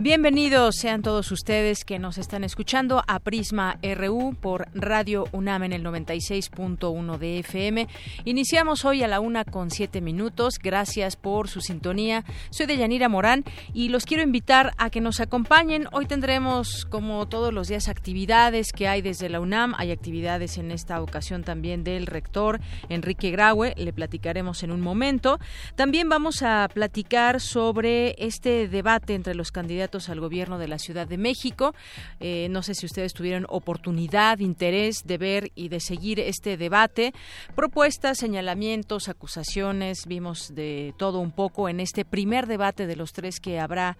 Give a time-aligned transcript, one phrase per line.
[0.00, 5.72] Bienvenidos sean todos ustedes que nos están escuchando a Prisma RU por Radio UNAM en
[5.72, 7.88] el 96.1 de FM.
[8.24, 10.60] Iniciamos hoy a la una con siete minutos.
[10.62, 12.24] Gracias por su sintonía.
[12.50, 13.42] Soy de Yanira Morán
[13.74, 15.88] y los quiero invitar a que nos acompañen.
[15.90, 19.74] Hoy tendremos, como todos los días, actividades que hay desde la UNAM.
[19.78, 23.74] Hay actividades en esta ocasión también del rector Enrique Graue.
[23.76, 25.40] Le platicaremos en un momento.
[25.74, 31.06] También vamos a platicar sobre este debate entre los candidatos al gobierno de la Ciudad
[31.06, 31.74] de México.
[32.20, 37.14] Eh, no sé si ustedes tuvieron oportunidad, interés de ver y de seguir este debate.
[37.56, 43.40] Propuestas, señalamientos, acusaciones, vimos de todo un poco en este primer debate de los tres
[43.40, 43.96] que habrá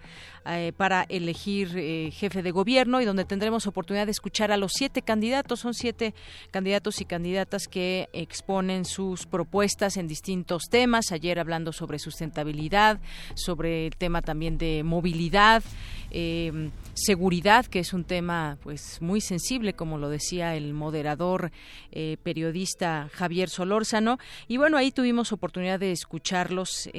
[0.51, 4.71] eh, para elegir eh, jefe de gobierno y donde tendremos oportunidad de escuchar a los
[4.73, 5.59] siete candidatos.
[5.59, 6.15] Son siete
[6.49, 11.11] candidatos y candidatas que exponen sus propuestas en distintos temas.
[11.11, 12.99] Ayer hablando sobre sustentabilidad,
[13.35, 15.61] sobre el tema también de movilidad,
[16.09, 21.51] eh, seguridad, que es un tema pues muy sensible, como lo decía el moderador
[21.91, 24.17] eh, periodista Javier Solórzano.
[24.47, 26.89] Y bueno, ahí tuvimos oportunidad de escucharlos,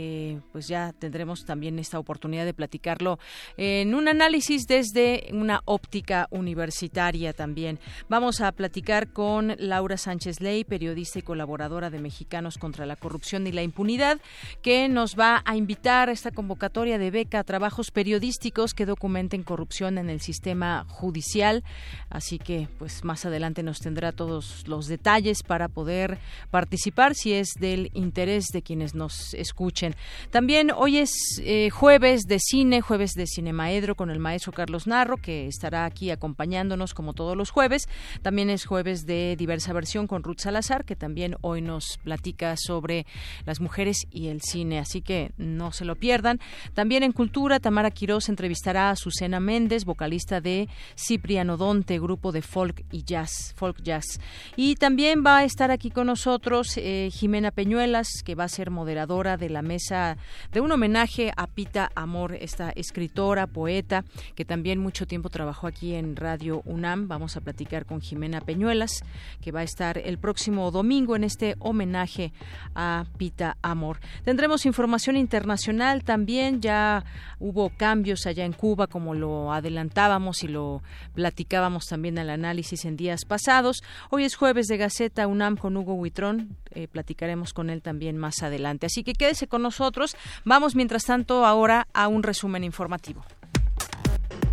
[0.53, 3.19] pues ya tendremos también esta oportunidad de platicarlo
[3.57, 7.79] en un análisis desde una óptica universitaria también.
[8.09, 13.47] Vamos a platicar con Laura Sánchez Ley, periodista y colaboradora de Mexicanos contra la Corrupción
[13.47, 14.21] y la Impunidad,
[14.63, 19.43] que nos va a invitar a esta convocatoria de beca a trabajos periodísticos que documenten
[19.43, 21.65] corrupción en el sistema judicial.
[22.09, 26.19] Así que, pues más adelante nos tendrá todos los detalles para poder
[26.51, 29.95] participar si es del interés de quienes nos escuchen.
[30.31, 31.13] También hoy es
[31.43, 36.11] eh, jueves de cine, jueves de Cinemaedro con el maestro Carlos Narro, que estará aquí
[36.11, 37.89] acompañándonos como todos los jueves.
[38.23, 43.07] También es jueves de diversa versión con Ruth Salazar, que también hoy nos platica sobre
[43.45, 44.79] las mujeres y el cine.
[44.79, 46.41] Así que no se lo pierdan.
[46.75, 52.43] También en Cultura, Tamara Quiroz entrevistará a Susana Méndez, vocalista de Cipriano Donte, grupo de
[52.43, 54.21] folk y jazz, folk jazz.
[54.57, 58.71] Y también va a estar aquí con nosotros eh, Jimena Peñuelas, que va a ser
[58.71, 60.17] moderadora de la mesa
[60.53, 63.10] de un homenaje a Pita Amor, esta escritora,
[63.53, 64.05] poeta,
[64.35, 67.09] que también mucho tiempo trabajó aquí en Radio UNAM.
[67.09, 69.03] Vamos a platicar con Jimena Peñuelas,
[69.41, 72.33] que va a estar el próximo domingo en este homenaje
[72.75, 74.01] a Pita Amor.
[74.25, 77.05] Tendremos información internacional también, ya
[77.39, 80.83] hubo cambios allá en Cuba, como lo adelantábamos y lo
[81.15, 83.83] platicábamos también al análisis en días pasados.
[84.11, 86.57] Hoy es jueves de Gaceta UNAM con Hugo Huitrón.
[86.73, 88.87] Eh, platicaremos con él también más adelante.
[88.87, 90.17] Así que quédese con nosotros.
[90.45, 93.00] Vamos, mientras tanto, ahora a un resumen informativo.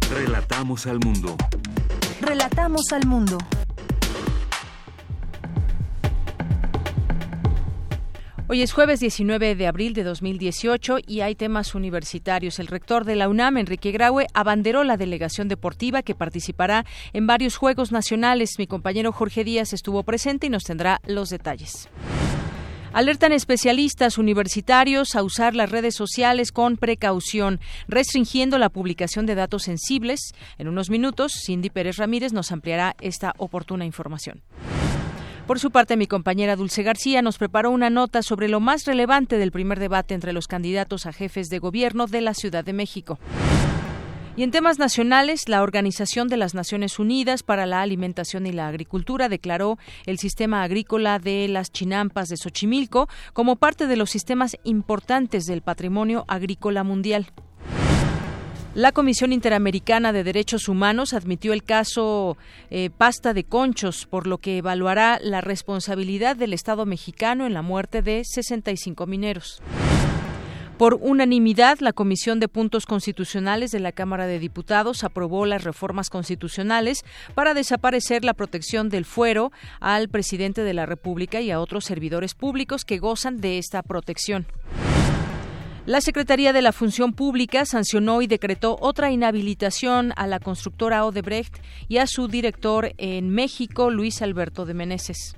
[0.10, 1.36] Relatamos al mundo.
[2.22, 3.38] Relatamos al mundo.
[8.50, 12.60] Hoy es jueves 19 de abril de 2018 y hay temas universitarios.
[12.60, 17.58] El rector de la UNAM, Enrique Graue, abanderó la delegación deportiva que participará en varios
[17.58, 18.58] Juegos Nacionales.
[18.58, 21.90] Mi compañero Jorge Díaz estuvo presente y nos tendrá los detalles.
[22.98, 29.62] Alertan especialistas universitarios a usar las redes sociales con precaución, restringiendo la publicación de datos
[29.62, 30.34] sensibles.
[30.58, 34.42] En unos minutos, Cindy Pérez Ramírez nos ampliará esta oportuna información.
[35.46, 39.38] Por su parte, mi compañera Dulce García nos preparó una nota sobre lo más relevante
[39.38, 43.20] del primer debate entre los candidatos a jefes de gobierno de la Ciudad de México.
[44.38, 48.68] Y en temas nacionales, la Organización de las Naciones Unidas para la Alimentación y la
[48.68, 54.56] Agricultura declaró el sistema agrícola de las chinampas de Xochimilco como parte de los sistemas
[54.64, 57.32] importantes del patrimonio agrícola mundial.
[58.76, 62.38] La Comisión Interamericana de Derechos Humanos admitió el caso
[62.70, 67.64] eh, Pasta de Conchos, por lo que evaluará la responsabilidad del Estado mexicano en la
[67.64, 69.64] muerte de 65 mineros.
[70.78, 76.12] Por unanimidad, la Comisión de Puntos Constitucionales de la Cámara de Diputados aprobó las reformas
[76.12, 77.04] constitucionales
[77.34, 82.36] para desaparecer la protección del fuero al presidente de la República y a otros servidores
[82.36, 84.46] públicos que gozan de esta protección.
[85.88, 91.56] La Secretaría de la Función Pública sancionó y decretó otra inhabilitación a la constructora Odebrecht
[91.88, 95.36] y a su director en México, Luis Alberto de Meneses.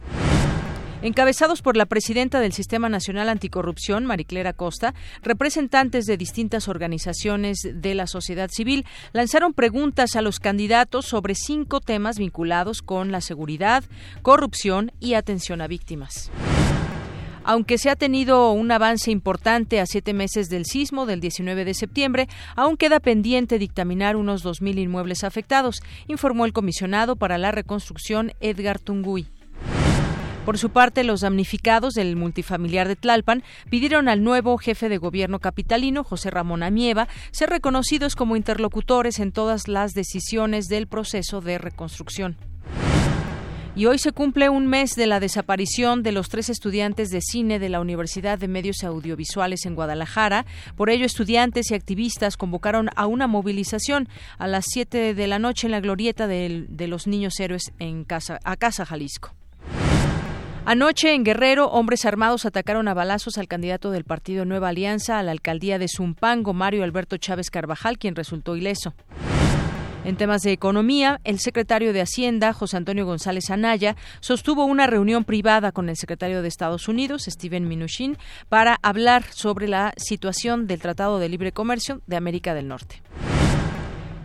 [1.02, 7.96] Encabezados por la presidenta del Sistema Nacional Anticorrupción, Mariclera Costa, representantes de distintas organizaciones de
[7.96, 13.86] la sociedad civil lanzaron preguntas a los candidatos sobre cinco temas vinculados con la seguridad,
[14.24, 16.32] corrupción y atención a víctimas.
[17.46, 21.74] Aunque se ha tenido un avance importante a siete meses del sismo del 19 de
[21.76, 28.34] septiembre, aún queda pendiente dictaminar unos 2.000 inmuebles afectados, informó el comisionado para la reconstrucción
[28.42, 29.30] Edgar Tunguy.
[30.50, 35.38] Por su parte, los damnificados del multifamiliar de Tlalpan pidieron al nuevo jefe de gobierno
[35.38, 41.60] capitalino, José Ramón Amieva, ser reconocidos como interlocutores en todas las decisiones del proceso de
[41.60, 42.36] reconstrucción.
[43.76, 47.60] Y hoy se cumple un mes de la desaparición de los tres estudiantes de cine
[47.60, 50.48] de la Universidad de Medios Audiovisuales en Guadalajara.
[50.76, 54.10] Por ello, estudiantes y activistas convocaron a una movilización
[54.40, 58.56] a las 7 de la noche en la glorieta de, los niños héroes en a
[58.58, 59.36] Casa Jalisco.
[60.72, 65.24] Anoche en Guerrero, hombres armados atacaron a balazos al candidato del partido Nueva Alianza a
[65.24, 68.94] la alcaldía de Zumpango, Mario Alberto Chávez Carvajal, quien resultó ileso.
[70.06, 75.24] En temas de economía, el secretario de Hacienda, José Antonio González Anaya, sostuvo una reunión
[75.24, 80.82] privada con el secretario de Estados Unidos, Steven Mnuchin, para hablar sobre la situación del
[80.82, 83.02] Tratado de Libre Comercio de América del Norte.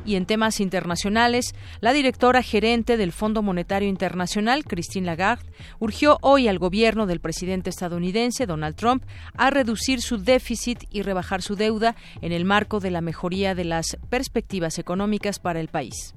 [0.04, 6.48] Y en temas internacionales, la directora gerente del Fondo Monetario Internacional, Christine Lagarde, urgió hoy
[6.48, 9.04] al gobierno del presidente estadounidense, Donald Trump,
[9.36, 13.64] a reducir su déficit y rebajar su deuda en el marco de la mejoría de
[13.64, 16.14] las perspectivas económicas para el país.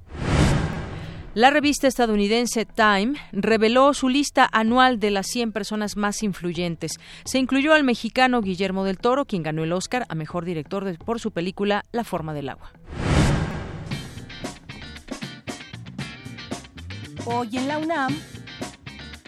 [1.34, 6.98] La revista estadounidense Time reveló su lista anual de las 100 personas más influyentes.
[7.24, 11.20] Se incluyó al mexicano Guillermo del Toro, quien ganó el Oscar a Mejor Director por
[11.20, 12.72] su película La Forma del Agua.
[17.30, 18.18] Hoy en la UNAM,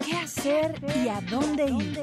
[0.03, 0.75] ¿qué hacer
[1.05, 2.01] y a dónde ir?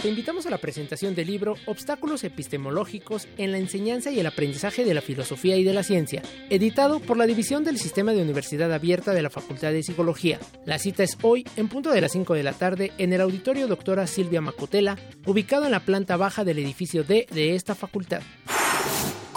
[0.00, 4.86] Te invitamos a la presentación del libro Obstáculos epistemológicos en la enseñanza y el aprendizaje
[4.86, 8.72] de la filosofía y de la ciencia, editado por la División del Sistema de Universidad
[8.72, 10.38] Abierta de la Facultad de Psicología.
[10.64, 13.66] La cita es hoy, en punto de las 5 de la tarde, en el auditorio
[13.66, 14.96] Doctora Silvia Macotela,
[15.26, 18.22] ubicado en la planta baja del edificio D de esta facultad.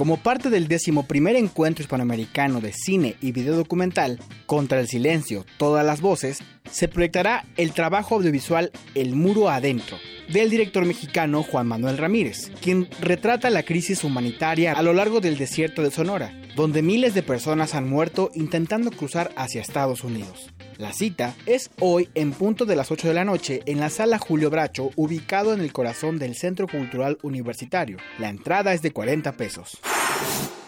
[0.02, 4.18] Como parte del décimo primer encuentro hispanoamericano de cine y video documental,
[4.48, 6.40] Contra el Silencio, Todas las Voces,
[6.72, 9.98] se proyectará el trabajo audiovisual El Muro Adentro,
[10.34, 15.38] del director mexicano Juan Manuel Ramírez, quien retrata la crisis humanitaria a lo largo del
[15.38, 20.52] desierto de Sonora, donde miles de personas han muerto intentando cruzar hacia Estados Unidos.
[20.78, 24.18] La cita es hoy en punto de las 8 de la noche en la sala
[24.18, 27.98] Julio Bracho, ubicado en el corazón del Centro Cultural Universitario.
[28.18, 29.80] La entrada es de 40 pesos.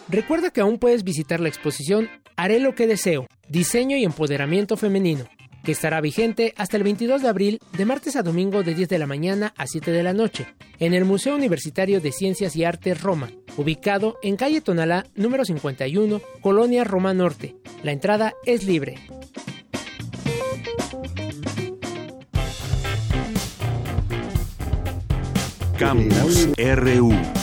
[0.10, 5.26] Recuerda que aún puedes visitar la exposición Haré lo que deseo, diseño y empoderamiento femenino,
[5.64, 9.00] que estará vigente hasta el 22 de abril de martes a domingo de 10 de
[9.00, 10.46] la mañana a 7 de la noche,
[10.80, 16.22] en el Museo Universitario de Ciencias y Artes Roma, ubicado en calle Tonalá número 51,
[16.42, 17.56] Colonia Roma Norte.
[17.82, 19.00] La entrada es libre.
[25.78, 27.43] Campus RU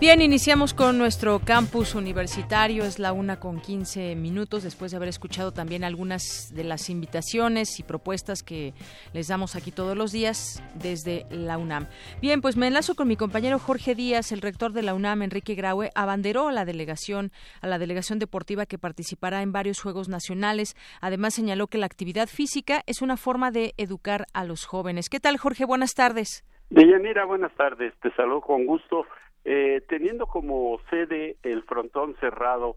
[0.00, 2.84] Bien, iniciamos con nuestro campus universitario.
[2.84, 7.80] Es la una con 15 minutos después de haber escuchado también algunas de las invitaciones
[7.80, 8.74] y propuestas que
[9.12, 11.88] les damos aquí todos los días desde la UNAM.
[12.22, 15.56] Bien, pues me enlazo con mi compañero Jorge Díaz, el rector de la UNAM, Enrique
[15.56, 20.76] Graue, abanderó a la delegación, a la delegación deportiva que participará en varios Juegos Nacionales.
[21.00, 25.08] Además, señaló que la actividad física es una forma de educar a los jóvenes.
[25.08, 25.64] ¿Qué tal, Jorge?
[25.64, 26.44] Buenas tardes.
[26.70, 27.94] Deyanira, buenas tardes.
[28.00, 29.04] Te saludo con gusto
[29.50, 32.76] eh, teniendo como sede el frontón cerrado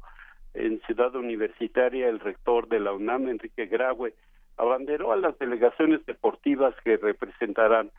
[0.54, 4.14] en Ciudad Universitaria, el rector de la UNAM, Enrique Graue,
[4.56, 7.92] abanderó a las delegaciones deportivas que representarán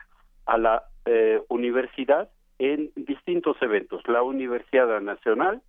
[0.47, 5.61] a la eh, universidad en distintos eventos, la Universidad Nacional,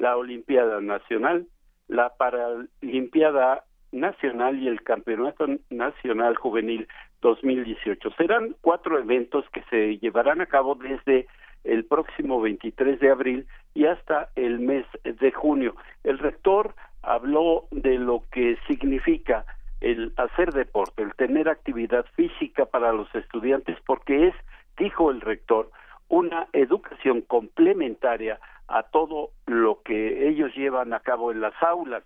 [0.00, 1.46] la Olimpiada Nacional,
[1.86, 6.88] la Paralimpiada Nacional y el Campeonato Nacional Juvenil
[7.20, 8.10] 2018.
[8.18, 11.28] Serán cuatro eventos que se llevarán a cabo desde
[11.64, 15.74] el próximo 23 de abril y hasta el mes de junio.
[16.04, 19.44] El rector habló de lo que significa
[19.80, 24.34] el hacer deporte, el tener actividad física para los estudiantes, porque es,
[24.76, 25.70] dijo el rector,
[26.08, 28.38] una educación complementaria
[28.68, 32.02] a todo lo que ellos llevan a cabo en las aulas.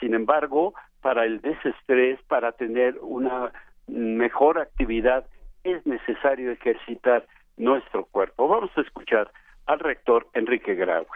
[0.00, 3.52] Sin embargo, para el desestrés, para tener una
[3.86, 5.26] mejor actividad,
[5.64, 7.26] es necesario ejercitar
[7.58, 8.48] nuestro cuerpo.
[8.48, 9.30] Vamos a escuchar
[9.66, 11.06] al rector Enrique Graue.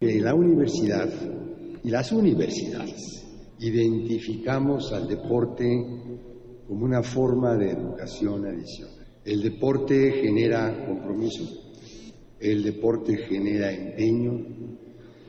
[0.00, 1.08] la universidad
[1.82, 3.26] y las universidades
[3.58, 5.64] identificamos al deporte
[6.66, 9.06] como una forma de educación adicional.
[9.24, 11.44] El deporte genera compromiso,
[12.40, 14.44] el deporte genera empeño,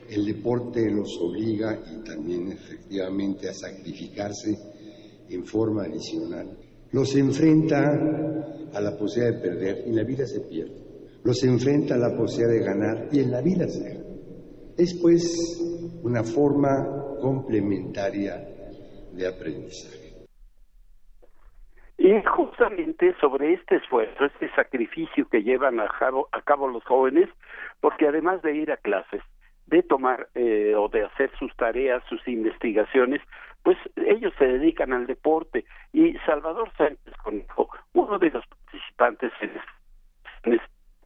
[0.10, 4.56] el deporte los obliga y también efectivamente a sacrificarse
[5.30, 6.58] en forma adicional.
[6.92, 7.92] Los enfrenta
[8.74, 10.88] a la posibilidad de perder y la vida se pierde.
[11.24, 14.06] Los enfrenta a la posibilidad de ganar y en la vida se gana.
[14.78, 15.60] Es pues
[16.04, 16.86] una forma
[17.20, 18.36] complementaria
[19.14, 20.08] de aprendizaje.
[21.98, 27.28] Y justamente sobre este esfuerzo, este sacrificio que llevan a cabo, a cabo los jóvenes,
[27.82, 29.22] porque además de ir a clases,
[29.66, 33.22] de tomar eh, o de hacer sus tareas, sus investigaciones,
[33.64, 35.66] pues ellos se dedican al deporte.
[35.92, 39.52] Y Salvador Sánchez Conejo, uno de los participantes en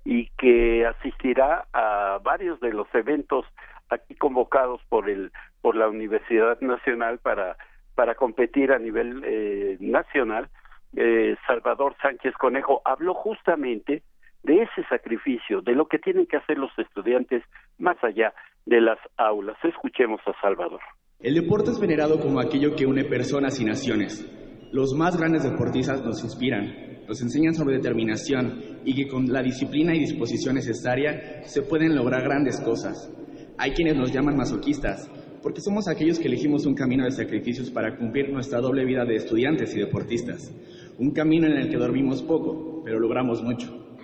[0.03, 3.45] y que asistirá a varios de los eventos
[3.89, 5.31] aquí convocados por el
[5.61, 7.57] por la Universidad Nacional para
[7.95, 10.49] para competir a nivel eh, nacional
[10.95, 14.03] eh, Salvador Sánchez Conejo habló justamente
[14.43, 17.43] de ese sacrificio de lo que tienen que hacer los estudiantes
[17.77, 18.33] más allá
[18.65, 20.81] de las aulas escuchemos a Salvador
[21.23, 24.25] el deporte es venerado como aquello que une personas y naciones
[24.71, 29.93] los más grandes deportistas nos inspiran nos enseñan sobre determinación y que con la disciplina
[29.93, 33.11] y disposición necesaria se pueden lograr grandes cosas.
[33.57, 35.09] Hay quienes nos llaman masoquistas,
[35.41, 39.15] porque somos aquellos que elegimos un camino de sacrificios para cumplir nuestra doble vida de
[39.15, 40.53] estudiantes y deportistas.
[40.99, 43.97] Un camino en el que dormimos poco, pero logramos mucho.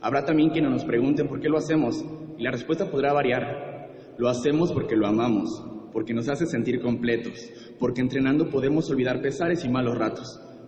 [0.00, 2.04] Habrá también quienes nos pregunten por qué lo hacemos,
[2.38, 3.90] y la respuesta podrá variar.
[4.16, 5.60] Lo hacemos porque lo amamos,
[5.94, 7.32] porque nos hace sentir completos,
[7.78, 10.26] porque entrenando podemos olvidar pesares y malos ratos,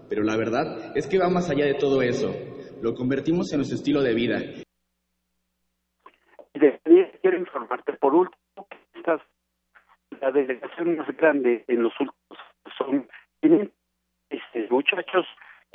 [0.08, 2.32] pero la verdad es que va más allá de todo eso.
[2.80, 4.38] Lo convertimos en nuestro estilo de vida.
[6.54, 9.20] Quiero informarte por último que estas,
[10.20, 12.38] la delegación más grande en los últimos
[12.78, 13.08] son
[14.30, 15.26] este, muchachos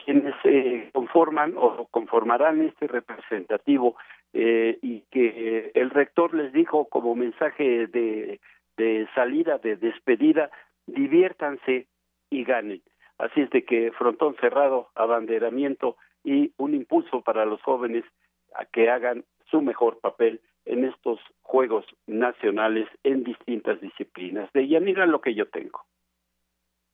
[0.03, 3.97] quienes eh, conforman o conformarán este representativo
[4.33, 8.39] eh, y que el rector les dijo como mensaje de,
[8.81, 10.49] de salida, de despedida,
[10.87, 11.87] diviértanse
[12.31, 12.81] y ganen.
[13.19, 18.03] Así es de que frontón cerrado, abanderamiento y un impulso para los jóvenes
[18.55, 24.51] a que hagan su mejor papel en estos Juegos Nacionales en distintas disciplinas.
[24.53, 25.85] De Yanira lo que yo tengo.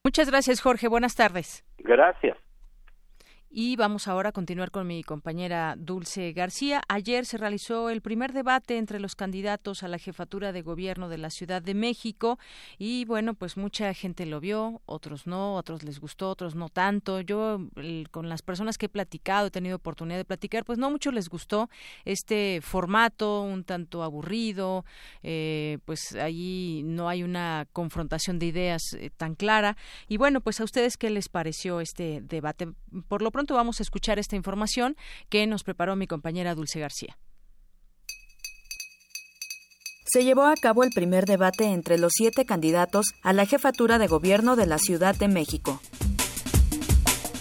[0.03, 0.89] Muchas gracias, Jorge.
[0.89, 1.63] Buenas tardes.
[1.77, 2.37] Gracias.
[3.49, 6.81] Y vamos ahora a continuar con mi compañera Dulce García.
[6.89, 11.17] Ayer se realizó el primer debate entre los candidatos a la jefatura de gobierno de
[11.17, 12.39] la Ciudad de México
[12.77, 17.21] y bueno, pues mucha gente lo vio, otros no, otros les gustó, otros no tanto.
[17.21, 17.61] Yo
[18.11, 21.29] con las personas que he platicado, he tenido oportunidad de platicar, pues no mucho les
[21.29, 21.69] gustó
[22.03, 24.83] este formato un tanto aburrido,
[25.23, 29.77] eh, pues allí no hay una confrontación de ideas eh, tan clara.
[30.09, 32.67] Y bueno, pues a ustedes qué les pareció este debate.
[33.07, 34.97] Por lo pronto vamos a escuchar esta información
[35.29, 37.19] que nos preparó mi compañera Dulce García.
[40.05, 44.07] Se llevó a cabo el primer debate entre los siete candidatos a la jefatura de
[44.07, 45.79] gobierno de la Ciudad de México.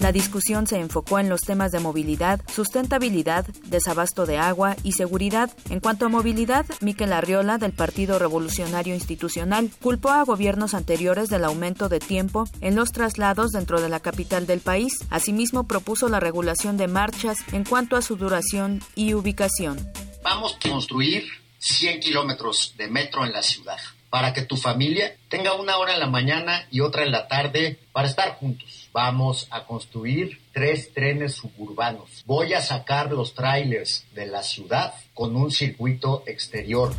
[0.07, 5.51] La discusión se enfocó en los temas de movilidad, sustentabilidad, desabasto de agua y seguridad.
[5.69, 11.45] En cuanto a movilidad, Miquel Arriola, del Partido Revolucionario Institucional, culpó a gobiernos anteriores del
[11.45, 14.93] aumento de tiempo en los traslados dentro de la capital del país.
[15.11, 19.91] Asimismo, propuso la regulación de marchas en cuanto a su duración y ubicación.
[20.23, 21.25] Vamos a construir
[21.59, 25.99] 100 kilómetros de metro en la ciudad para que tu familia tenga una hora en
[25.99, 31.35] la mañana y otra en la tarde para estar juntos Vamos a construir tres trenes
[31.35, 32.25] suburbanos.
[32.25, 36.95] Voy a sacar los trailers de la ciudad con un circuito exterior.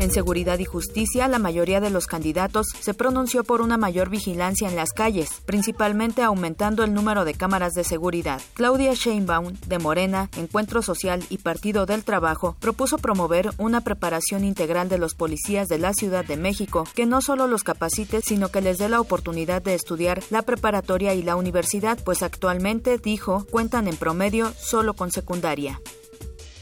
[0.00, 4.68] En seguridad y justicia, la mayoría de los candidatos se pronunció por una mayor vigilancia
[4.68, 8.40] en las calles, principalmente aumentando el número de cámaras de seguridad.
[8.54, 14.88] Claudia Sheinbaum, de Morena, Encuentro Social y Partido del Trabajo, propuso promover una preparación integral
[14.88, 18.60] de los policías de la Ciudad de México, que no solo los capacite, sino que
[18.60, 23.88] les dé la oportunidad de estudiar la preparatoria y la universidad, pues actualmente, dijo, cuentan
[23.88, 25.80] en promedio solo con secundaria.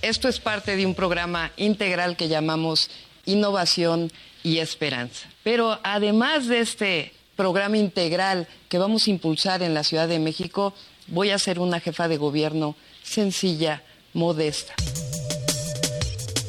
[0.00, 2.90] Esto es parte de un programa integral que llamamos
[3.26, 4.10] innovación
[4.42, 5.28] y esperanza.
[5.42, 10.72] Pero además de este programa integral que vamos a impulsar en la Ciudad de México,
[11.08, 13.82] voy a ser una jefa de gobierno sencilla,
[14.14, 14.74] modesta.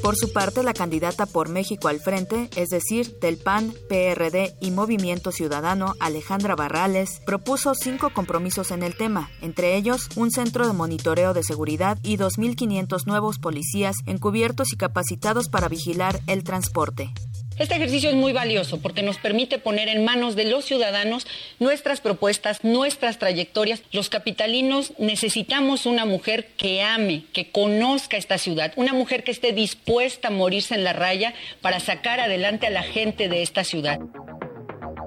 [0.01, 4.71] Por su parte, la candidata por México al frente, es decir, del PAN, PRD y
[4.71, 10.73] Movimiento Ciudadano, Alejandra Barrales, propuso cinco compromisos en el tema, entre ellos un centro de
[10.73, 17.13] monitoreo de seguridad y 2.500 nuevos policías encubiertos y capacitados para vigilar el transporte.
[17.59, 21.25] Este ejercicio es muy valioso porque nos permite poner en manos de los ciudadanos
[21.59, 23.81] nuestras propuestas, nuestras trayectorias.
[23.91, 29.53] Los capitalinos necesitamos una mujer que ame, que conozca esta ciudad, una mujer que esté
[29.53, 33.99] dispuesta a morirse en la raya para sacar adelante a la gente de esta ciudad.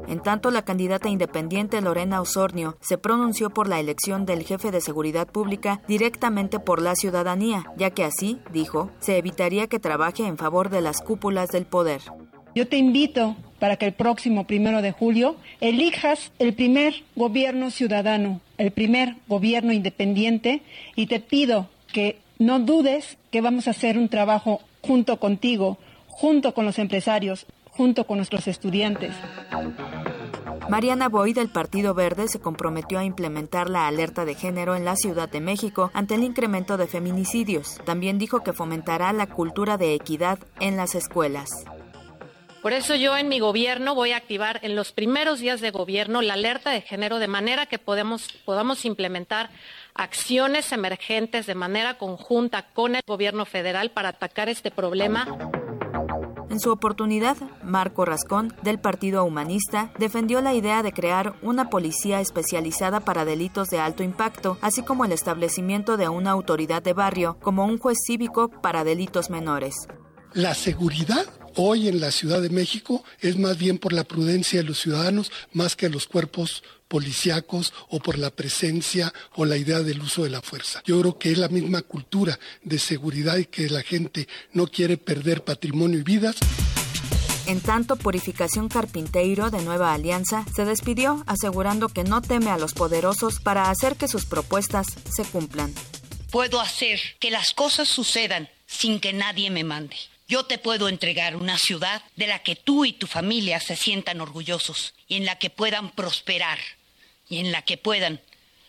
[0.08, 4.80] En tanto, la candidata independiente Lorena Osornio se pronunció por la elección del jefe de
[4.80, 10.36] seguridad pública directamente por la ciudadanía, ya que así, dijo, se evitaría que trabaje en
[10.36, 12.00] favor de las cúpulas del poder.
[12.54, 18.40] Yo te invito para que el próximo primero de julio elijas el primer gobierno ciudadano,
[18.58, 20.62] el primer gobierno independiente
[20.96, 26.54] y te pido que no dudes que vamos a hacer un trabajo junto contigo, junto
[26.54, 29.14] con los empresarios, junto con nuestros estudiantes.
[30.68, 34.96] Mariana Boy del Partido Verde se comprometió a implementar la alerta de género en la
[34.96, 37.78] Ciudad de México ante el incremento de feminicidios.
[37.84, 41.50] También dijo que fomentará la cultura de equidad en las escuelas.
[42.62, 46.20] Por eso yo en mi gobierno voy a activar en los primeros días de gobierno
[46.20, 49.48] la alerta de género de manera que podemos, podamos implementar
[49.94, 55.26] acciones emergentes de manera conjunta con el gobierno federal para atacar este problema.
[56.50, 62.20] En su oportunidad, Marco Rascón, del Partido Humanista, defendió la idea de crear una policía
[62.20, 67.38] especializada para delitos de alto impacto, así como el establecimiento de una autoridad de barrio
[67.40, 69.86] como un juez cívico para delitos menores.
[70.32, 71.24] La seguridad
[71.56, 75.30] hoy en la Ciudad de México es más bien por la prudencia de los ciudadanos
[75.52, 80.30] más que los cuerpos policíacos o por la presencia o la idea del uso de
[80.30, 80.82] la fuerza.
[80.84, 84.96] Yo creo que es la misma cultura de seguridad y que la gente no quiere
[84.96, 86.36] perder patrimonio y vidas.
[87.46, 92.74] En tanto, Purificación Carpinteiro de Nueva Alianza se despidió asegurando que no teme a los
[92.74, 95.72] poderosos para hacer que sus propuestas se cumplan.
[96.30, 99.96] Puedo hacer que las cosas sucedan sin que nadie me mande.
[100.30, 104.20] Yo te puedo entregar una ciudad de la que tú y tu familia se sientan
[104.20, 106.56] orgullosos y en la que puedan prosperar
[107.28, 108.20] y en la que puedan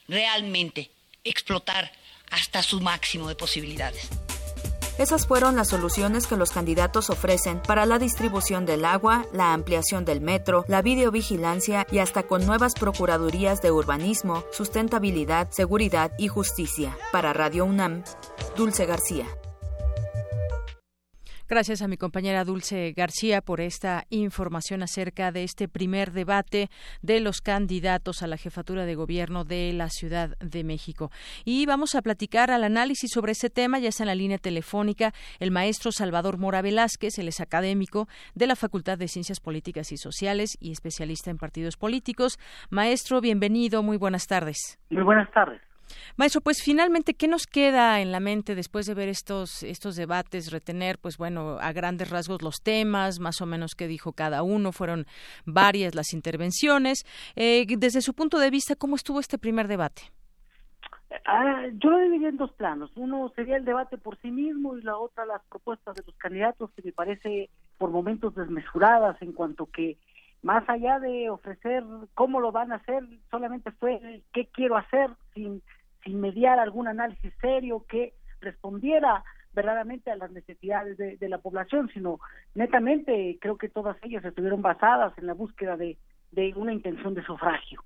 [0.08, 0.90] realmente
[1.24, 1.92] explotar
[2.32, 4.10] hasta su máximo de posibilidades.
[4.98, 10.04] Esas fueron las soluciones que los candidatos ofrecen para la distribución del agua, la ampliación
[10.04, 16.98] del metro, la videovigilancia y hasta con nuevas procuradurías de urbanismo, sustentabilidad, seguridad y justicia.
[17.12, 18.04] Para Radio UNAM,
[18.58, 19.28] Dulce García.
[21.52, 26.70] Gracias a mi compañera Dulce García por esta información acerca de este primer debate
[27.02, 31.12] de los candidatos a la jefatura de gobierno de la Ciudad de México.
[31.44, 33.80] Y vamos a platicar al análisis sobre ese tema.
[33.80, 38.48] Ya está en la línea telefónica el maestro Salvador Mora Velázquez, él es académico de
[38.48, 42.40] la Facultad de Ciencias Políticas y Sociales y especialista en partidos políticos.
[42.70, 44.80] Maestro, bienvenido, muy buenas tardes.
[44.90, 45.62] Muy buenas tardes.
[46.18, 50.52] Maestro, pues finalmente, ¿qué nos queda en la mente después de ver estos, estos debates?
[50.52, 54.72] Retener, pues bueno, a grandes rasgos los temas, más o menos qué dijo cada uno,
[54.72, 55.06] fueron
[55.46, 57.04] varias las intervenciones.
[57.36, 60.04] Eh, desde su punto de vista, ¿cómo estuvo este primer debate?
[61.26, 62.92] Ah, yo lo dividí en dos planos.
[62.96, 66.72] Uno sería el debate por sí mismo y la otra las propuestas de los candidatos,
[66.72, 69.98] que me parece por momentos desmesuradas en cuanto que
[70.42, 75.62] más allá de ofrecer cómo lo van a hacer, solamente fue qué quiero hacer sin
[76.04, 82.20] sin mediar algún análisis serio que respondiera verdaderamente a las necesidades de, la población, sino
[82.56, 85.98] netamente creo que todas ellas estuvieron basadas en la búsqueda de,
[86.56, 87.84] una intención de sufragio.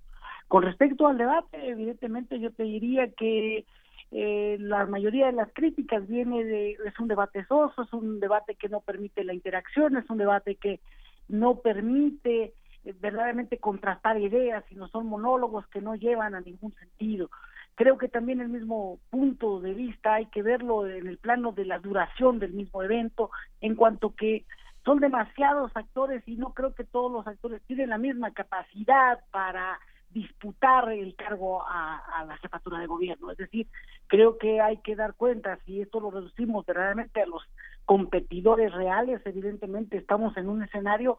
[0.47, 3.65] Con respecto al debate, evidentemente yo te diría que
[4.12, 8.54] eh, la mayoría de las críticas viene de, es un debate soso, es un debate
[8.54, 10.80] que no permite la interacción, es un debate que
[11.28, 17.32] no permite eh, verdaderamente contrastar ideas, sino son monólogos que no llevan a ningún sentido.
[17.75, 21.65] Creo que también el mismo punto de vista hay que verlo en el plano de
[21.65, 24.45] la duración del mismo evento, en cuanto que
[24.85, 29.79] son demasiados actores y no creo que todos los actores tienen la misma capacidad para
[30.11, 33.31] disputar el cargo a, la jefatura de gobierno.
[33.31, 33.67] Es decir,
[34.07, 37.43] creo que hay que dar cuenta, si esto lo reducimos verdaderamente a los
[37.83, 41.17] competidores reales, evidentemente estamos en un escenario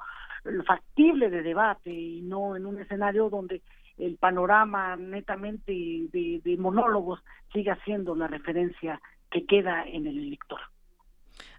[0.67, 3.61] factible de debate y no en un escenario donde
[3.99, 10.61] el panorama netamente de, monólogos siga siendo la referencia que queda en el elector.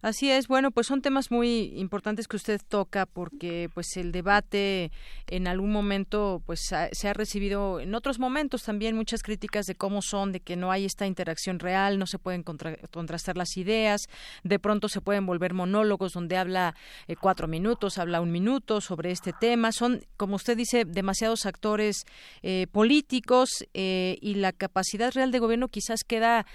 [0.01, 4.91] Así es, bueno, pues son temas muy importantes que usted toca porque pues el debate
[5.27, 6.59] en algún momento pues
[6.91, 10.71] se ha recibido en otros momentos también muchas críticas de cómo son, de que no
[10.71, 14.01] hay esta interacción real, no se pueden contrastar las ideas,
[14.43, 16.75] de pronto se pueden volver monólogos donde habla
[17.07, 22.05] eh, cuatro minutos, habla un minuto sobre este tema, son como usted dice demasiados actores
[22.43, 26.45] eh, políticos eh, y la capacidad real de gobierno quizás queda,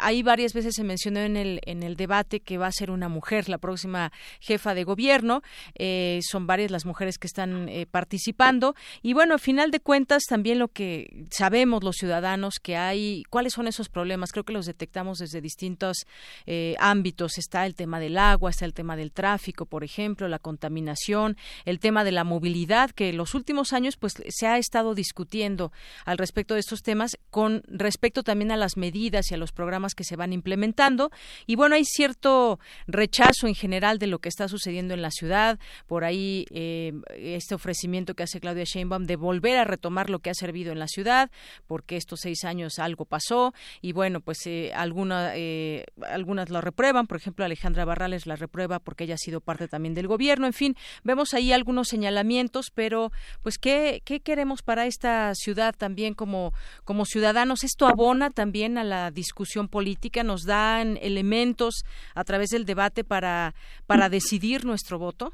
[0.00, 3.08] ahí varias veces se mencionó en el en el debate que va a ser una
[3.08, 5.42] mujer la próxima jefa de gobierno.
[5.74, 8.74] Eh, son varias las mujeres que están eh, participando.
[9.02, 13.52] Y bueno, al final de cuentas, también lo que sabemos los ciudadanos que hay, cuáles
[13.52, 14.32] son esos problemas.
[14.32, 16.06] Creo que los detectamos desde distintos
[16.46, 17.38] eh, ámbitos.
[17.38, 21.78] Está el tema del agua, está el tema del tráfico, por ejemplo, la contaminación, el
[21.78, 25.72] tema de la movilidad, que en los últimos años pues se ha estado discutiendo
[26.04, 29.94] al respecto de estos temas con respecto también a las medidas y a los programas
[29.94, 31.10] que se van implementando.
[31.46, 32.51] Y bueno, hay cierto
[32.86, 35.58] rechazo en general de lo que está sucediendo en la ciudad.
[35.86, 40.30] Por ahí eh, este ofrecimiento que hace Claudia Sheinbaum de volver a retomar lo que
[40.30, 41.30] ha servido en la ciudad,
[41.66, 47.06] porque estos seis años algo pasó y bueno, pues eh, alguna, eh, algunas lo reprueban.
[47.06, 50.46] Por ejemplo, Alejandra Barrales la reprueba porque ella ha sido parte también del gobierno.
[50.46, 53.10] En fin, vemos ahí algunos señalamientos, pero
[53.42, 56.52] pues ¿qué, qué queremos para esta ciudad también como,
[56.84, 57.64] como ciudadanos?
[57.64, 61.84] Esto abona también a la discusión política, nos dan elementos
[62.14, 63.54] a través del debate para,
[63.86, 65.32] para decidir nuestro voto?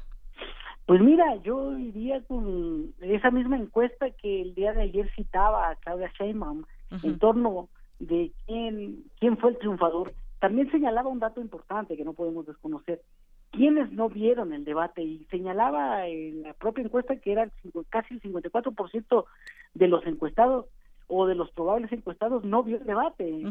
[0.85, 5.75] Pues mira, yo iría con esa misma encuesta que el día de ayer citaba a
[5.75, 6.63] Claudia Sheinbaum
[7.03, 7.69] en torno
[7.99, 10.13] de quién, quién fue el triunfador.
[10.39, 13.01] También señalaba un dato importante que no podemos desconocer.
[13.51, 15.03] ¿Quiénes no vieron el debate?
[15.03, 17.51] Y señalaba en la propia encuesta que era
[17.89, 19.25] casi el 54%
[19.75, 20.65] de los encuestados
[21.07, 23.43] o de los probables encuestados no vio el debate.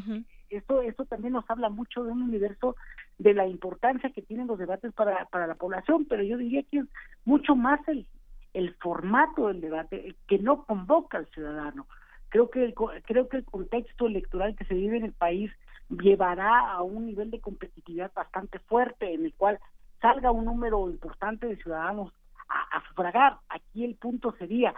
[0.49, 2.77] Esto, esto también nos habla mucho de un universo
[3.18, 6.78] de la importancia que tienen los debates para, para la población, pero yo diría que
[6.78, 6.87] es
[7.24, 8.07] mucho más el,
[8.54, 11.87] el formato del debate que no convoca al ciudadano.
[12.28, 15.50] Creo que el, creo que el contexto electoral que se vive en el país
[15.88, 19.59] llevará a un nivel de competitividad bastante fuerte en el cual
[20.00, 22.12] salga un número importante de ciudadanos
[22.48, 23.38] a, a sufragar.
[23.48, 24.74] Aquí el punto sería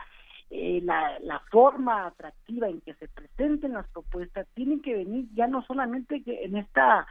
[0.48, 5.46] eh, la, la forma atractiva en que se presenten las propuestas tienen que venir ya
[5.46, 7.06] no solamente en esta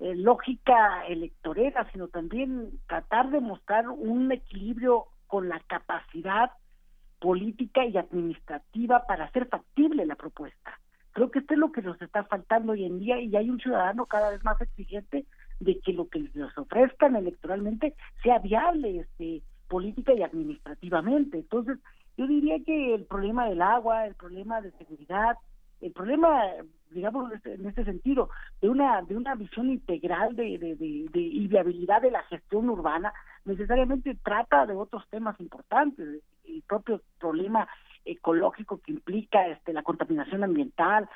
[0.00, 6.50] eh, lógica electorera, sino también tratar de mostrar un equilibrio con la capacidad
[7.20, 10.78] política y administrativa para hacer factible la propuesta.
[11.12, 13.58] Creo que esto es lo que nos está faltando hoy en día y hay un
[13.58, 15.26] ciudadano cada vez más exigente
[15.58, 21.38] de que lo que les ofrezcan electoralmente sea viable este política y administrativamente.
[21.38, 21.78] Entonces,
[22.16, 25.36] yo diría que el problema del agua, el problema de seguridad,
[25.80, 26.42] el problema,
[26.90, 32.02] digamos, en este sentido, de una de una visión integral de, de, de, y viabilidad
[32.02, 33.12] de la gestión urbana,
[33.44, 37.68] necesariamente trata de otros temas importantes, el propio problema
[38.04, 41.08] ecológico que implica este la contaminación ambiental,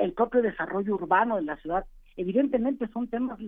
[0.00, 1.84] el propio desarrollo urbano de la ciudad,
[2.16, 3.38] evidentemente son temas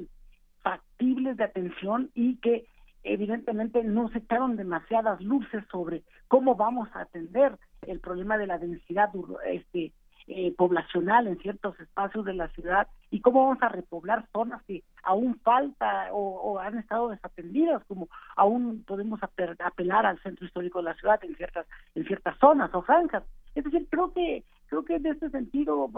[0.62, 2.66] factibles de atención y que
[3.04, 8.58] evidentemente no se echaron demasiadas luces sobre cómo vamos a atender el problema de la
[8.58, 9.10] densidad
[9.46, 9.92] este
[10.30, 14.82] eh, poblacional en ciertos espacios de la ciudad y cómo vamos a repoblar zonas que
[15.02, 20.94] aún falta o, han estado desatendidas como aún podemos apelar al centro histórico de la
[20.94, 23.24] ciudad en ciertas en ciertas zonas o franjas.
[23.54, 25.90] Es decir creo que creo que en este sentido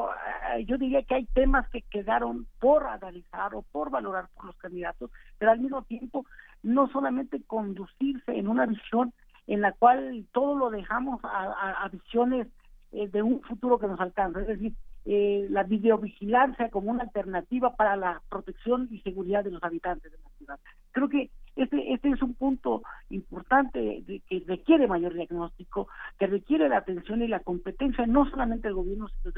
[0.55, 4.57] eh, yo diría que hay temas que quedaron por analizar o por valorar por los
[4.59, 6.25] candidatos pero al mismo tiempo
[6.63, 9.13] no solamente conducirse en una visión
[9.51, 12.47] en la cual todo lo dejamos a, visiones
[12.93, 14.73] eh, de un futuro que nos alcanza, es decir,
[15.07, 20.19] eh, la videovigilancia como una alternativa para la protección y seguridad de los habitantes de
[20.19, 20.59] la ciudad.
[20.93, 26.69] Creo que este, este es un punto importante de, que requiere mayor diagnóstico, que requiere
[26.69, 29.33] la atención y la competencia no solamente del gobierno, sino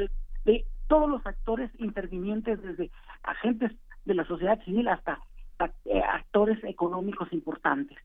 [0.45, 2.91] de, todos los actores intervinientes, desde
[3.23, 3.73] agentes
[4.05, 5.21] de la sociedad civil hasta
[5.85, 7.99] eh, actores económicos importantes.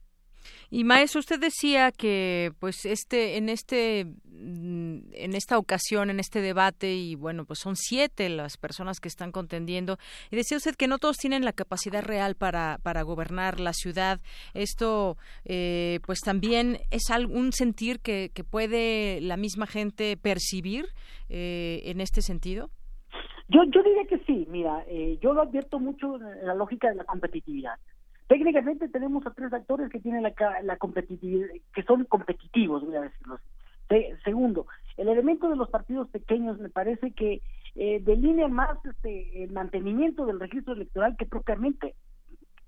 [0.70, 6.42] Y maestro, usted decía que pues este en este mm, en esta ocasión, en este
[6.42, 9.96] debate y bueno, pues son siete las personas que están contendiendo
[10.30, 14.20] y decía usted que no todos tienen la capacidad real para para gobernar la ciudad.
[14.52, 20.86] Esto eh, pues también es algún sentir que, que puede la misma gente percibir
[21.30, 22.70] eh, en este sentido.
[23.48, 26.96] Yo, yo diría que sí, mira, eh, yo lo advierto mucho en la lógica de
[26.96, 27.78] la competitividad.
[28.28, 33.00] Técnicamente tenemos a tres actores que tienen la, la competitividad, que son competitivos, voy a
[33.00, 34.20] decirlo así.
[34.22, 34.66] segundo,
[34.98, 37.40] el elemento de los partidos pequeños me parece que
[37.74, 41.94] eh, delinea más este, el mantenimiento del registro electoral que propiamente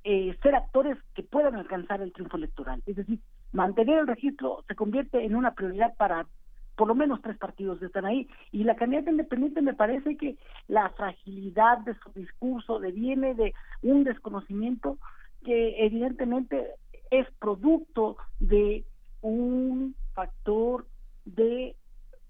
[0.03, 2.83] eh, ser actores que puedan alcanzar el triunfo electoral.
[2.87, 3.19] Es decir,
[3.53, 6.27] mantener el registro se convierte en una prioridad para
[6.75, 8.27] por lo menos tres partidos que están ahí.
[8.53, 14.05] Y la candidata independiente me parece que la fragilidad de su discurso deviene de un
[14.05, 14.97] desconocimiento
[15.45, 16.67] que evidentemente
[17.11, 18.85] es producto de
[19.21, 20.87] un factor
[21.25, 21.77] de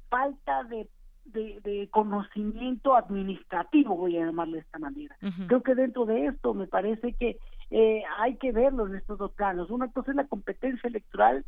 [0.08, 0.88] falta de,
[1.24, 5.16] de, conocimiento administrativo, voy a llamarle de esta manera.
[5.46, 7.38] Creo que dentro de esto me parece que
[7.70, 9.70] eh, hay que verlo en estos dos planos.
[9.70, 11.44] Una cosa es la competencia electoral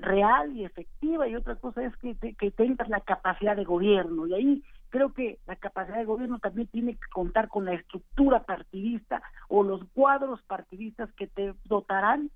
[0.00, 4.34] real y efectiva y otra cosa es que, que tengas la capacidad de gobierno y
[4.34, 9.22] ahí creo que la capacidad de gobierno también tiene que contar con la estructura partidista
[9.48, 12.30] o los cuadros partidistas que te dotarán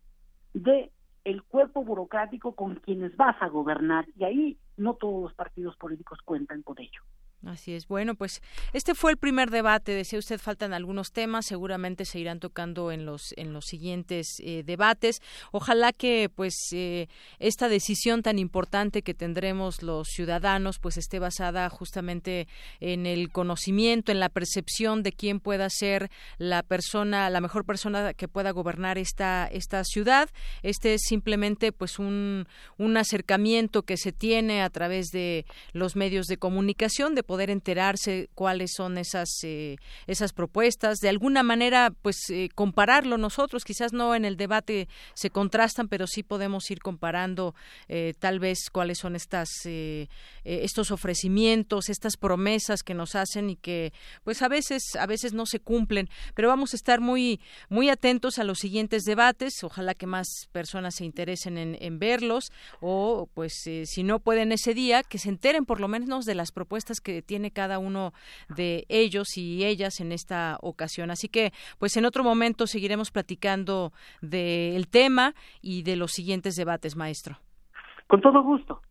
[0.55, 0.91] de
[1.25, 6.19] el cuerpo burocrático con quienes vas a gobernar y ahí no todos los partidos políticos
[6.25, 7.03] cuentan con ello.
[7.47, 7.89] Así es.
[7.89, 8.41] Bueno, pues
[8.73, 9.93] este fue el primer debate.
[9.93, 11.45] Decía usted, faltan algunos temas.
[11.45, 15.21] Seguramente se irán tocando en los en los siguientes eh, debates.
[15.51, 17.09] Ojalá que pues eh,
[17.41, 22.47] esta decisión tan importante que tendremos los ciudadanos pues esté basada justamente
[22.79, 28.15] en el conocimiento, en la percepción de quién pueda ser la persona, la mejor persona
[28.15, 30.31] que pueda gobernar esta esta ciudad.
[30.63, 32.47] Este es simplemente pues un
[32.79, 38.29] un acercamiento que se tiene a través de los medios de comunicación de poder enterarse
[38.35, 40.99] cuáles son esas eh, esas propuestas.
[40.99, 43.17] De alguna manera pues eh, compararlo.
[43.17, 47.55] Nosotros quizás no en el debate se contrastan pero sí podemos ir comparando
[47.89, 49.49] eh, tal vez cuáles son estas
[50.45, 55.47] estos ofrecimientos estas promesas que nos hacen y que pues a veces a veces no
[55.47, 56.11] se cumplen.
[56.35, 57.41] Pero vamos a estar muy
[57.71, 59.65] muy atentos a los siguientes debates.
[59.65, 62.53] Ojalá que más personas se interesen en, en verlos.
[62.83, 66.53] O pues si no pueden ese día que se enteren por lo menos de las
[66.53, 68.13] propuestas que tiene cada uno
[68.49, 71.11] de ellos y ellas en esta ocasión.
[71.11, 76.97] Así que, pues en otro momento seguiremos platicando del tema y de los siguientes debates,
[76.97, 77.39] maestro.
[78.09, 78.83] Con todo gusto.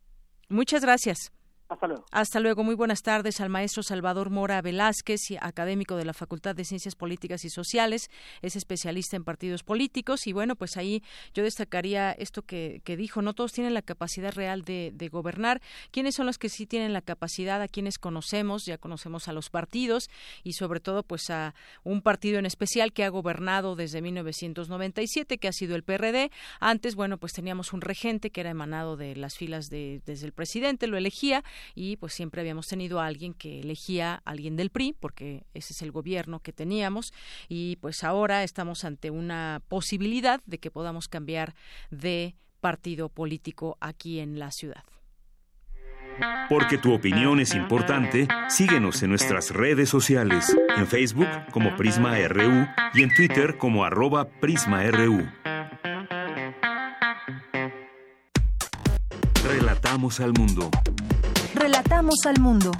[0.50, 1.32] Muchas gracias.
[1.72, 2.06] Hasta luego.
[2.12, 2.64] Hasta luego.
[2.66, 7.46] Muy buenas tardes al maestro Salvador Mora Velázquez, académico de la Facultad de Ciencias Políticas
[7.46, 8.10] y Sociales.
[8.42, 10.28] Es especialista en partidos políticos.
[10.28, 11.02] Y bueno, pues ahí
[11.34, 13.22] yo destacaría esto que, dijo.
[13.22, 15.62] No todos tienen la capacidad real de, gobernar.
[15.92, 17.62] ¿Quiénes son los que sí tienen la capacidad?
[17.62, 18.66] A quienes conocemos.
[18.66, 20.10] Ya conocemos a los partidos
[20.44, 21.56] y sobre todo pues a
[21.86, 26.32] un partido en especial que ha gobernado desde 1997, que ha sido el PRD.
[26.60, 30.34] Antes, bueno, pues teníamos un regente que era emanado de las filas de, desde el
[30.34, 34.69] presidente, lo elegía y pues siempre habíamos tenido a alguien que elegía a alguien del
[34.69, 37.13] PRI porque ese es el gobierno que teníamos
[37.47, 41.56] y pues ahora estamos ante una posibilidad de que podamos cambiar
[41.89, 44.84] de partido político aquí en la ciudad.
[46.50, 52.67] Porque tu opinión es importante, síguenos en nuestras redes sociales, en Facebook como Prisma RU
[52.93, 55.26] y en Twitter como arroba PrismaRU.
[59.43, 60.69] Relatamos al mundo.
[61.54, 62.72] Relatamos al mundo.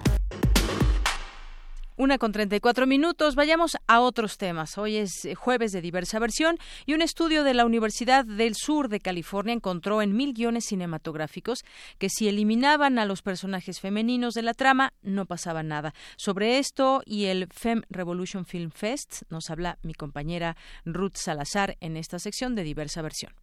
[1.98, 3.36] Una con 34 minutos.
[3.36, 4.78] Vayamos a otros temas.
[4.78, 8.88] Hoy es eh, jueves de diversa versión y un estudio de la Universidad del Sur
[8.88, 11.60] de California encontró en mil guiones cinematográficos
[12.00, 15.94] que si eliminaban a los personajes femeninos de la trama no pasaba nada.
[16.16, 20.56] Sobre esto y el Fem Revolution Film Fest nos habla mi compañera
[20.86, 23.34] Ruth Salazar en esta sección de diversa versión.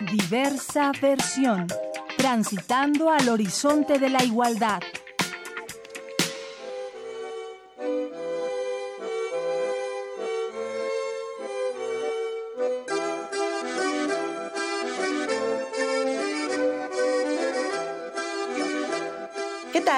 [0.00, 1.66] Diversa versión
[2.16, 4.80] transitando al horizonte de la igualdad.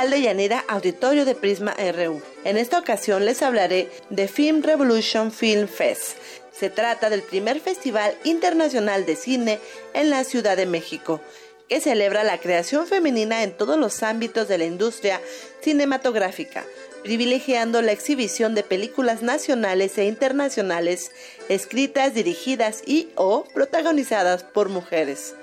[0.02, 2.20] ¿Qué tal, Deyanira, auditorio de Prisma RU?
[2.42, 6.16] En esta ocasión les hablaré de Film Revolution Film Fest.
[6.52, 9.60] Se trata del primer festival internacional de cine
[9.94, 11.20] en la Ciudad de México
[11.68, 15.20] que celebra la creación femenina en todos los ámbitos de la industria
[15.60, 16.64] cinematográfica,
[17.04, 21.12] privilegiando la exhibición de películas nacionales e internacionales
[21.48, 25.36] escritas, dirigidas y o protagonizadas por mujeres.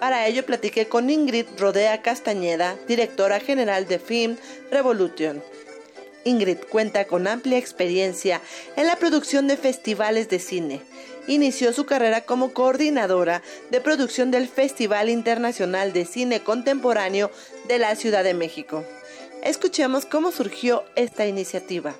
[0.00, 4.36] Para ello platiqué con Ingrid Rodea Castañeda, directora general de Film
[4.70, 5.42] Revolution.
[6.24, 8.40] Ingrid cuenta con amplia experiencia
[8.76, 10.82] en la producción de festivales de cine,
[11.28, 17.30] inició su carrera como coordinadora de producción del Festival Internacional de Cine Contemporáneo
[17.66, 18.84] de la Ciudad de México.
[19.42, 21.94] Escuchemos cómo surgió esta iniciativa.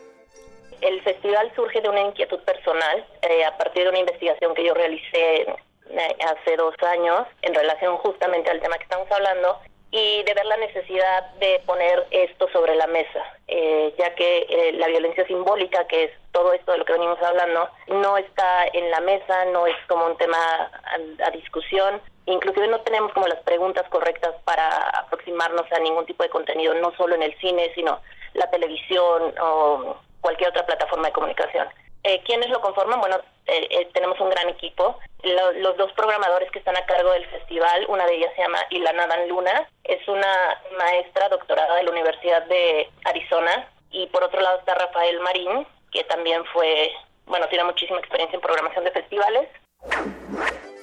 [0.80, 4.74] El festival surge de una inquietud personal eh, a partir de una investigación que yo
[4.74, 5.46] realicé
[5.94, 10.56] hace dos años en relación justamente al tema que estamos hablando y de ver la
[10.56, 16.04] necesidad de poner esto sobre la mesa, eh, ya que eh, la violencia simbólica, que
[16.04, 19.76] es todo esto de lo que venimos hablando, no está en la mesa, no es
[19.88, 24.68] como un tema a, a discusión, inclusive no tenemos como las preguntas correctas para
[25.00, 28.00] aproximarnos a ningún tipo de contenido, no solo en el cine, sino
[28.34, 31.68] la televisión o cualquier otra plataforma de comunicación.
[32.06, 33.00] Eh, ¿Quiénes lo conforman?
[33.00, 33.16] Bueno,
[33.46, 34.96] eh, eh, tenemos un gran equipo.
[35.24, 39.08] los dos programadores que están a cargo del festival, una de ellas se llama Ilana
[39.08, 43.68] Dan Luna, es una maestra doctorada de la Universidad de Arizona.
[43.90, 46.92] Y por otro lado está Rafael Marín, que también fue,
[47.26, 49.48] bueno, tiene muchísima experiencia en programación de festivales.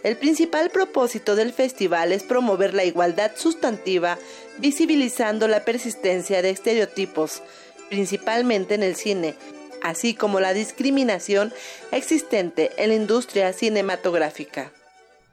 [0.03, 4.17] El principal propósito del festival es promover la igualdad sustantiva,
[4.57, 7.41] visibilizando la persistencia de estereotipos,
[7.89, 9.35] principalmente en el cine,
[9.83, 11.53] así como la discriminación
[11.91, 14.71] existente en la industria cinematográfica.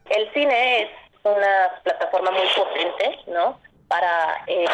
[0.09, 0.89] El cine es
[1.23, 3.59] una plataforma muy potente, ¿no?
[3.87, 4.65] Para eh,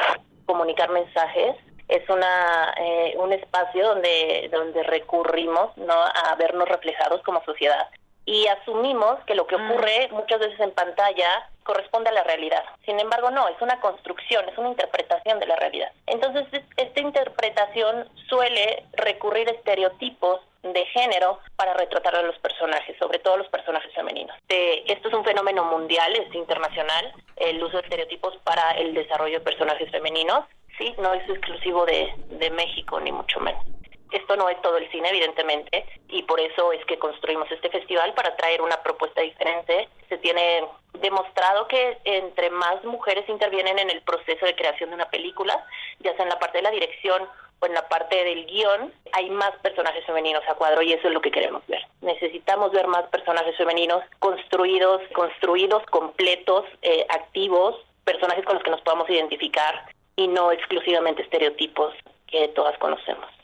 [0.46, 1.56] comunicar mensajes.
[1.88, 5.94] Es una eh, un espacio donde donde recurrimos, ¿no?
[5.94, 7.88] A vernos reflejados como sociedad
[8.28, 9.72] y asumimos que lo que mm.
[9.72, 12.63] ocurre muchas veces en pantalla corresponde a la realidad.
[12.86, 15.91] Sin embargo, no, es una construcción, es una interpretación de la realidad.
[16.06, 16.45] Entonces,
[16.77, 23.38] esta interpretación suele recurrir a estereotipos de género para retratar a los personajes, sobre todo
[23.38, 24.36] los personajes femeninos.
[24.47, 29.45] esto es un fenómeno mundial, es internacional, el uso de estereotipos para el desarrollo de
[29.45, 30.45] personajes femeninos.
[30.77, 33.63] Sí, no es exclusivo de, de México, ni mucho menos.
[34.12, 38.13] Esto no es todo el cine, evidentemente, y por eso es que construimos este festival
[38.13, 39.89] para traer una propuesta diferente.
[40.08, 45.10] Se tiene demostrado que entre más mujeres intervienen en el proceso de creación de una
[45.10, 45.65] película,
[46.00, 47.28] ya sea en la parte de la dirección
[47.60, 51.13] o en la parte del guion, hay más personajes femeninos a cuadro y eso es
[51.13, 51.84] lo que queremos ver.
[52.02, 58.82] Necesitamos ver más personajes femeninos construidos, construidos, completos, eh, activos, personajes con los que nos
[58.82, 61.93] podamos identificar y no exclusivamente estereotipos
[62.28, 63.37] que todas conocemos.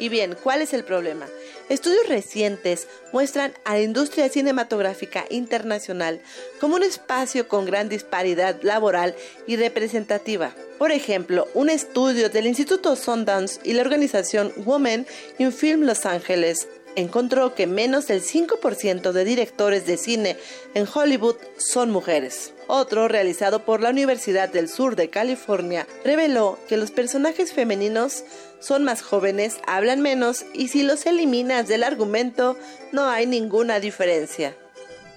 [0.00, 1.26] Y bien, ¿cuál es el problema?
[1.68, 6.22] Estudios recientes muestran a la industria cinematográfica internacional
[6.58, 9.14] como un espacio con gran disparidad laboral
[9.46, 10.54] y representativa.
[10.78, 15.06] Por ejemplo, un estudio del Instituto Sundance y la organización Women
[15.38, 20.38] in Film Los Ángeles encontró que menos del 5% de directores de cine
[20.72, 22.54] en Hollywood son mujeres.
[22.72, 28.22] Otro, realizado por la Universidad del Sur de California, reveló que los personajes femeninos
[28.60, 32.56] son más jóvenes, hablan menos y si los eliminas del argumento
[32.92, 34.54] no hay ninguna diferencia.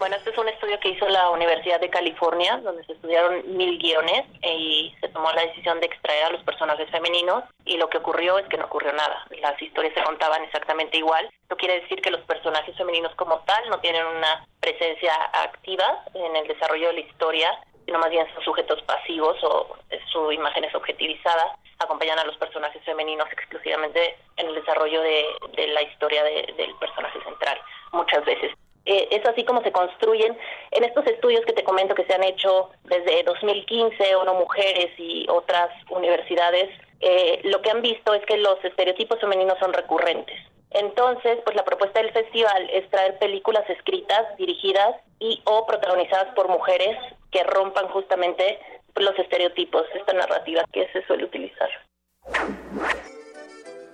[0.03, 3.79] Bueno, este es un estudio que hizo la Universidad de California, donde se estudiaron mil
[3.79, 7.99] guiones y se tomó la decisión de extraer a los personajes femeninos y lo que
[7.99, 9.25] ocurrió es que no ocurrió nada.
[9.39, 11.29] Las historias se contaban exactamente igual.
[11.49, 16.35] No quiere decir que los personajes femeninos como tal no tienen una presencia activa en
[16.35, 19.77] el desarrollo de la historia, sino más bien son sujetos pasivos o
[20.11, 25.81] su imagen es objetivizada, acompañan a los personajes femeninos exclusivamente en el desarrollo de, la
[25.81, 27.57] historia del personaje central,
[27.93, 28.51] muchas veces.
[28.85, 30.37] Eh, es así como se construyen
[30.71, 35.25] en estos estudios que te comento que se han hecho desde 2015, ONU Mujeres y
[35.29, 36.69] otras universidades,
[36.99, 40.37] eh, lo que han visto es que los estereotipos femeninos son recurrentes.
[40.71, 46.49] Entonces, pues la propuesta del festival es traer películas escritas, dirigidas y o protagonizadas por
[46.49, 46.97] mujeres
[47.31, 48.59] que rompan justamente
[48.95, 51.69] los estereotipos, esta narrativa que se suele utilizar.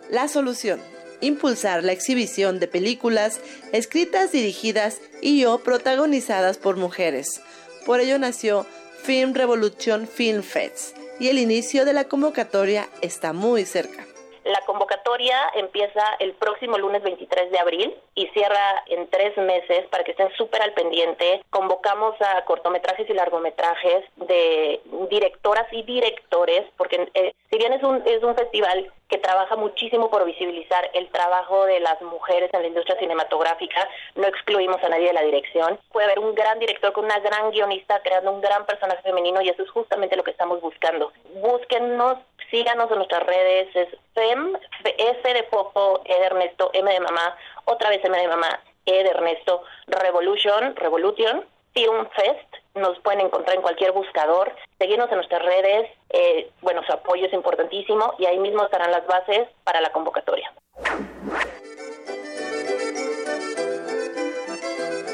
[0.09, 0.81] La solución
[1.21, 3.41] impulsar la exhibición de películas
[3.73, 7.41] escritas, dirigidas y o protagonizadas por mujeres.
[7.85, 8.65] Por ello nació
[9.03, 14.05] Film Revolution Film Fest y el inicio de la convocatoria está muy cerca.
[14.45, 20.03] La convocatoria empieza el próximo lunes 23 de abril y cierra en tres meses para
[20.03, 21.43] que estén súper al pendiente.
[21.49, 28.01] Convocamos a cortometrajes y largometrajes de directoras y directores, porque eh, si bien es un,
[28.07, 32.67] es un festival que trabaja muchísimo por visibilizar el trabajo de las mujeres en la
[32.67, 33.89] industria cinematográfica.
[34.15, 35.79] No excluimos a nadie de la dirección.
[35.91, 39.49] Puede haber un gran director con una gran guionista creando un gran personaje femenino y
[39.49, 41.11] eso es justamente lo que estamos buscando.
[41.41, 42.19] Búsquennos,
[42.51, 47.35] síganos en nuestras redes, es FEM, F de Popo, E de Ernesto, M de Mamá,
[47.65, 53.55] otra vez M de Mamá, E de Ernesto, Revolution, Revolution, Film Fest, nos pueden encontrar
[53.55, 58.39] en cualquier buscador, seguirnos en nuestras redes, eh, bueno, su apoyo es importantísimo y ahí
[58.39, 60.51] mismo estarán las bases para la convocatoria.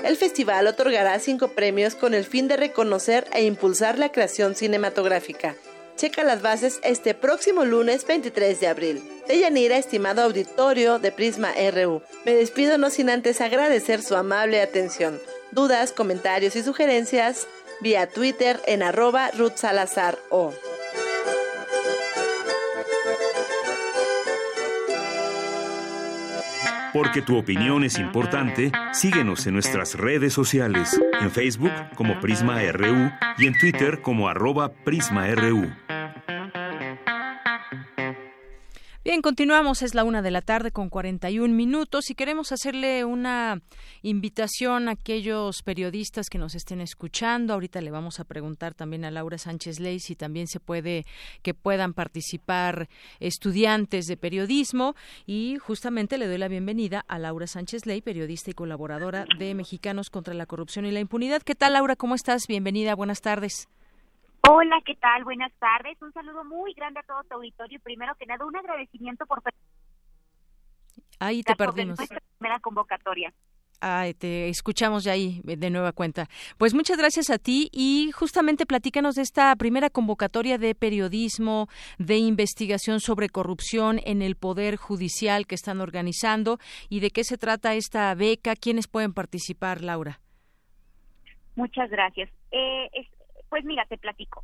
[0.04, 5.56] El festival otorgará cinco premios con el fin de reconocer e impulsar la creación cinematográfica.
[5.95, 9.03] Checa las bases este próximo lunes 23 de abril.
[9.28, 14.62] De Yanira, estimado auditorio de Prisma RU, me despido no sin antes agradecer su amable
[14.62, 15.20] atención.
[15.52, 17.48] Dudas, comentarios y sugerencias
[17.82, 20.54] vía Twitter en arroba Ruth Salazar O.
[26.93, 33.12] Porque tu opinión es importante, síguenos en nuestras redes sociales, en Facebook como Prisma RU
[33.38, 35.70] y en Twitter como arroba PrismaRU.
[39.06, 43.62] Bien, continuamos, es la una de la tarde con 41 minutos y queremos hacerle una
[44.01, 47.53] invitación a aquellos periodistas que nos estén escuchando.
[47.53, 51.06] Ahorita le vamos a preguntar también a Laura Sánchez Ley si también se puede
[51.43, 52.89] que puedan participar
[53.20, 54.95] estudiantes de periodismo
[55.28, 60.10] y justamente le doy la bienvenida a Laura Sánchez Ley, periodista y colaboradora de Mexicanos
[60.10, 61.43] contra la Corrupción y la Impunidad.
[61.43, 61.95] ¿Qué tal, Laura?
[61.95, 62.47] ¿Cómo estás?
[62.47, 63.68] Bienvenida, buenas tardes.
[64.50, 65.24] Hola, ¿qué tal?
[65.24, 66.00] Buenas tardes.
[66.02, 67.80] Un saludo muy grande a todo tu auditorio.
[67.82, 69.41] Primero que nada, un agradecimiento por
[71.20, 71.98] Ahí te perdimos.
[71.98, 73.34] nuestra primera convocatoria.
[73.82, 76.28] Ay, te escuchamos ya ahí de nueva cuenta.
[76.58, 81.68] Pues muchas gracias a ti y justamente platícanos de esta primera convocatoria de periodismo,
[81.98, 86.58] de investigación sobre corrupción en el Poder Judicial que están organizando
[86.89, 90.20] y de qué se trata esta beca, quiénes pueden participar, Laura.
[91.56, 92.30] Muchas gracias.
[92.52, 93.08] Eh, es-
[93.56, 94.43] pues mira, te platico.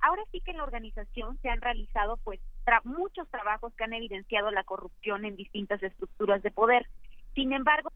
[0.00, 3.94] Ahora sí que en la organización se han realizado pues tra- muchos trabajos que han
[3.94, 6.86] evidenciado la corrupción en distintas estructuras de poder.
[7.34, 7.90] Sin embargo,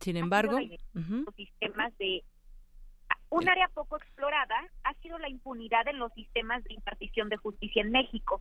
[0.00, 0.52] Sin embargo,
[1.26, 2.24] los sistemas de
[3.28, 7.82] un área poco explorada ha sido la impunidad en los sistemas de impartición de justicia
[7.82, 8.40] en México,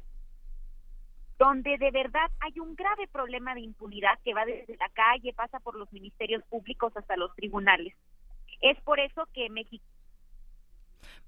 [1.37, 5.59] donde de verdad hay un grave problema de impunidad que va desde la calle, pasa
[5.59, 7.93] por los ministerios públicos hasta los tribunales.
[8.61, 9.83] Es por eso que México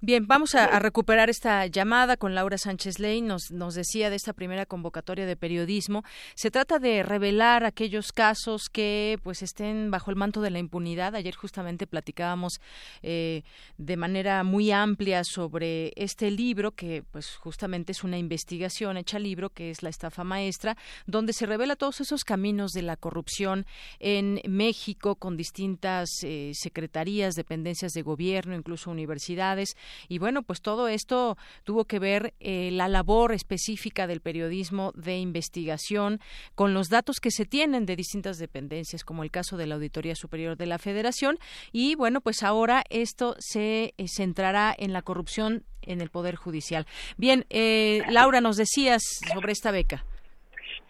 [0.04, 3.22] Bien, vamos a, a recuperar esta llamada con Laura Sánchez Ley.
[3.22, 6.02] Nos, nos decía de esta primera convocatoria de periodismo.
[6.34, 11.14] Se trata de revelar aquellos casos que pues estén bajo el manto de la impunidad.
[11.14, 12.60] Ayer justamente platicábamos
[13.04, 13.44] eh,
[13.78, 19.50] de manera muy amplia sobre este libro que pues justamente es una investigación hecha libro
[19.50, 20.76] que es la estafa maestra,
[21.06, 23.66] donde se revela todos esos caminos de la corrupción
[24.00, 29.76] en México con distintas eh, secretarías, dependencias de gobierno, incluso universidades
[30.08, 35.18] y bueno, pues todo esto tuvo que ver eh, la labor específica del periodismo de
[35.18, 36.20] investigación
[36.54, 40.14] con los datos que se tienen de distintas dependencias, como el caso de la Auditoría
[40.14, 41.38] Superior de la Federación.
[41.72, 46.86] Y bueno, pues ahora esto se eh, centrará en la corrupción en el Poder Judicial.
[47.16, 50.04] Bien, eh, Laura, nos decías sobre esta beca.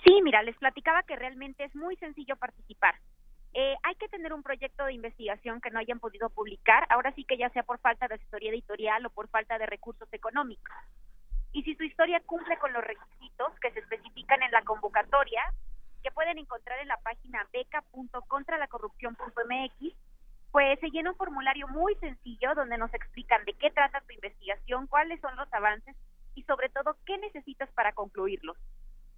[0.04, 2.96] Sí, mira, les platicaba que realmente es muy sencillo participar.
[3.54, 7.24] Eh, hay que tener un proyecto de investigación que no hayan podido publicar, ahora sí
[7.24, 10.74] que ya sea por falta de asesoría editorial o por falta de recursos económicos.
[11.52, 15.42] Y si su historia cumple con los requisitos que se especifican en la convocatoria,
[16.02, 19.94] que pueden encontrar en la página beca.contralacorrupción.mx,
[20.50, 24.86] pues se llena un formulario muy sencillo donde nos explican de qué trata tu investigación,
[24.86, 25.94] cuáles son los avances
[26.34, 28.56] y sobre todo qué necesitas para concluirlos.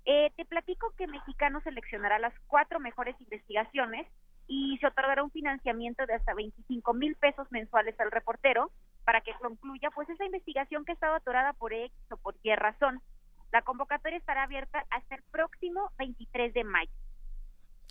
[0.07, 4.07] Eh, te platico que Mexicano seleccionará las cuatro mejores investigaciones
[4.46, 8.70] y se otorgará un financiamiento de hasta 25 mil pesos mensuales al reportero
[9.05, 13.00] para que concluya pues esa investigación que estaba atorada por X o por Y razón.
[13.52, 16.90] La convocatoria estará abierta hasta el próximo 23 de mayo.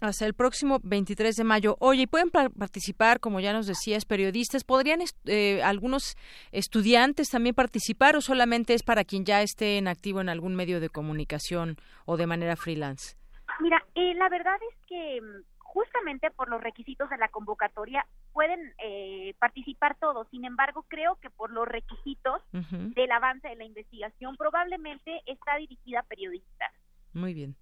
[0.03, 1.77] Hasta el próximo 23 de mayo.
[1.79, 4.65] Oye, ¿y pueden pa- participar, como ya nos decías, periodistas?
[4.65, 6.17] ¿Podrían eh, algunos
[6.51, 10.81] estudiantes también participar o solamente es para quien ya esté en activo en algún medio
[10.81, 13.15] de comunicación o de manera freelance?
[13.61, 18.73] Mira, eh, la verdad es que mm, justamente por los requisitos de la convocatoria pueden
[18.83, 20.27] eh, participar todos.
[20.31, 26.01] Sin embargo, creo que por los requisitos del avance de la investigación probablemente está dirigida
[26.01, 26.71] a periodistas.
[27.13, 27.55] Muy bien.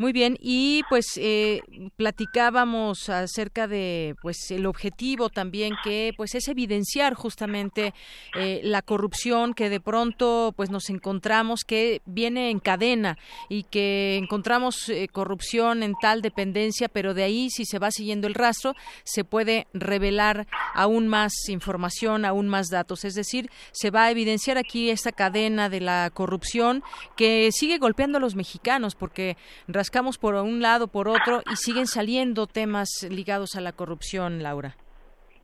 [0.00, 1.60] Muy bien, y pues eh,
[1.96, 7.92] platicábamos acerca de pues el objetivo también que pues es evidenciar justamente
[8.34, 13.18] eh, la corrupción que de pronto pues nos encontramos que viene en cadena
[13.50, 18.26] y que encontramos eh, corrupción en tal dependencia, pero de ahí si se va siguiendo
[18.26, 18.74] el rastro
[19.04, 24.56] se puede revelar aún más información, aún más datos, es decir, se va a evidenciar
[24.56, 26.82] aquí esta cadena de la corrupción
[27.18, 29.36] que sigue golpeando a los mexicanos porque
[29.68, 34.76] rascamos por un lado, por otro y siguen saliendo temas ligados a la corrupción, Laura.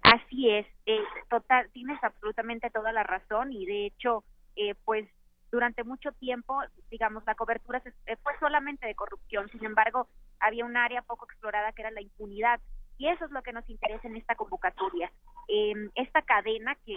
[0.02, 4.22] Así es, eh, total, tienes absolutamente toda la razón y de hecho,
[4.54, 5.08] eh, pues
[5.50, 6.60] durante mucho tiempo,
[6.90, 10.08] digamos, la cobertura se- eh, fue solamente de corrupción, sin embargo,
[10.38, 12.60] había un área poco explorada que era la impunidad
[12.98, 15.10] y eso es lo que nos interesa en esta convocatoria.
[15.48, 16.96] Eh, esta cadena que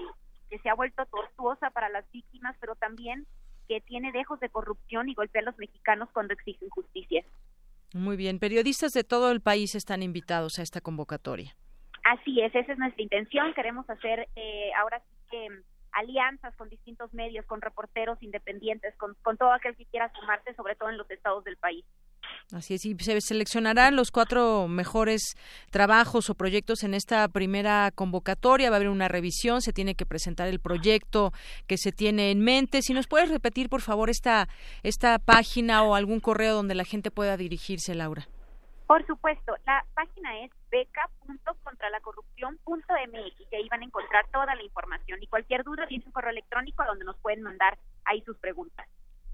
[0.62, 3.26] se ha vuelto tortuosa para las víctimas, pero también
[3.70, 7.24] que tiene dejos de corrupción y golpea a los mexicanos cuando exigen justicia.
[7.94, 11.56] Muy bien, periodistas de todo el país están invitados a esta convocatoria.
[12.04, 13.54] Así es, esa es nuestra intención.
[13.54, 15.48] Queremos hacer eh, ahora sí que
[15.92, 20.76] alianzas con distintos medios, con reporteros independientes, con, con todo aquel que quiera sumarse, sobre
[20.76, 21.86] todo en los estados del país.
[22.52, 25.36] Así es, y se seleccionarán los cuatro mejores
[25.70, 28.72] trabajos o proyectos en esta primera convocatoria.
[28.72, 31.32] Va a haber una revisión, se tiene que presentar el proyecto
[31.68, 32.82] que se tiene en mente.
[32.82, 34.48] Si nos puedes repetir, por favor, esta,
[34.82, 38.28] esta página o algún correo donde la gente pueda dirigirse, Laura.
[38.88, 45.22] Por supuesto, la página es beca.contralacorrupción.mx y ahí van a encontrar toda la información.
[45.22, 48.88] Y cualquier duda, tiene un correo electrónico donde nos pueden mandar ahí sus preguntas.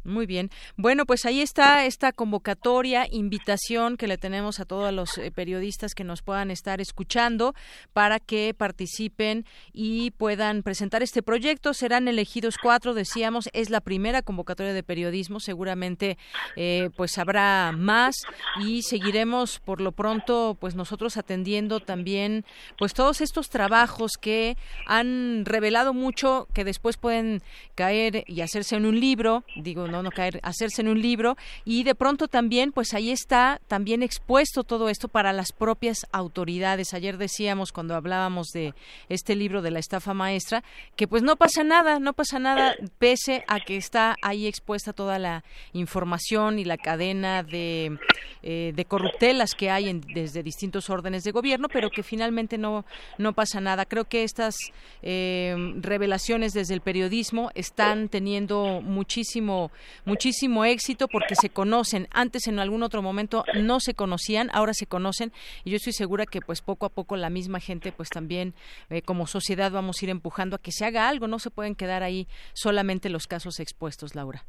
[0.06, 0.52] Muy bien.
[0.78, 5.96] Bueno, pues ahí está esta convocatoria, invitación que le tenemos a todos los eh, periodistas
[5.96, 7.56] que nos puedan estar escuchando
[7.92, 11.74] para que participen y puedan presentar este proyecto.
[11.74, 15.40] Serán elegidos cuatro, decíamos, es la primera convocatoria de periodismo.
[15.40, 16.20] Seguramente,
[16.56, 18.16] eh, pues habrá más
[18.62, 22.46] y seguiremos por lo pronto, pues nosotros atendiendo también,
[22.78, 27.42] pues todos estos trabajos que han revelado mucho que después pueden
[27.74, 29.44] caer y hacerse en un libro.
[29.56, 34.04] Digo, no caer, hacerse en un libro y de pronto también, pues ahí está también
[34.04, 36.94] expuesto todo esto para las propias autoridades.
[36.94, 38.74] Ayer decíamos cuando hablábamos de
[39.10, 40.64] este libro de la estafa maestra
[40.96, 45.20] que pues no pasa nada, no pasa nada pese a que está ahí expuesta toda
[45.20, 45.44] la
[45.74, 47.98] información y la cadena de,
[48.44, 52.86] eh, corruptelas que hay en, desde distintos órdenes de gobierno, pero que finalmente no,
[53.18, 53.86] no pasa nada.
[53.86, 54.56] Creo que estas
[55.02, 59.72] eh, revelaciones desde el periodismo están teniendo muchísimo
[60.06, 62.08] muchísimo éxito porque se conocen.
[62.12, 65.32] Antes en algún otro momento no se conocían, ahora se conocen
[65.64, 68.54] y yo estoy segura que pues poco a poco la misma gente pues también
[68.90, 71.76] eh, como sociedad vamos a ir empujando a que se haga algo, no se pueden
[71.76, 74.44] quedar ahí solamente los casos expuestos, Laura.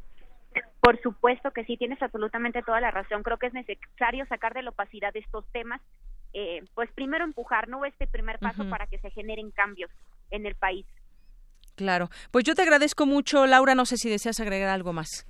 [0.80, 3.24] Por supuesto que sí, tienes absolutamente toda la razón.
[3.24, 5.80] Creo que es necesario sacar de la opacidad estos temas.
[6.32, 7.84] Eh, pues primero empujar, ¿no?
[7.84, 9.90] Este primer paso para que se generen cambios
[10.30, 10.86] en el país.
[11.76, 12.08] Claro.
[12.30, 13.74] Pues yo te agradezco mucho, Laura.
[13.74, 15.26] No sé si deseas agregar algo más.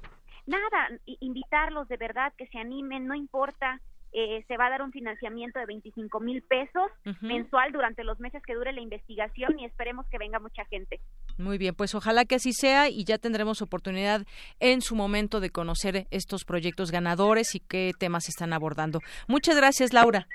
[0.47, 0.88] Nada,
[1.20, 3.80] invitarlos de verdad que se animen, no importa.
[4.12, 6.90] Eh, se va a dar un financiamiento de 25 mil pesos
[7.20, 11.01] mensual durante los meses que dure la investigación y esperemos que venga mucha gente.
[11.36, 14.22] Muy bien, pues ojalá que así sea y ya tendremos oportunidad
[14.59, 19.01] en su momento de conocer estos proyectos ganadores y qué temas están abordando.
[19.28, 20.26] Muchas gracias, Laura.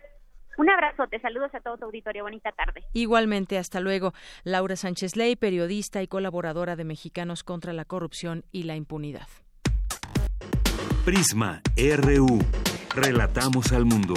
[0.62, 2.84] Un abrazote, saludos a todo tu auditorio, bonita tarde.
[2.93, 4.14] Igualmente, hasta luego.
[4.43, 9.28] Laura Sánchez Ley, periodista y colaboradora de Mexicanos contra la Corrupción y la Impunidad.
[11.03, 12.38] Prisma, RU.
[12.95, 14.14] Relatamos al mundo.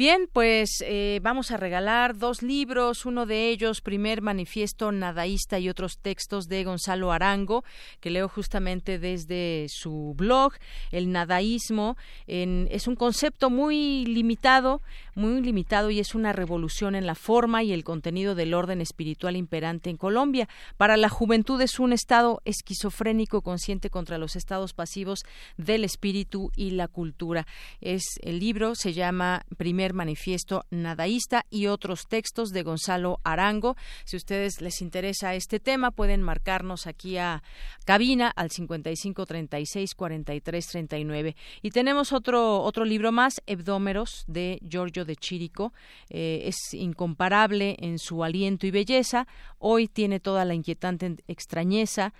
[0.00, 5.68] Bien, pues eh, vamos a regalar dos libros, uno de ellos, primer manifiesto nadaísta y
[5.68, 7.64] otros textos de Gonzalo Arango,
[8.00, 10.54] que leo justamente desde su blog.
[10.90, 14.80] El nadaísmo es un concepto muy limitado,
[15.14, 19.36] muy limitado y es una revolución en la forma y el contenido del orden espiritual
[19.36, 20.48] imperante en Colombia.
[20.78, 25.24] Para la juventud es un estado esquizofrénico consciente contra los estados pasivos
[25.58, 27.46] del espíritu y la cultura.
[27.82, 33.76] Es el libro se llama Primer manifiesto nadaísta y otros textos de Gonzalo Arango.
[34.04, 37.42] Si a ustedes les interesa este tema, pueden marcarnos aquí a
[37.84, 41.36] cabina al 55 36 43 39.
[41.62, 45.72] Y tenemos otro, otro libro más, Hebdómeros, de Giorgio de Chirico.
[46.08, 49.26] Eh, es incomparable en su aliento y belleza.
[49.58, 52.12] Hoy tiene toda la inquietante extrañeza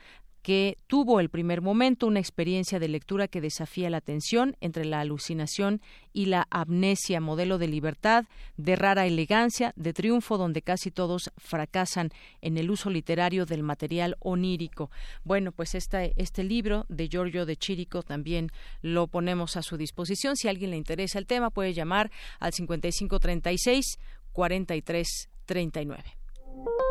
[0.42, 5.00] que tuvo el primer momento una experiencia de lectura que desafía la atención entre la
[5.00, 5.82] alucinación
[6.12, 8.24] y la amnesia, modelo de libertad,
[8.56, 12.10] de rara elegancia, de triunfo donde casi todos fracasan
[12.40, 14.90] en el uso literario del material onírico.
[15.24, 20.36] Bueno, pues este, este libro de Giorgio de Chirico también lo ponemos a su disposición.
[20.36, 23.98] Si a alguien le interesa el tema, puede llamar al 5536
[24.32, 26.19] 4339.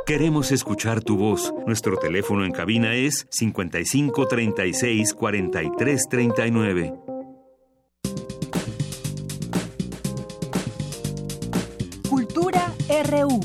[0.06, 1.54] Queremos escuchar tu voz.
[1.68, 6.94] Nuestro teléfono en cabina es 55 36 43 39.
[12.10, 12.74] Cultura
[13.08, 13.40] RU.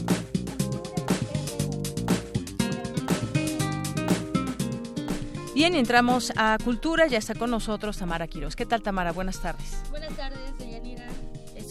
[5.55, 8.57] Bien, entramos a Cultura, ya está con nosotros Tamara Quiroz.
[8.57, 9.13] ¿Qué tal, Tamara?
[9.13, 9.83] Buenas tardes.
[9.91, 10.54] Buenas tardes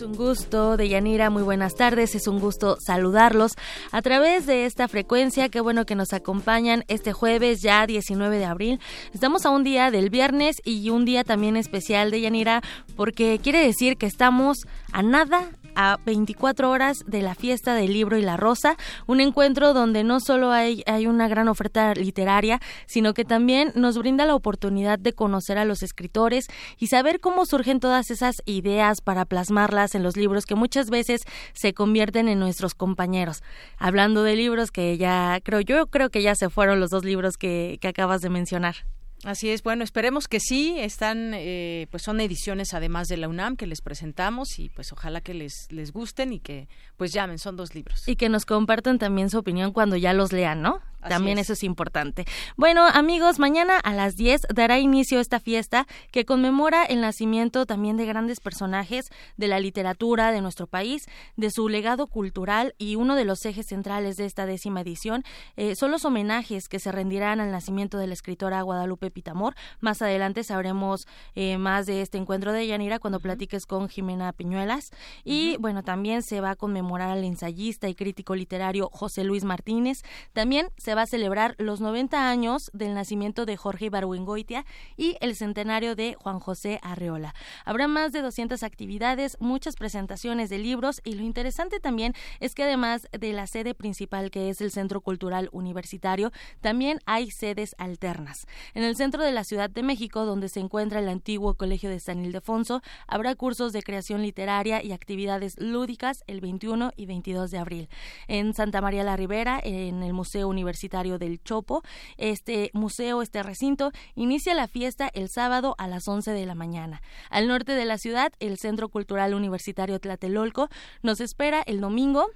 [0.02, 3.54] un gusto, Deyanira, muy buenas tardes, es un gusto saludarlos
[3.92, 8.46] a través de esta frecuencia, qué bueno que nos acompañan este jueves ya 19 de
[8.46, 8.80] abril.
[9.14, 12.62] Estamos a un día del viernes y un día también especial, Deyanira,
[12.96, 14.58] porque quiere decir que estamos
[14.92, 19.74] a nada a 24 horas de la fiesta del libro y la rosa, un encuentro
[19.74, 24.36] donde no solo hay, hay una gran oferta literaria, sino que también nos brinda la
[24.36, 26.48] oportunidad de conocer a los escritores
[26.78, 31.22] y saber cómo surgen todas esas ideas para plasmarlas en los libros que muchas veces
[31.54, 33.44] se convierten en nuestros compañeros.
[33.78, 37.38] Hablando de libros que ya creo yo creo que ya se fueron los dos libros
[37.38, 38.76] que, que acabas de mencionar.
[39.24, 43.56] Así es, bueno, esperemos que sí, están, eh, pues son ediciones además de la UNAM
[43.56, 46.68] que les presentamos y pues ojalá que les, les gusten y que
[46.98, 48.06] pues llamen, son dos libros.
[48.08, 50.82] Y que nos compartan también su opinión cuando ya los lean, ¿no?
[51.08, 52.26] También eso es importante.
[52.58, 57.98] Bueno, amigos, mañana a las 10 dará inicio esta fiesta que conmemora el nacimiento también
[57.98, 63.16] de grandes personajes de la literatura de nuestro país, de su legado cultural y uno
[63.16, 65.24] de los ejes centrales de esta décima edición
[65.56, 69.56] eh, son los homenajes que se rendirán al nacimiento de la escritora Guadalupe Pitamor.
[69.80, 74.92] Más adelante sabremos eh, más de este encuentro de Yanira cuando platiques con Jimena Piñuelas.
[75.24, 80.02] Y bueno, también se va a conmemorar al ensayista y crítico literario José Luis Martínez.
[80.34, 84.66] También se va a celebrar los 90 años del nacimiento de Jorge Ibargüengoitia
[84.98, 87.34] y el centenario de Juan José Arreola.
[87.66, 92.64] Habrá más de 200 actividades, muchas presentaciones de libros y lo interesante también es que
[92.64, 96.32] además de la sede principal que es el Centro Cultural Universitario,
[96.62, 98.46] también hay sedes alternas.
[98.74, 102.00] En el centro de la Ciudad de México, donde se encuentra el antiguo Colegio de
[102.00, 107.58] San Ildefonso, habrá cursos de creación literaria y actividades lúdicas el 21 y 22 de
[107.58, 107.90] abril.
[108.28, 111.82] En Santa María la Ribera, en el Museo Universitario del Chopo.
[112.18, 117.02] Este museo, este recinto, inicia la fiesta el sábado a las 11 de la mañana.
[117.30, 120.70] Al norte de la ciudad, el Centro Cultural Universitario Tlatelolco
[121.02, 122.28] nos espera el domingo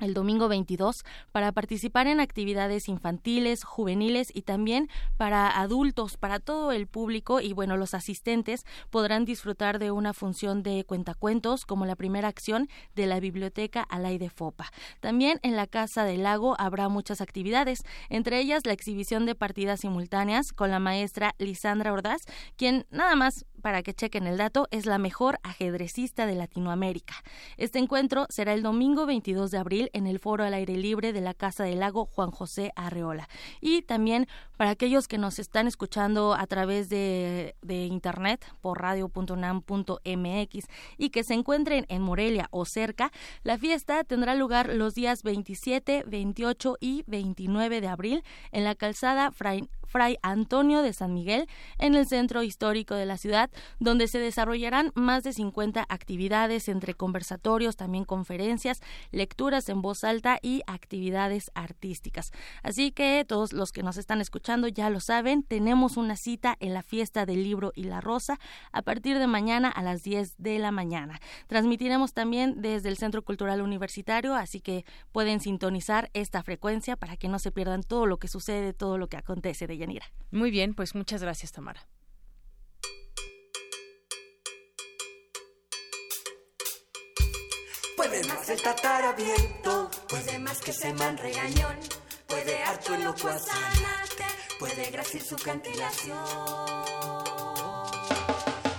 [0.00, 6.72] el domingo 22 para participar en actividades infantiles, juveniles y también para adultos, para todo
[6.72, 11.96] el público y bueno, los asistentes podrán disfrutar de una función de cuentacuentos como la
[11.96, 14.70] primera acción de la biblioteca Alay de Fopa.
[15.00, 19.80] También en la Casa del Lago habrá muchas actividades, entre ellas la exhibición de partidas
[19.80, 22.22] simultáneas con la maestra Lisandra Ordaz,
[22.56, 27.14] quien nada más para que chequen el dato, es la mejor ajedrecista de Latinoamérica.
[27.56, 31.20] Este encuentro será el domingo 22 de abril en el foro al aire libre de
[31.20, 33.28] la Casa del Lago Juan José Arreola.
[33.60, 41.10] Y también para aquellos que nos están escuchando a través de, internet por radio.unam.mx y
[41.10, 43.10] que se encuentren en Morelia o cerca,
[43.42, 49.32] la fiesta tendrá lugar los días 27, 28 y 29 de abril en la calzada
[49.32, 54.18] Fray, Fray Antonio de San Miguel en el centro histórico de la ciudad, donde se
[54.18, 58.80] desarrollarán más de 50 actividades entre conversatorios, también conferencias,
[59.10, 62.32] lecturas en voz alta y actividades artísticas.
[62.62, 66.74] Así que todos los que nos están escuchando ya lo saben, tenemos una cita en
[66.74, 68.38] la fiesta del libro y la rosa
[68.72, 71.20] a partir de mañana a las 10 de la mañana.
[71.46, 77.28] Transmitiremos también desde el Centro Cultural Universitario, así que pueden sintonizar esta frecuencia para que
[77.28, 79.75] no se pierdan todo lo que sucede, todo lo que acontece de
[80.30, 81.86] muy bien, pues muchas gracias, Tamara.
[87.96, 91.76] Puede más el tataraviento, puede más que se man regañón,
[92.26, 93.28] puede harto el loco
[94.58, 96.16] puede graciar su cantilación.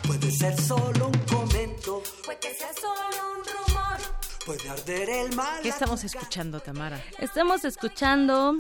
[0.06, 3.98] Puede ser solo un comento, puede que sea solo un rumor,
[4.46, 5.62] puede arder el mal.
[5.62, 7.02] ¿Qué estamos escuchando, Tamara?
[7.20, 8.56] Estamos escuchando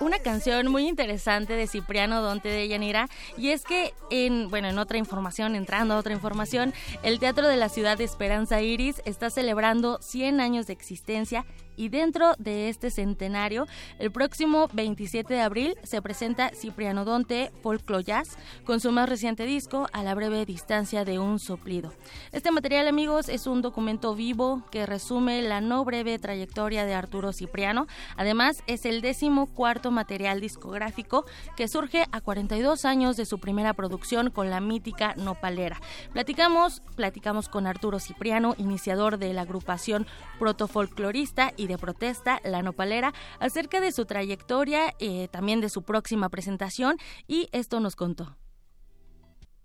[0.00, 4.78] una canción muy interesante de Cipriano Donte de Yanira y es que en bueno en
[4.78, 6.72] otra información entrando a otra información
[7.02, 11.44] el Teatro de la Ciudad de Esperanza Iris está celebrando 100 años de existencia
[11.78, 13.68] y dentro de este centenario,
[14.00, 19.44] el próximo 27 de abril se presenta Cipriano Donte Folklore Jazz con su más reciente
[19.44, 21.92] disco A la breve distancia de un soplido.
[22.32, 27.32] Este material, amigos, es un documento vivo que resume la no breve trayectoria de Arturo
[27.32, 27.86] Cipriano.
[28.16, 31.24] Además, es el décimo cuarto material discográfico
[31.56, 35.76] que surge a 42 años de su primera producción con la mítica Nopalera.
[36.12, 40.06] Platicamos, platicamos con Arturo Cipriano, iniciador de la agrupación
[40.38, 46.28] protofolclorista y de protesta, La Nopalera, acerca de su trayectoria, eh, también de su próxima
[46.28, 48.36] presentación, y esto nos contó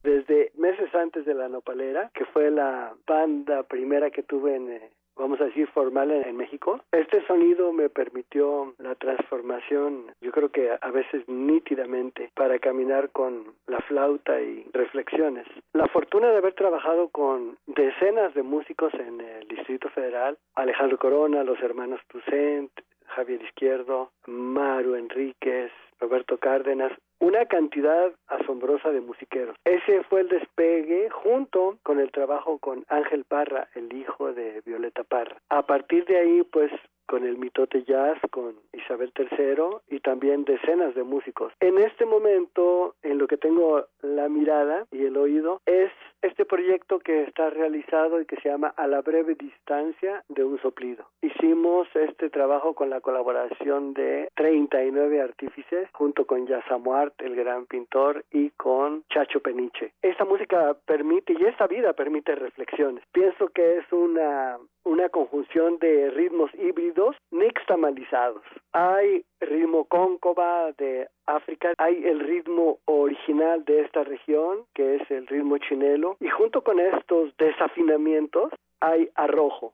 [0.03, 4.91] desde meses antes de la Nopalera, que fue la banda primera que tuve en, eh,
[5.16, 6.82] vamos a decir, formal en, México.
[6.91, 13.53] Este sonido me permitió la transformación, yo creo que a veces nítidamente, para caminar con
[13.68, 15.45] la flauta y reflexiones.
[15.74, 21.43] La fortuna de haber trabajado con decenas de músicos en el Distrito Federal, Alejandro Corona,
[21.43, 22.72] los hermanos Toussaint,
[23.07, 25.72] Javier Izquierdo, Maru Enríquez,
[26.04, 29.56] Roberto Cárdenas, una cantidad asombrosa de musiqueros.
[29.64, 35.06] Ese fue el despegue junto con el trabajo con Ángel Parra, el hijo de Violeta
[35.06, 35.38] Parra.
[35.47, 36.70] A partir de ahí, pues
[37.06, 41.54] con el mitote jazz, con Isabel III y también decenas de músicos.
[41.60, 45.91] En este momento, en lo que tengo la mirada y el oído, es
[46.22, 50.60] este proyecto que está realizado y que se llama A la breve distancia de un
[50.62, 51.06] soplido.
[51.22, 58.24] Hicimos este trabajo con la colaboración de 39 artífices, junto con Yasamuart, el gran pintor,
[58.32, 59.93] y con Chacho Peniche.
[60.01, 63.04] Esta música permite, y esta vida permite reflexiones.
[63.12, 68.43] Pienso que es una, una conjunción de ritmos híbridos nixtamalizados.
[68.71, 75.27] Hay ritmo cóncova de África, hay el ritmo original de esta región, que es el
[75.27, 79.73] ritmo chinelo, y junto con estos desafinamientos hay arrojo.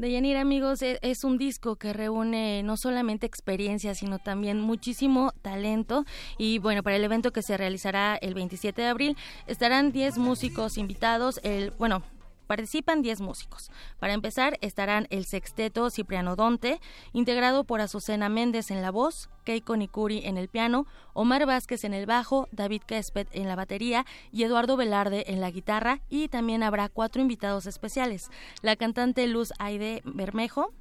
[0.00, 6.04] Deyanira, amigos, e, es un disco que reúne no solamente experiencia, sino también muchísimo talento.
[6.38, 9.16] Y bueno, para el evento que se realizará el 27 de abril,
[9.46, 11.38] estarán 10 músicos invitados.
[11.44, 12.02] El, bueno,
[12.50, 13.70] Participan 10 músicos.
[14.00, 16.80] Para empezar, estarán el sexteto Cipriano Donte,
[17.12, 21.94] integrado por Azucena Méndez en la voz, Keiko Nikuri en el piano, Omar Vázquez en
[21.94, 26.00] el bajo, David Kespet en la batería y Eduardo Velarde en la guitarra.
[26.08, 28.30] Y también habrá cuatro invitados especiales.
[28.62, 30.72] La cantante Luz Aide Bermejo,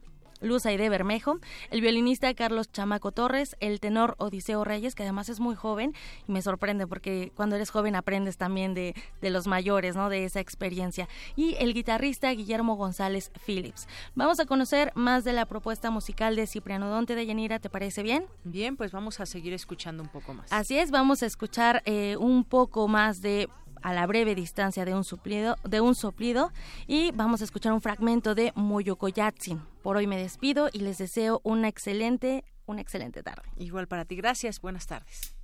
[0.42, 1.40] Luz Aide Bermejo,
[1.72, 5.94] el violinista Carlos Chamaco Torres, el tenor Odiseo Reyes, que además es muy joven
[6.28, 10.10] y me sorprende porque cuando eres joven aprendes también de, de los mayores, ¿no?
[10.10, 11.08] De esa experiencia.
[11.36, 13.88] Y el guitarrista Guillermo González Phillips.
[14.16, 18.04] Vamos a conocer más de la propuesta musical de Cipriano Donte de Yanira, ¿te parece
[18.04, 18.26] bien?
[18.44, 20.52] Bien, pues vamos a seguir escuchando un poco más.
[20.52, 23.50] Así es, vamos a escuchar eh, un poco más de
[23.82, 26.52] a la breve distancia de un suplido, de un soplido
[26.88, 29.62] y vamos a escuchar un fragmento de Moyokoyatsin.
[29.82, 33.50] Por hoy me despido y les deseo una excelente, una excelente tarde.
[33.58, 35.39] Igual para ti, gracias, buenas tardes.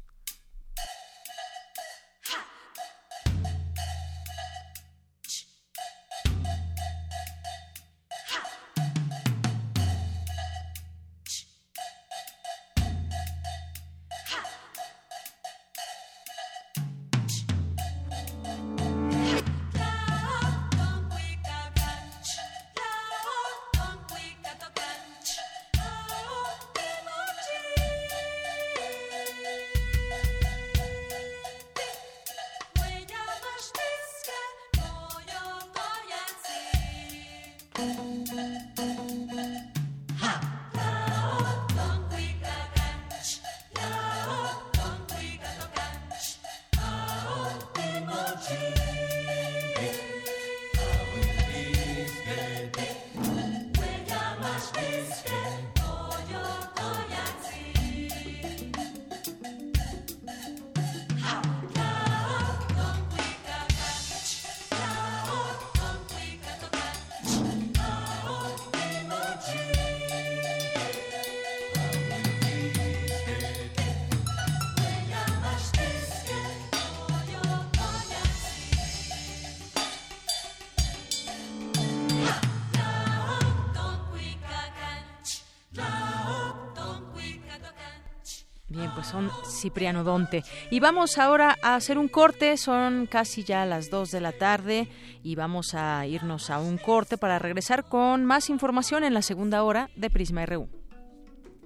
[89.65, 90.43] Son Cipriano Donte.
[90.69, 94.87] Y vamos ahora a hacer un corte, son casi ya las 2 de la tarde
[95.23, 99.63] y vamos a irnos a un corte para regresar con más información en la segunda
[99.63, 100.69] hora de Prisma RU.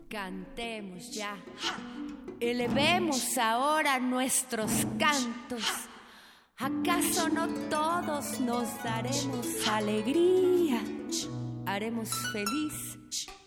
[0.09, 1.37] Cantemos ya,
[2.39, 5.63] elevemos ahora nuestros cantos.
[6.57, 10.81] ¿Acaso no todos nos daremos alegría?
[11.65, 12.97] Haremos feliz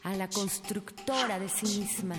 [0.05, 2.17] a la constructora de sí misma.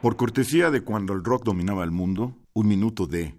[0.00, 3.34] Por cortesía de cuando el rock dominaba el mundo, un minuto de...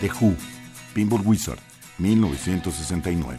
[0.00, 0.34] The Who,
[0.94, 1.58] Pinball Wizard,
[1.98, 3.38] 1969.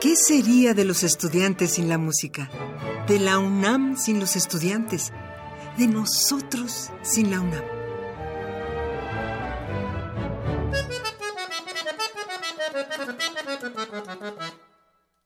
[0.00, 2.48] ¿Qué sería de los estudiantes sin la música?
[3.08, 5.12] ¿De la UNAM sin los estudiantes?
[5.76, 7.64] ¿De nosotros sin la UNAM?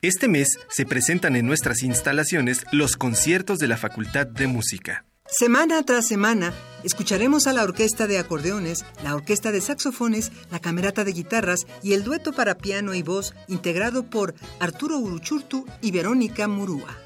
[0.00, 5.04] Este mes se presentan en nuestras instalaciones los conciertos de la Facultad de Música.
[5.32, 6.52] Semana tras semana,
[6.84, 11.94] escucharemos a la orquesta de acordeones, la orquesta de saxofones, la camerata de guitarras y
[11.94, 16.98] el dueto para piano y voz integrado por Arturo Uruchurtu y Verónica Murúa.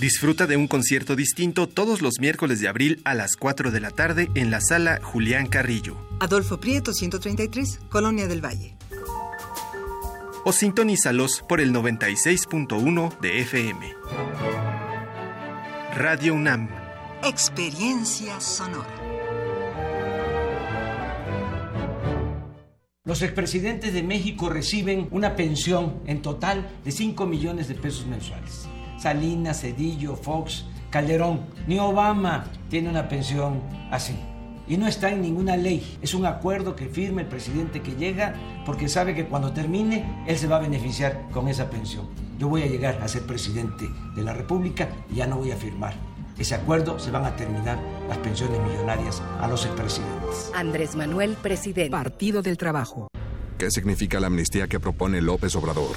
[0.00, 3.90] Disfruta de un concierto distinto todos los miércoles de abril a las 4 de la
[3.90, 5.98] tarde en la sala Julián Carrillo.
[6.20, 8.74] Adolfo Prieto 133, Colonia del Valle.
[10.46, 14.75] O sintonízalos por el 96.1 de FM.
[15.98, 16.68] Radio UNAM.
[17.24, 18.86] Experiencia sonora.
[23.02, 28.68] Los expresidentes de México reciben una pensión en total de 5 millones de pesos mensuales.
[28.98, 34.18] Salinas, Cedillo, Fox, Calderón, ni Obama tiene una pensión así.
[34.68, 35.96] Y no está en ninguna ley.
[36.02, 38.34] Es un acuerdo que firma el presidente que llega
[38.66, 42.25] porque sabe que cuando termine él se va a beneficiar con esa pensión.
[42.38, 45.56] Yo voy a llegar a ser presidente de la República y ya no voy a
[45.56, 45.94] firmar
[46.38, 47.78] ese acuerdo, se van a terminar
[48.08, 50.50] las pensiones millonarias a los expresidentes.
[50.54, 51.90] Andrés Manuel, presidente.
[51.90, 53.08] Partido del Trabajo.
[53.58, 55.96] ¿Qué significa la amnistía que propone López Obrador?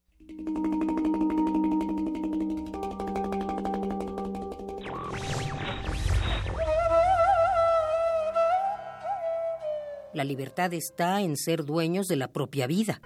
[10.21, 13.01] La libertad está en ser dueños de la propia vida.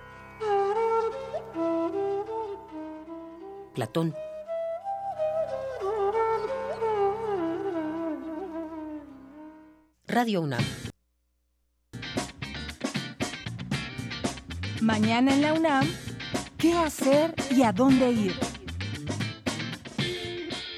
[3.74, 4.14] Platón.
[10.08, 10.62] Radio UNAM.
[14.82, 15.88] Mañana en la UNAM,
[16.58, 18.34] ¿qué hacer y a dónde ir?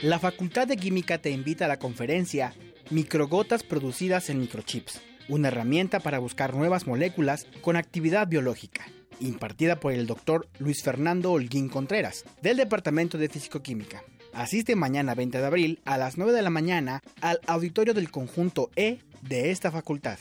[0.04, 2.54] La Facultad de Química te invita a la conferencia
[2.92, 8.86] Microgotas producidas en microchips, una herramienta para buscar nuevas moléculas con actividad biológica,
[9.20, 14.04] impartida por el doctor Luis Fernando Holguín Contreras, del Departamento de Físico-Química.
[14.34, 18.70] Asiste mañana 20 de abril a las 9 de la mañana al auditorio del conjunto
[18.76, 20.20] E de esta facultad.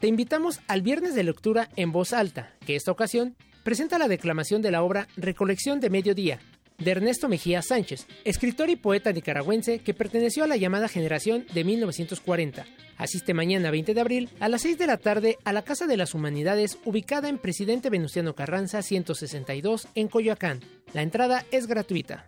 [0.00, 4.62] Te invitamos al viernes de lectura en voz alta, que esta ocasión presenta la declamación
[4.62, 6.38] de la obra Recolección de Mediodía,
[6.78, 11.64] de Ernesto Mejía Sánchez, escritor y poeta nicaragüense que perteneció a la llamada generación de
[11.64, 12.64] 1940.
[12.96, 15.96] Asiste mañana 20 de abril a las 6 de la tarde a la Casa de
[15.96, 20.60] las Humanidades ubicada en Presidente Venustiano Carranza 162 en Coyoacán.
[20.92, 22.26] La entrada es gratuita.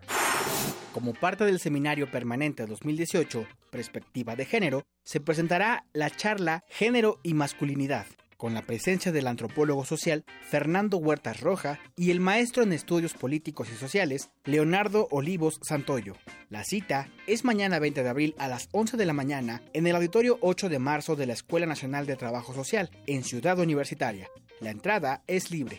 [0.92, 7.34] Como parte del Seminario Permanente 2018, Perspectiva de Género, se presentará la charla Género y
[7.34, 8.06] Masculinidad,
[8.40, 13.68] con la presencia del antropólogo social Fernando Huertas Roja y el maestro en estudios políticos
[13.70, 16.14] y sociales Leonardo Olivos Santoyo.
[16.48, 19.94] La cita es mañana 20 de abril a las 11 de la mañana en el
[19.94, 24.26] auditorio 8 de marzo de la Escuela Nacional de Trabajo Social, en Ciudad Universitaria.
[24.60, 25.78] La entrada es libre.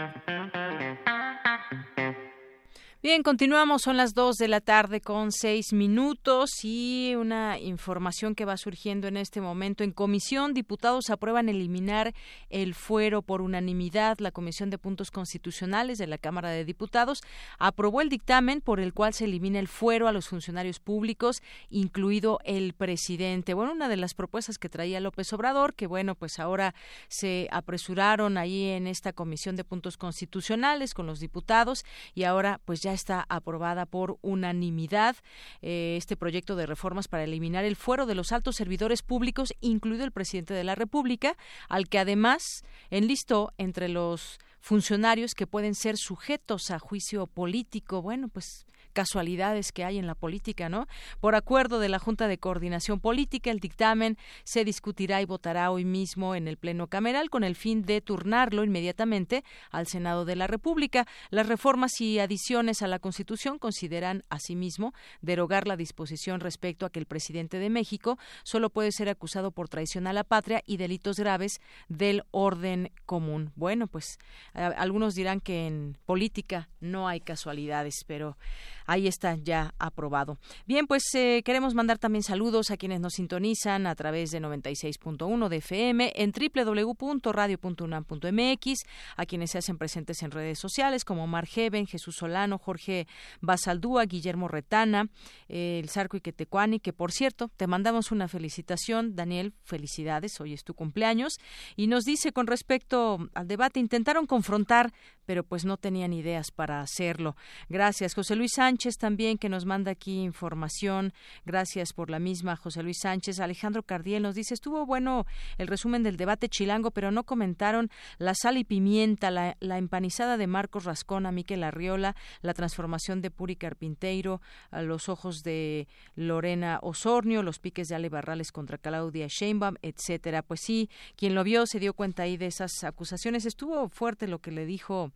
[3.03, 8.45] Bien, continuamos, son las 2 de la tarde con seis minutos y una información que
[8.45, 9.83] va surgiendo en este momento.
[9.83, 12.13] En comisión, diputados aprueban eliminar
[12.51, 14.19] el fuero por unanimidad.
[14.19, 17.21] La Comisión de Puntos Constitucionales de la Cámara de Diputados
[17.57, 21.41] aprobó el dictamen por el cual se elimina el fuero a los funcionarios públicos,
[21.71, 23.55] incluido el presidente.
[23.55, 26.75] Bueno, una de las propuestas que traía López Obrador, que bueno, pues ahora
[27.07, 31.83] se apresuraron ahí en esta Comisión de Puntos Constitucionales con los diputados
[32.13, 35.15] y ahora pues ya está aprobada por unanimidad
[35.61, 40.03] eh, este proyecto de reformas para eliminar el fuero de los altos servidores públicos, incluido
[40.03, 41.37] el presidente de la República,
[41.69, 48.01] al que además enlistó entre los funcionarios que pueden ser sujetos a juicio político.
[48.01, 50.87] Bueno, pues casualidades que hay en la política, ¿no?
[51.19, 55.85] Por acuerdo de la Junta de Coordinación Política, el dictamen se discutirá y votará hoy
[55.85, 60.47] mismo en el Pleno Cameral con el fin de turnarlo inmediatamente al Senado de la
[60.47, 61.07] República.
[61.29, 66.99] Las reformas y adiciones a la Constitución consideran asimismo derogar la disposición respecto a que
[66.99, 71.17] el presidente de México solo puede ser acusado por traición a la patria y delitos
[71.17, 73.51] graves del orden común.
[73.55, 74.17] Bueno, pues
[74.53, 78.37] algunos dirán que en política no hay casualidades, pero
[78.85, 80.37] ahí está ya aprobado.
[80.65, 85.49] Bien, pues eh, queremos mandar también saludos a quienes nos sintonizan a través de 96.1
[85.49, 88.79] de FM en www.radio.unam.mx,
[89.17, 93.07] a quienes se hacen presentes en redes sociales como Mar Jesús Solano, Jorge
[93.41, 95.09] Basaldúa, Guillermo Retana,
[95.47, 100.73] el Sarco Iquetecuani, que por cierto, te mandamos una felicitación, Daniel, felicidades, hoy es tu
[100.73, 101.39] cumpleaños,
[101.75, 104.93] y nos dice con respecto al debate, intentaron confrontar,
[105.25, 107.35] pero pues no tenían ideas para hacerlo.
[107.69, 111.13] Gracias, José Luis Sánchez también que nos manda aquí información.
[111.45, 113.39] Gracias por la misma, José Luis Sánchez.
[113.39, 115.25] Alejandro Cardiel nos dice, estuvo bueno
[115.57, 120.47] el resumen del debate chilango, pero no comentaron la sal y pimienta, la, empanizada de
[120.47, 127.43] Marcos Rascona, Miquel Arriola, la transformación de Puri Carpinteiro, a los ojos de Lorena Osornio,
[127.43, 130.43] los piques de Ale Barrales contra Claudia Sheinbaum, etcétera.
[130.43, 133.45] Pues sí, quien lo vio se dio cuenta ahí de esas acusaciones.
[133.45, 135.11] Estuvo fuerte lo que le dijo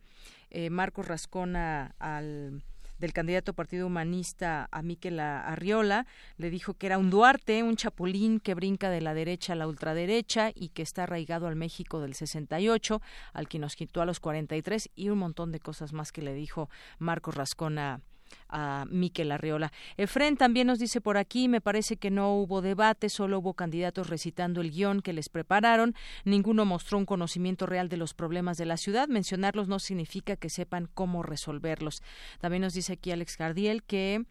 [0.50, 2.62] eh, Marcos Rascona al
[2.98, 8.40] del candidato Partido Humanista a Miquel Arriola, le dijo que era un Duarte, un chapulín
[8.40, 12.14] que brinca de la derecha a la ultraderecha y que está arraigado al México del
[12.14, 16.22] 68, al que nos quitó a los 43 y un montón de cosas más que
[16.22, 16.68] le dijo
[16.98, 18.00] Marcos Rascona
[18.48, 19.72] a Miquel Arreola.
[19.96, 24.08] Efren también nos dice por aquí, me parece que no hubo debate, solo hubo candidatos
[24.08, 25.94] recitando el guion que les prepararon,
[26.24, 30.50] ninguno mostró un conocimiento real de los problemas de la ciudad, mencionarlos no significa que
[30.50, 32.02] sepan cómo resolverlos.
[32.40, 34.24] También nos dice aquí Alex Gardiel que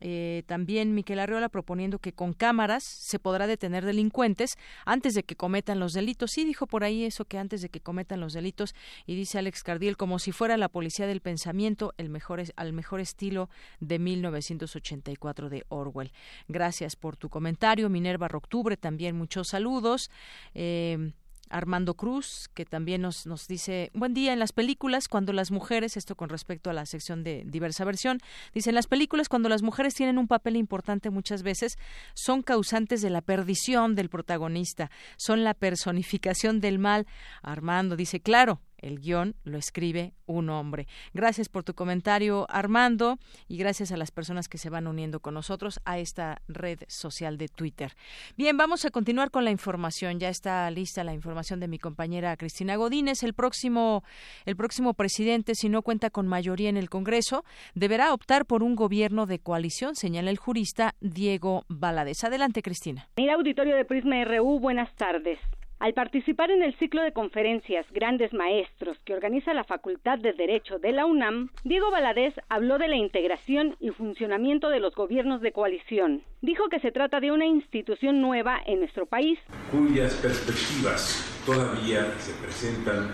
[0.00, 5.36] eh, también Miquel Arriola proponiendo que con cámaras se podrá detener delincuentes antes de que
[5.36, 6.30] cometan los delitos.
[6.32, 8.74] Sí, dijo por ahí eso que antes de que cometan los delitos.
[9.06, 13.00] Y dice Alex Cardiel, como si fuera la policía del pensamiento, el mejor al mejor
[13.00, 13.48] estilo
[13.80, 16.12] de 1984 de Orwell.
[16.48, 17.88] Gracias por tu comentario.
[17.88, 20.10] Minerva Octubre, también muchos saludos.
[20.54, 21.12] Eh,
[21.48, 25.96] Armando Cruz, que también nos, nos dice, buen día, en las películas cuando las mujeres,
[25.96, 28.18] esto con respecto a la sección de diversa versión,
[28.54, 31.78] dice, en las películas cuando las mujeres tienen un papel importante muchas veces,
[32.14, 37.06] son causantes de la perdición del protagonista, son la personificación del mal.
[37.42, 40.86] Armando dice, claro, el guion lo escribe un hombre.
[41.12, 43.18] Gracias por tu comentario, Armando,
[43.48, 47.38] y gracias a las personas que se van uniendo con nosotros a esta red social
[47.38, 47.92] de Twitter.
[48.36, 50.20] Bien, vamos a continuar con la información.
[50.20, 53.22] Ya está lista la información de mi compañera Cristina Godínez.
[53.22, 54.04] El próximo,
[54.44, 58.76] el próximo presidente, si no cuenta con mayoría en el Congreso, deberá optar por un
[58.76, 62.24] gobierno de coalición, señala el jurista Diego Valadez.
[62.24, 63.08] Adelante, Cristina.
[63.16, 65.38] Mira, auditorio de Prisma RU, buenas tardes.
[65.78, 70.78] Al participar en el ciclo de conferencias Grandes Maestros que organiza la Facultad de Derecho
[70.78, 75.52] de la UNAM, Diego Valadez habló de la integración y funcionamiento de los gobiernos de
[75.52, 76.22] coalición.
[76.40, 79.38] Dijo que se trata de una institución nueva en nuestro país,
[79.70, 83.10] cuyas perspectivas todavía se presentan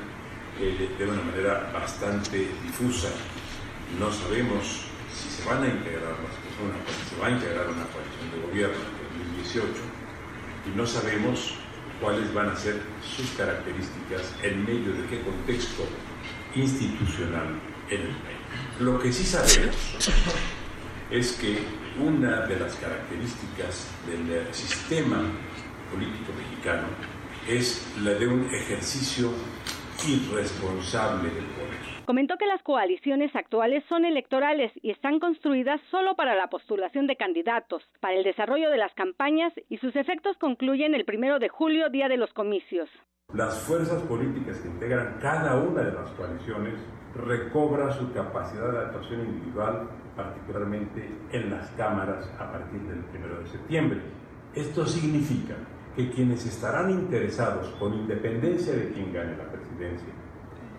[0.61, 3.11] eh, de una manera bastante difusa.
[3.99, 7.87] No sabemos si se van a integrar las personas, si se va a integrar una
[7.87, 9.69] coalición de gobierno en 2018
[10.73, 11.59] y no sabemos
[12.03, 12.81] cuáles van a ser
[13.17, 15.87] sus características, en medio de qué contexto
[16.55, 18.43] institucional en el país.
[18.81, 19.77] Lo que sí sabemos
[21.11, 21.59] es que
[21.99, 25.23] una de las características del sistema
[25.93, 26.89] político mexicano
[27.49, 29.31] es la de un ejercicio
[30.07, 31.62] irresponsable del poder.
[32.05, 37.17] Comentó que las coaliciones actuales son electorales y están construidas solo para la postulación de
[37.17, 41.91] candidatos, para el desarrollo de las campañas y sus efectos concluyen el primero de julio,
[41.91, 42.91] día de los comicios.
[43.33, 46.75] Las fuerzas políticas que integran cada una de las coaliciones
[47.15, 53.47] recobra su capacidad de actuación individual, particularmente en las cámaras a partir del primero de
[53.47, 54.01] septiembre.
[54.55, 55.55] Esto significa
[55.95, 60.13] que quienes estarán interesados, con independencia de quién gane la presidencia,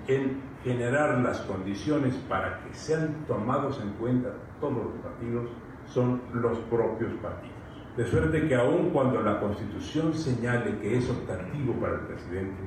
[0.07, 4.29] en generar las condiciones para que sean tomados en cuenta
[4.59, 5.49] todos los partidos,
[5.85, 7.53] son los propios partidos.
[7.97, 12.63] De suerte que aun cuando la Constitución señale que es optativo para el presidente,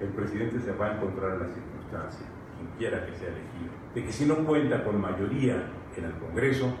[0.00, 2.26] el presidente se va a encontrar en la circunstancia,
[2.56, 5.66] quien quiera que sea elegido, de que si no cuenta con mayoría
[5.96, 6.72] en el Congreso,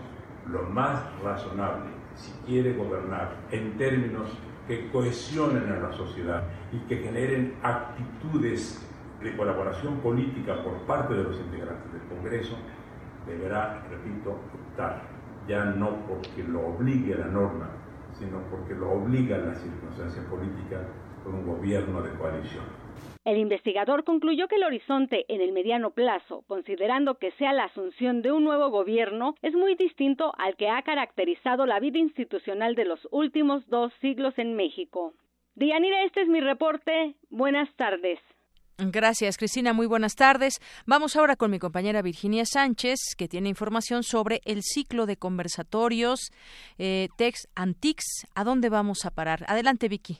[0.48, 4.30] lo más razonable, si quiere gobernar en términos
[4.66, 8.88] que cohesionen a la sociedad y que generen actitudes
[9.22, 12.56] de colaboración política por parte de los integrantes del Congreso,
[13.26, 15.02] deberá, repito, optar,
[15.46, 17.70] ya no porque lo obligue la norma,
[18.14, 20.86] sino porque lo obliga la circunstancia política
[21.24, 22.64] con un gobierno de coalición.
[23.24, 28.20] El investigador concluyó que el horizonte en el mediano plazo, considerando que sea la asunción
[28.20, 32.84] de un nuevo gobierno, es muy distinto al que ha caracterizado la vida institucional de
[32.84, 35.14] los últimos dos siglos en México.
[35.54, 37.14] Dianira, este es mi reporte.
[37.30, 38.18] Buenas tardes.
[38.90, 39.72] Gracias, Cristina.
[39.72, 40.60] Muy buenas tardes.
[40.86, 46.30] Vamos ahora con mi compañera Virginia Sánchez, que tiene información sobre el ciclo de conversatorios
[46.78, 48.26] eh, Tex Antics.
[48.34, 49.44] ¿A dónde vamos a parar?
[49.46, 50.18] Adelante, Vicky.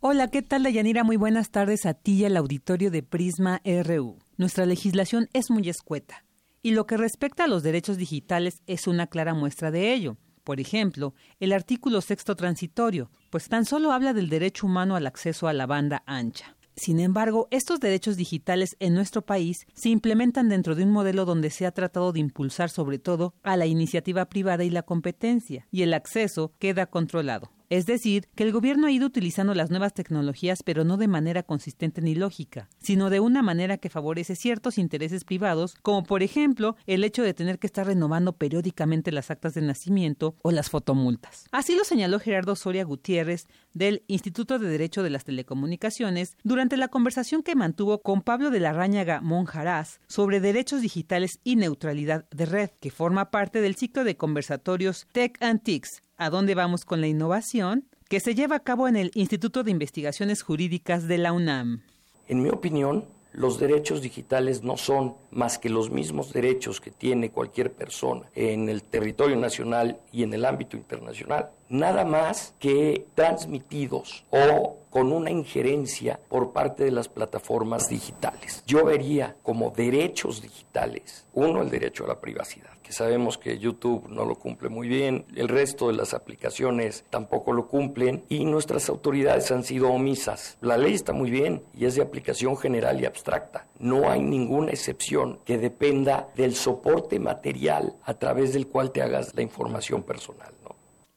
[0.00, 1.04] Hola, ¿qué tal, Dayanira?
[1.04, 4.18] Muy buenas tardes a ti y al auditorio de Prisma RU.
[4.36, 6.24] Nuestra legislación es muy escueta
[6.62, 10.16] y lo que respecta a los derechos digitales es una clara muestra de ello.
[10.44, 15.48] Por ejemplo, el artículo sexto transitorio, pues tan solo habla del derecho humano al acceso
[15.48, 16.56] a la banda ancha.
[16.78, 21.50] Sin embargo, estos derechos digitales en nuestro país se implementan dentro de un modelo donde
[21.50, 25.82] se ha tratado de impulsar sobre todo a la iniciativa privada y la competencia, y
[25.82, 27.50] el acceso queda controlado.
[27.70, 31.42] Es decir, que el gobierno ha ido utilizando las nuevas tecnologías, pero no de manera
[31.42, 36.76] consistente ni lógica, sino de una manera que favorece ciertos intereses privados, como por ejemplo
[36.86, 41.44] el hecho de tener que estar renovando periódicamente las actas de nacimiento o las fotomultas.
[41.52, 46.88] Así lo señaló Gerardo Soria Gutiérrez del Instituto de Derecho de las Telecomunicaciones durante la
[46.88, 52.46] conversación que mantuvo con Pablo de la Ráñaga Monjarás sobre derechos digitales y neutralidad de
[52.46, 57.06] red, que forma parte del ciclo de conversatorios Tech Antiques ¿A dónde vamos con la
[57.06, 57.86] innovación?
[58.08, 61.82] que se lleva a cabo en el Instituto de Investigaciones Jurídicas de la UNAM.
[62.26, 67.30] En mi opinión, los derechos digitales no son más que los mismos derechos que tiene
[67.30, 74.24] cualquier persona en el territorio nacional y en el ámbito internacional, nada más que transmitidos
[74.30, 78.64] o con una injerencia por parte de las plataformas digitales.
[78.66, 84.24] Yo vería como derechos digitales, uno, el derecho a la privacidad sabemos que YouTube no
[84.24, 89.50] lo cumple muy bien, el resto de las aplicaciones tampoco lo cumplen y nuestras autoridades
[89.50, 90.58] han sido omisas.
[90.60, 93.66] La ley está muy bien y es de aplicación general y abstracta.
[93.78, 99.34] No hay ninguna excepción que dependa del soporte material a través del cual te hagas
[99.34, 100.52] la información personal.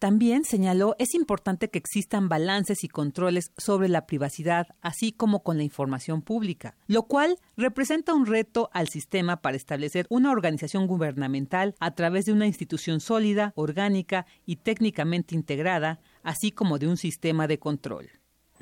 [0.02, 5.58] También señaló es importante que existan balances y controles sobre la privacidad, así como con
[5.58, 11.76] la información pública, lo cual representa un reto al sistema para establecer una organización gubernamental
[11.80, 17.46] a través de una institución sólida, orgánica y técnicamente integrada, así como de un sistema
[17.46, 18.10] de control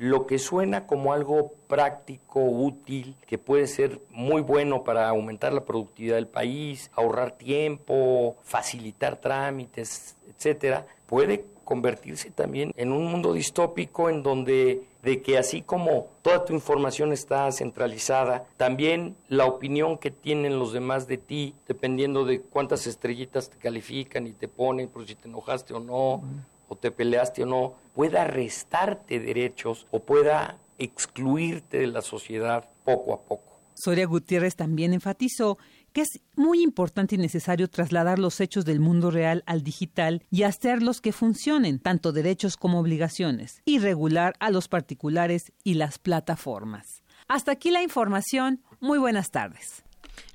[0.00, 5.66] lo que suena como algo práctico, útil, que puede ser muy bueno para aumentar la
[5.66, 14.08] productividad del país, ahorrar tiempo, facilitar trámites, etcétera, puede convertirse también en un mundo distópico
[14.08, 20.12] en donde de que así como toda tu información está centralizada, también la opinión que
[20.12, 25.04] tienen los demás de ti, dependiendo de cuántas estrellitas te califican y te ponen, por
[25.04, 26.22] si te enojaste o no,
[26.68, 33.14] o te peleaste o no, pueda restarte derechos o pueda excluirte de la sociedad poco
[33.14, 33.50] a poco.
[33.74, 35.58] Soria Gutiérrez también enfatizó
[35.92, 40.44] que es muy importante y necesario trasladar los hechos del mundo real al digital y
[40.44, 47.02] hacerlos que funcionen, tanto derechos como obligaciones, y regular a los particulares y las plataformas.
[47.28, 48.62] Hasta aquí la información.
[48.80, 49.84] Muy buenas tardes.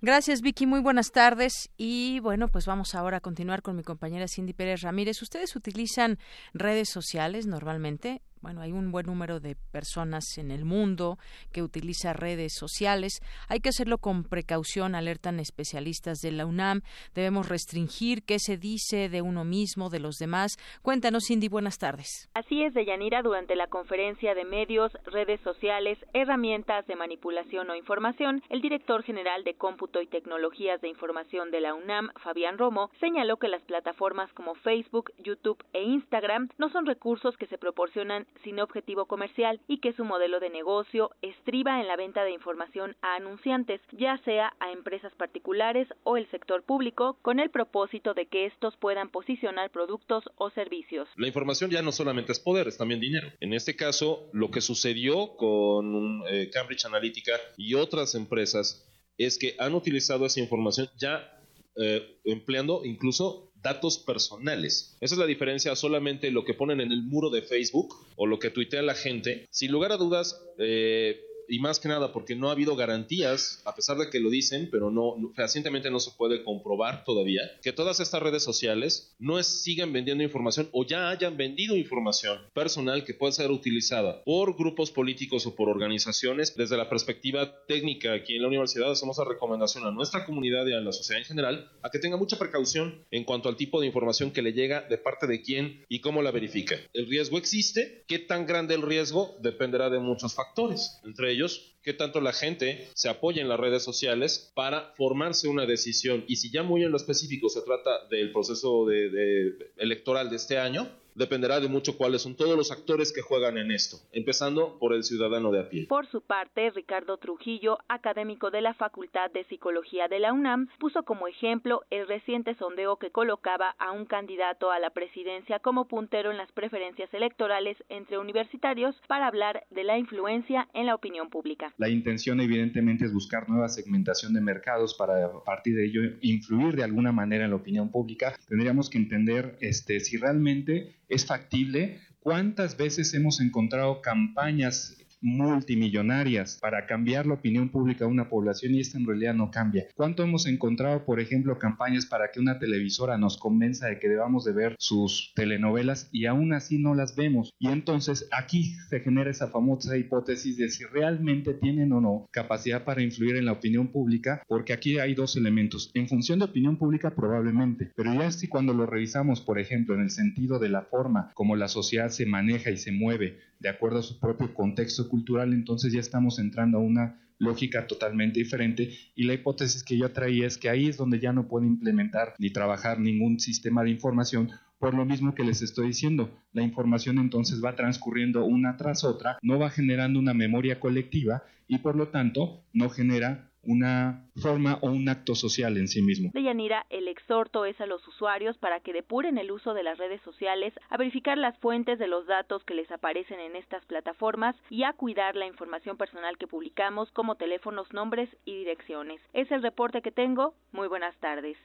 [0.02, 0.66] Gracias, Vicky.
[0.66, 1.70] Muy buenas tardes.
[1.78, 5.22] Y bueno, pues vamos ahora a continuar con mi compañera Cindy Pérez Ramírez.
[5.22, 6.20] ¿Ustedes utilizan
[6.54, 8.22] redes sociales normalmente?
[8.46, 11.18] Bueno, hay un buen número de personas en el mundo
[11.52, 13.20] que utiliza redes sociales.
[13.50, 16.82] Hay que hacerlo con precaución, alertan especialistas de la UNAM.
[17.16, 20.58] Debemos restringir qué se dice de uno mismo, de los demás.
[20.84, 22.30] Cuéntanos, Cindy, buenas tardes.
[22.36, 28.44] Así es, Deyanira, durante la conferencia de medios, redes sociales, herramientas de manipulación o información,
[28.50, 33.38] el director general de Cómputo y Tecnologías de Información de la UNAM, Fabián Romo, señaló
[33.38, 38.60] que las plataformas como Facebook, YouTube e Instagram no son recursos que se proporcionan sin
[38.60, 43.16] objetivo comercial y que su modelo de negocio estriba en la venta de información a
[43.16, 48.46] anunciantes, ya sea a empresas particulares o el sector público, con el propósito de que
[48.46, 51.08] estos puedan posicionar productos o servicios.
[51.18, 53.28] La información ya no solamente es poder, es también dinero.
[53.40, 58.88] En este caso, lo que sucedió con eh, Cambridge Analytica y otras empresas
[59.18, 61.32] es que han utilizado esa información ya
[61.78, 64.96] eh, empleando incluso datos personales.
[65.02, 68.38] Esa es la diferencia solamente lo que ponen en el muro de Facebook o lo
[68.38, 69.48] que tuitea la gente.
[69.50, 73.76] Sin lugar a dudas, eh, y más que nada porque no ha habido garantías, a
[73.76, 78.00] pesar de que lo dicen, pero no, fehacientemente no se puede comprobar todavía, que todas
[78.00, 83.14] estas redes sociales no es, sigan vendiendo información o ya hayan vendido información personal que
[83.14, 86.56] puede ser utilizada por grupos políticos o por organizaciones.
[86.56, 90.74] Desde la perspectiva técnica, aquí en la universidad hacemos la recomendación a nuestra comunidad y
[90.74, 93.88] a la sociedad en general a que tenga mucha precaución en cuanto al tipo de
[93.88, 96.76] información que le llega de parte de quién y cómo la verifica.
[96.94, 101.35] El riesgo existe, qué tan grande el riesgo dependerá de muchos factores, entre ellos
[101.84, 106.26] qué tanto la gente se apoya en las redes sociales para formarse una decisión.
[106.28, 110.58] Y si ya muy en lo específico se trata del proceso de, electoral de este
[110.58, 114.94] año, dependerá de mucho cuáles son todos los actores que juegan en esto, empezando por
[114.94, 115.88] el ciudadano de a pie.
[115.88, 121.04] Por su parte, Ricardo Trujillo, académico de la Facultad de Psicología de la UNAM, puso
[121.04, 126.32] como ejemplo el reciente sondeo que colocaba a un candidato a la presidencia como puntero
[126.32, 131.74] en las preferencias electorales entre universitarios para hablar de la influencia en la opinión pública.
[131.78, 136.76] La intención evidentemente es buscar nueva segmentación de mercados para a partir de ello influir
[136.76, 138.38] de alguna manera en la opinión pública.
[138.48, 146.86] Tendríamos que entender este, si realmente es factible, cuántas veces hemos encontrado campañas multimillonarias para
[146.86, 149.88] cambiar la opinión pública de una población y esta en realidad no cambia.
[149.96, 154.46] ¿Cuánto hemos encontrado, por ejemplo, campañas para que una televisora nos convenza de que debamos
[154.46, 157.52] de ver sus telenovelas y aún así no las vemos?
[157.60, 162.84] Y entonces aquí se genera esa famosa hipótesis de si realmente tienen o no capacidad
[162.84, 165.92] para influir en la opinión pública, porque aquí hay dos elementos.
[165.94, 170.02] En función de opinión pública probablemente, pero ya si cuando lo revisamos, por ejemplo, en
[170.02, 173.98] el sentido de la forma como la sociedad se maneja y se mueve de acuerdo
[173.98, 178.92] a su propio contexto cultural, entonces ya estamos entrando a una lógica totalmente diferente.
[179.16, 182.36] Y la hipótesis que yo traía es que ahí es donde ya no puedo implementar
[182.38, 187.18] ni trabajar ningún sistema de información por lo mismo que les estoy diciendo, la información
[187.18, 192.10] entonces va transcurriendo una tras otra, no va generando una memoria colectiva y por lo
[192.10, 196.32] tanto no genera una forma o un acto social en sí mismo.
[196.34, 199.98] De Yanira, el exhorto es a los usuarios para que depuren el uso de las
[199.98, 204.56] redes sociales, a verificar las fuentes de los datos que les aparecen en estas plataformas
[204.70, 209.22] y a cuidar la información personal que publicamos como teléfonos, nombres y direcciones.
[209.34, 210.54] Es el reporte que tengo.
[210.72, 211.58] Muy buenas tardes.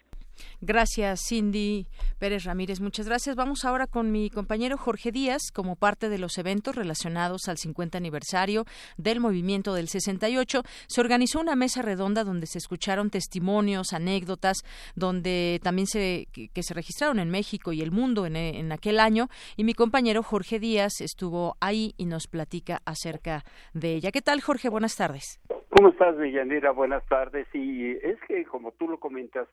[0.61, 1.87] Gracias, Cindy
[2.19, 2.81] Pérez Ramírez.
[2.81, 3.37] Muchas gracias.
[3.37, 5.51] Vamos ahora con mi compañero Jorge Díaz.
[5.53, 8.65] Como parte de los eventos relacionados al 50 aniversario
[8.97, 14.59] del movimiento del 68, se organizó una mesa redonda donde se escucharon testimonios, anécdotas,
[14.95, 19.29] donde también se, que, se registraron en México y el mundo en, en aquel año.
[19.57, 24.13] Y mi compañero Jorge Díaz estuvo ahí y nos platica acerca de ella.
[24.13, 24.69] ¿Qué tal, Jorge?
[24.69, 25.41] Buenas tardes.
[25.71, 26.73] ¿Cómo estás, Villanera?
[26.73, 27.47] Buenas tardes.
[27.55, 29.49] Y es que, como tú lo comentas,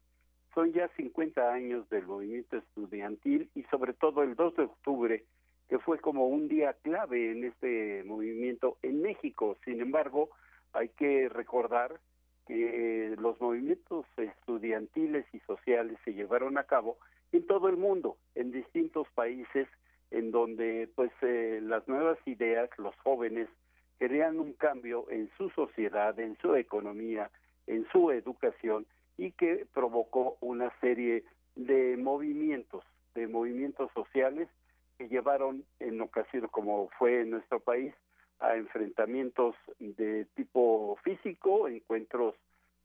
[0.58, 5.24] son ya 50 años del movimiento estudiantil y sobre todo el 2 de octubre,
[5.70, 9.56] que fue como un día clave en este movimiento en México.
[9.64, 10.32] Sin embargo,
[10.74, 12.00] hay que recordar
[12.48, 16.98] que los movimientos estudiantiles y sociales se llevaron a cabo
[17.32, 19.68] en todo el mundo, en distintos países,
[20.10, 23.48] en donde pues eh, las nuevas ideas, los jóvenes,
[24.00, 27.30] querían un cambio en su sociedad, en su economía,
[27.68, 31.24] en su educación y que provocó una serie
[31.56, 32.84] de movimientos,
[33.16, 34.48] de movimientos sociales
[34.98, 37.94] que llevaron en ocasiones, como fue en nuestro país,
[38.40, 42.36] a enfrentamientos de tipo físico, encuentros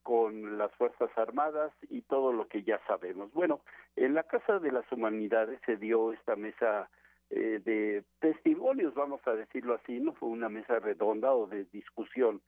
[0.03, 3.33] con las Fuerzas Armadas y todo lo que ya sabemos.
[3.33, 3.61] Bueno,
[3.97, 6.89] en la Casa de las Humanidades se dio esta mesa
[7.31, 12.41] eh, de testimonios, vamos a decirlo así, no fue una mesa redonda o de discusión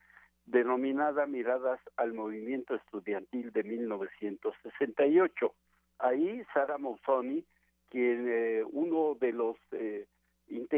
[0.46, 5.54] denominada Miradas al Movimiento Estudiantil de 1968.
[5.98, 7.44] Ahí Sara Mousoni,
[7.90, 10.06] quien eh, uno de los eh,
[10.48, 10.74] integrantes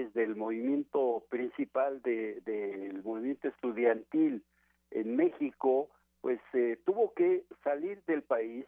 [0.00, 4.44] integrantes del movimiento principal del de, movimiento estudiantil
[4.90, 5.88] en México,
[6.20, 8.66] pues eh, tuvo que salir del país,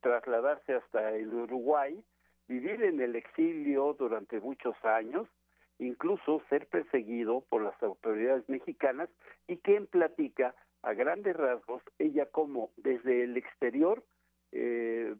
[0.00, 2.02] trasladarse hasta el Uruguay,
[2.48, 5.28] vivir en el exilio durante muchos años,
[5.78, 9.08] incluso ser perseguido por las autoridades mexicanas
[9.46, 14.04] y quien platica a grandes rasgos ella como desde el exterior
[14.52, 15.14] eh,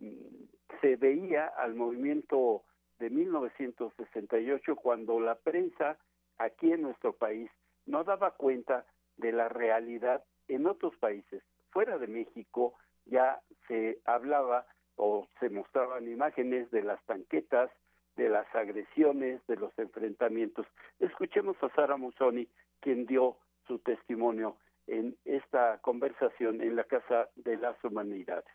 [0.81, 2.62] se veía al movimiento
[2.99, 5.99] de 1968 cuando la prensa
[6.39, 7.51] aquí en nuestro país
[7.87, 11.43] no daba cuenta de la realidad en otros países.
[11.70, 12.74] Fuera de México
[13.05, 14.66] ya se hablaba
[14.97, 17.70] o se mostraban imágenes de las tanquetas,
[18.17, 20.67] de las agresiones, de los enfrentamientos.
[21.01, 22.49] Escuchemos a Sara Musoni,
[22.81, 23.37] quien dio
[23.67, 24.57] su testimonio
[24.87, 28.47] en esta conversación en la Casa de las Humanidades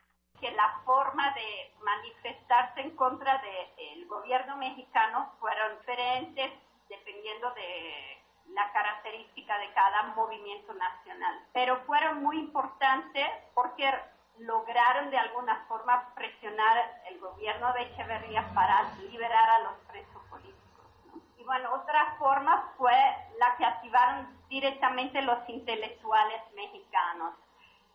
[0.42, 3.40] que la forma de manifestarse en contra
[3.78, 6.52] del gobierno mexicano fueron diferentes
[6.90, 8.18] dependiendo de
[8.50, 13.90] la característica de cada movimiento nacional, pero fueron muy importantes porque
[14.40, 20.86] lograron de alguna forma presionar el gobierno de Echeverría para liberar a los presos políticos.
[21.38, 22.96] Y bueno, otra forma fue
[23.38, 27.36] la que activaron directamente los intelectuales mexicanos,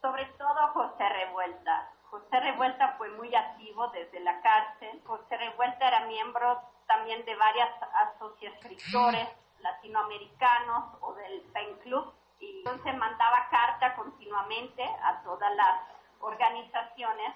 [0.01, 1.91] sobre todo José Revuelta.
[2.11, 5.03] José Revuelta fue muy activo desde la cárcel.
[5.07, 7.71] José Revuelta era miembro también de varias
[8.15, 9.29] asociaciones
[9.61, 17.35] latinoamericanos o del PEN Club y entonces mandaba carta continuamente a todas las organizaciones.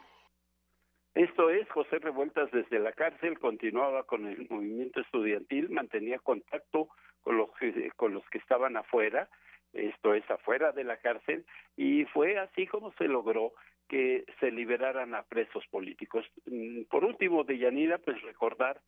[1.15, 6.89] Esto es, José Revueltas desde la cárcel continuaba con el movimiento estudiantil, mantenía contacto
[7.23, 7.51] con los
[7.97, 9.29] con los que estaban afuera,
[9.73, 11.45] esto es afuera de la cárcel,
[11.77, 13.53] y fue así como se logró
[13.89, 16.25] que se liberaran a presos políticos.
[16.47, 18.81] Mm, por último, de Yanira, pues recordar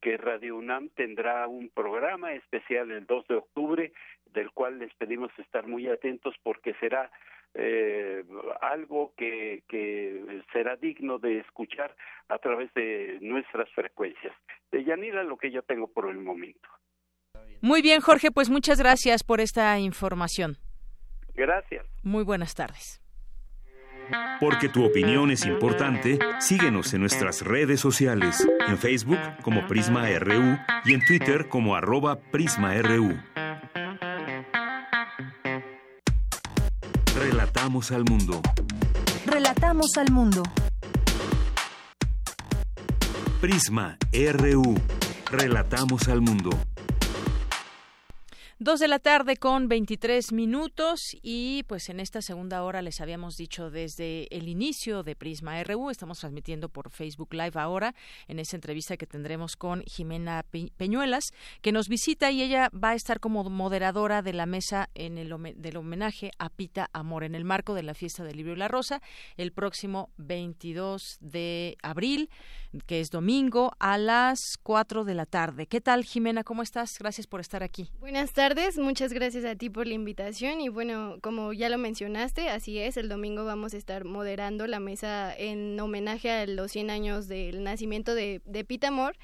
[0.00, 3.92] que Radio UNAM tendrá un programa especial el 2 de octubre,
[4.26, 7.10] del cual les pedimos estar muy atentos porque será
[7.54, 8.24] eh,
[8.60, 11.94] algo que, que será digno de escuchar
[12.28, 14.34] a través de nuestras frecuencias.
[14.72, 16.68] De Yanira, lo que yo tengo por el momento.
[17.60, 20.58] Muy bien, Jorge, pues muchas gracias por esta información.
[21.34, 21.86] Gracias.
[22.02, 23.00] Muy buenas tardes.
[24.38, 30.58] Porque tu opinión es importante, síguenos en nuestras redes sociales, en Facebook como Prisma RU
[30.84, 33.14] y en Twitter como arroba PrismaRU.
[37.64, 38.42] Relatamos al mundo.
[39.24, 40.42] Relatamos al mundo.
[43.40, 44.74] Prisma RU.
[45.30, 46.50] Relatamos al mundo.
[48.64, 53.36] Dos de la tarde con 23 minutos y pues en esta segunda hora les habíamos
[53.36, 57.94] dicho desde el inicio de Prisma RU, estamos transmitiendo por Facebook Live ahora
[58.26, 60.46] en esa entrevista que tendremos con Jimena
[60.78, 61.24] Peñuelas,
[61.60, 65.28] que nos visita y ella va a estar como moderadora de la mesa en el
[65.56, 68.68] del homenaje a Pita Amor en el marco de la fiesta del libro y la
[68.68, 69.02] rosa
[69.36, 72.30] el próximo 22 de abril,
[72.86, 75.66] que es domingo a las 4 de la tarde.
[75.66, 76.44] ¿Qué tal Jimena?
[76.44, 76.98] ¿Cómo estás?
[76.98, 77.90] Gracias por estar aquí.
[78.00, 81.76] Buenas tardes tardes, muchas gracias a ti por la invitación y bueno, como ya lo
[81.76, 86.70] mencionaste, así es, el domingo vamos a estar moderando la mesa en homenaje a los
[86.70, 89.16] 100 años del nacimiento de, de Pita Amor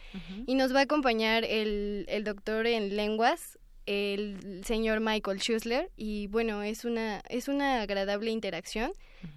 [0.46, 6.26] y nos va a acompañar el, el doctor en lenguas, el señor Michael Schussler y
[6.28, 8.92] bueno, es una, es una agradable interacción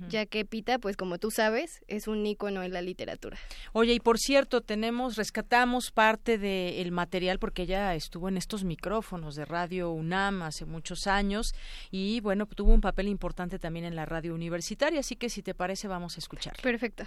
[0.07, 3.37] ya que Pita, pues como tú sabes, es un ícono en la literatura.
[3.73, 9.35] Oye, y por cierto, tenemos, rescatamos parte del material porque ella estuvo en estos micrófonos
[9.35, 11.53] de Radio UNAM hace muchos años
[11.91, 15.53] y bueno, tuvo un papel importante también en la radio universitaria, así que si te
[15.53, 16.55] parece vamos a escuchar.
[16.61, 17.03] Perfecto.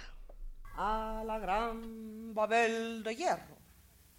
[0.75, 3.56] A la gran Babel de hierro,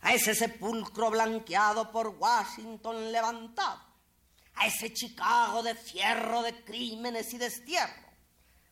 [0.02, 3.80] a ese sepulcro blanqueado por Washington levantado,
[4.54, 8.08] a ese Chicago de fierro de crímenes y destierro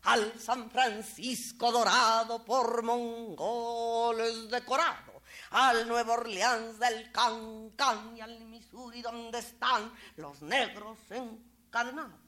[0.06, 5.20] al San Francisco dorado por mongoles decorado,
[5.50, 12.20] al Nuevo Orleans del Cancán y al Missouri donde están los negros encadenados,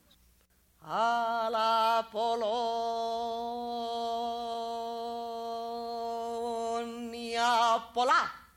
[0.80, 2.58] a la Polonia
[7.94, 8.47] polaca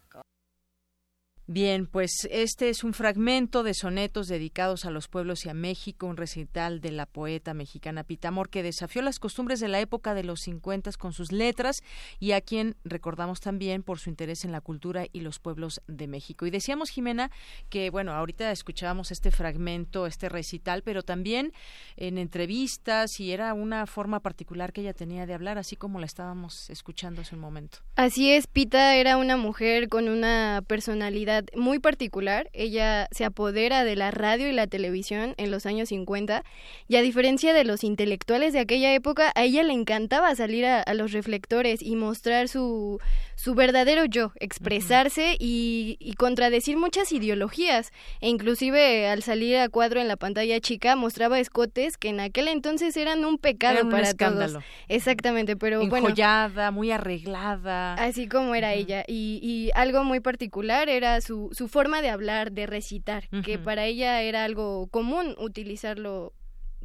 [1.53, 6.07] Bien, pues este es un fragmento de sonetos dedicados a los pueblos y a México,
[6.07, 10.23] un recital de la poeta mexicana Pitamor que desafió las costumbres de la época de
[10.23, 11.83] los 50 con sus letras
[12.21, 16.07] y a quien recordamos también por su interés en la cultura y los pueblos de
[16.07, 16.45] México.
[16.45, 17.31] Y decíamos, Jimena,
[17.69, 21.51] que bueno, ahorita escuchábamos este fragmento, este recital, pero también
[21.97, 26.05] en entrevistas y era una forma particular que ella tenía de hablar, así como la
[26.05, 27.79] estábamos escuchando hace un momento.
[27.97, 32.49] Así es, Pita era una mujer con una personalidad personalidad muy particular.
[32.53, 36.43] Ella se apodera de la radio y la televisión en los años 50
[36.87, 40.83] y a diferencia de los intelectuales de aquella época, a ella le encantaba salir a,
[40.93, 42.99] los reflectores y mostrar su,
[43.35, 47.91] su verdadero yo, expresarse y, y, contradecir muchas ideologías.
[48.19, 52.49] E inclusive al salir a cuadro en la pantalla chica mostraba escotes que en aquel
[52.49, 54.53] entonces eran un pecado para escándalo.
[54.53, 54.65] todos.
[54.89, 57.93] Exactamente, pero Enjollada, muy arreglada.
[57.93, 59.03] Así como era ella.
[59.07, 63.85] Y, y, algo muy particular era su, su forma de hablar, de recitar, que para
[63.85, 66.33] ella era algo común utilizarlo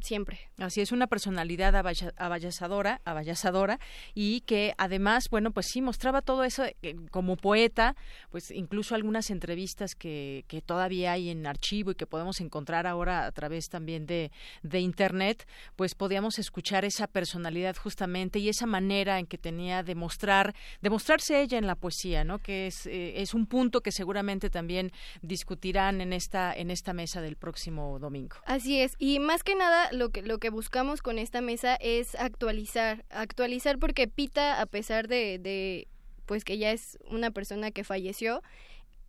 [0.01, 0.39] siempre.
[0.57, 3.79] Así es, una personalidad abayazadora, abayazadora
[4.13, 7.95] y que además, bueno, pues sí mostraba todo eso eh, como poeta,
[8.29, 13.25] pues incluso algunas entrevistas que, que todavía hay en archivo y que podemos encontrar ahora
[13.25, 14.31] a través también de,
[14.63, 19.95] de internet, pues podíamos escuchar esa personalidad justamente y esa manera en que tenía de
[19.95, 22.39] mostrar, de mostrarse ella en la poesía, ¿no?
[22.39, 24.91] Que es, eh, es un punto que seguramente también
[25.21, 28.37] discutirán en esta, en esta mesa del próximo domingo.
[28.45, 32.15] Así es, y más que nada lo que, lo que buscamos con esta mesa es
[32.15, 35.87] actualizar, actualizar porque Pita, a pesar de, de
[36.25, 38.41] pues que ya es una persona que falleció,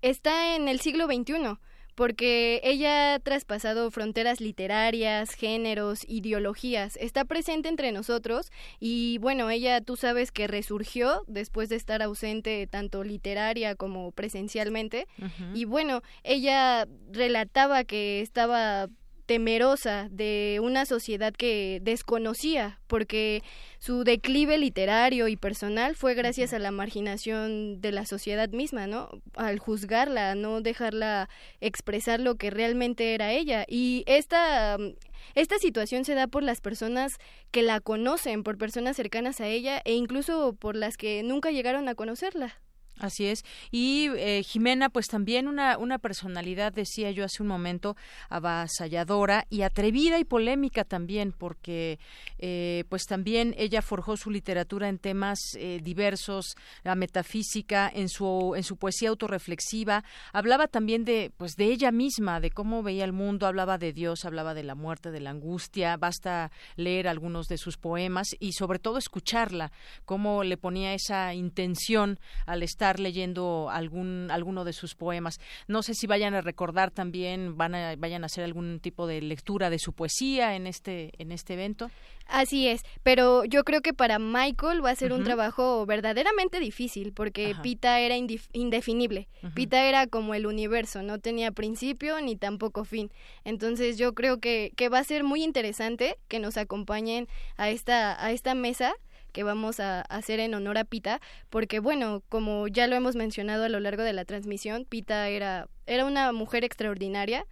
[0.03, 1.59] está en el siglo XXI
[1.99, 9.81] porque ella ha traspasado fronteras literarias, géneros, ideologías, está presente entre nosotros y bueno, ella
[9.81, 15.09] tú sabes que resurgió después de estar ausente tanto literaria como presencialmente
[15.55, 18.89] y bueno, ella relataba que estaba
[19.29, 23.43] temerosa de una sociedad que desconocía, porque
[23.79, 29.11] su declive literario y personal fue gracias a la marginación de la sociedad misma, ¿no?
[29.35, 31.29] Al juzgarla, no dejarla
[31.61, 33.67] expresar lo que realmente era ella.
[33.69, 34.79] Y esta,
[35.35, 37.19] esta situación se da por las personas
[37.51, 41.87] que la conocen, por personas cercanas a ella e incluso por las que nunca llegaron
[41.89, 42.59] a conocerla.
[42.99, 43.45] Así es.
[43.71, 47.97] Y eh, Jimena, pues también una, una personalidad, decía yo hace un momento,
[48.29, 51.99] avasalladora y atrevida y polémica también, porque
[52.39, 58.55] eh, pues también ella forjó su literatura en temas eh, diversos, la metafísica, en su,
[58.57, 60.03] en su poesía autorreflexiva.
[60.33, 64.25] Hablaba también de, pues de ella misma, de cómo veía el mundo, hablaba de Dios,
[64.25, 65.97] hablaba de la muerte, de la angustia.
[65.97, 69.71] Basta leer algunos de sus poemas y sobre todo escucharla,
[70.05, 75.41] cómo le ponía esa intención al estar leyendo algún alguno de sus poemas.
[75.67, 79.21] No sé si vayan a recordar también, van a, vayan a hacer algún tipo de
[79.21, 81.91] lectura de su poesía en este en este evento.
[82.29, 87.15] Así es, pero yo creo que para Michael va a ser un trabajo verdaderamente difícil
[87.15, 89.29] porque Pita era indefinible.
[89.55, 93.11] Pita era como el universo, no tenía principio ni tampoco fin.
[93.45, 98.23] Entonces yo creo que, que va a ser muy interesante que nos acompañen a esta,
[98.23, 98.93] a esta mesa
[99.33, 103.65] que vamos a hacer en honor a Pita, porque bueno, como ya lo hemos mencionado
[103.65, 107.47] a lo largo de la transmisión, Pita era, era una mujer extraordinaria.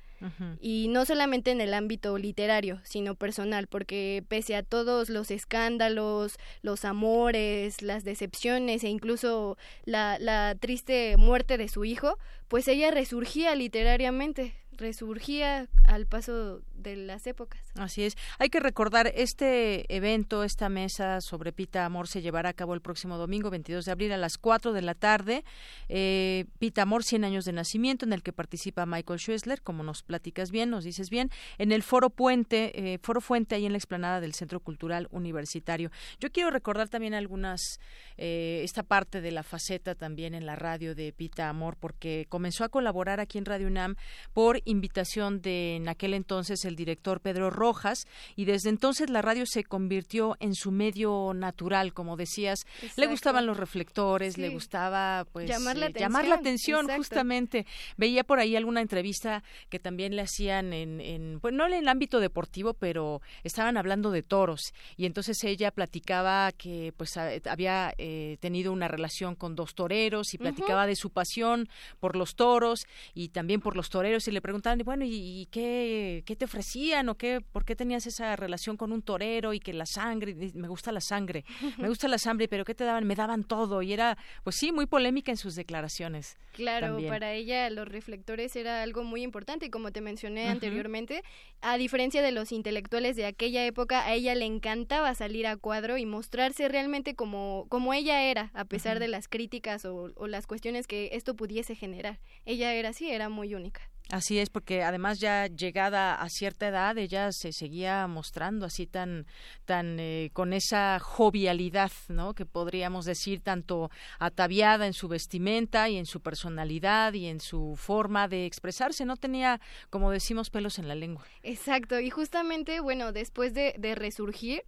[0.60, 6.38] Y no solamente en el ámbito literario, sino personal, porque pese a todos los escándalos,
[6.62, 12.90] los amores, las decepciones e incluso la, la triste muerte de su hijo, pues ella
[12.90, 17.60] resurgía literariamente, resurgía al paso de las épocas.
[17.74, 18.16] Así es.
[18.38, 22.80] Hay que recordar, este evento, esta mesa sobre Pita Amor se llevará a cabo el
[22.80, 25.44] próximo domingo 22 de abril a las 4 de la tarde.
[25.88, 30.02] Eh, Pita Amor, 100 años de nacimiento, en el que participa Michael Schwessler, como nos
[30.02, 33.78] platicas bien, nos dices bien, en el Foro Puente, eh, Foro Fuente, ahí en la
[33.78, 35.90] explanada del Centro Cultural Universitario.
[36.20, 37.80] Yo quiero recordar también algunas,
[38.16, 42.64] eh, esta parte de la faceta también en la radio de Pita Amor, porque comenzó
[42.64, 43.96] a colaborar aquí en Radio UNAM
[44.32, 49.44] por invitación de en aquel entonces el director Pedro Rojas y desde entonces la radio
[49.46, 52.66] se convirtió en su medio natural, como decías.
[52.96, 57.66] Le gustaban los reflectores, le gustaba pues llamar la eh, atención, llamar la atención justamente.
[57.96, 61.88] Veía por ahí alguna entrevista que también le hacían en, en pues no en el
[61.88, 68.36] ámbito deportivo, pero estaban hablando de toros y entonces ella platicaba que pues había eh,
[68.40, 71.68] tenido una relación con dos toreros y platicaba de su pasión
[72.00, 76.36] por los toros y también por los toreros y le preguntaban, bueno, ¿y, qué, qué
[76.36, 79.84] te ofrecían o qué, por qué tenías esa relación con un torero y que la
[79.84, 81.44] sangre, me gusta la sangre,
[81.76, 83.06] me gusta la sangre, pero ¿qué te daban?
[83.06, 86.36] Me daban todo y era, pues sí, muy polémica en sus declaraciones.
[86.52, 91.22] Claro, para ella los reflectores era algo muy importante, como te mencioné anteriormente,
[91.60, 95.98] a diferencia de los intelectuales de aquella época, a ella le encantaba salir a cuadro
[95.98, 100.46] y mostrarse realmente como, como ella era, a pesar de las críticas o, o las
[100.46, 102.18] cuestiones que esto pudiese generar.
[102.46, 103.82] Ella era así, era muy única.
[104.10, 109.26] Así es, porque además ya llegada a cierta edad ella se seguía mostrando así tan,
[109.64, 112.32] tan eh, con esa jovialidad, ¿no?
[112.32, 117.74] Que podríamos decir tanto ataviada en su vestimenta y en su personalidad y en su
[117.76, 119.04] forma de expresarse.
[119.04, 119.60] No tenía,
[119.90, 121.24] como decimos, pelos en la lengua.
[121.42, 124.62] Exacto, y justamente, bueno, después de, de resurgir,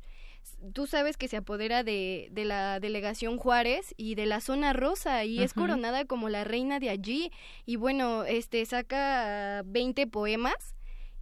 [0.72, 5.24] tú sabes que se apodera de, de, la delegación Juárez y de la zona rosa
[5.24, 7.30] y es coronada como la reina de allí
[7.64, 10.74] y bueno, este saca 20 poemas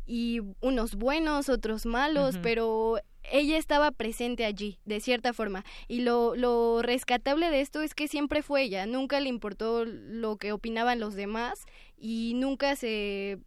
[0.06, 5.64] y unos buenos, otros malos, pero ella estaba presente allí, de cierta forma.
[5.88, 10.36] Y lo, lo rescatable de esto es que siempre fue ella, nunca le importó lo
[10.36, 11.64] que opinaban los demás
[11.98, 13.38] y nunca se,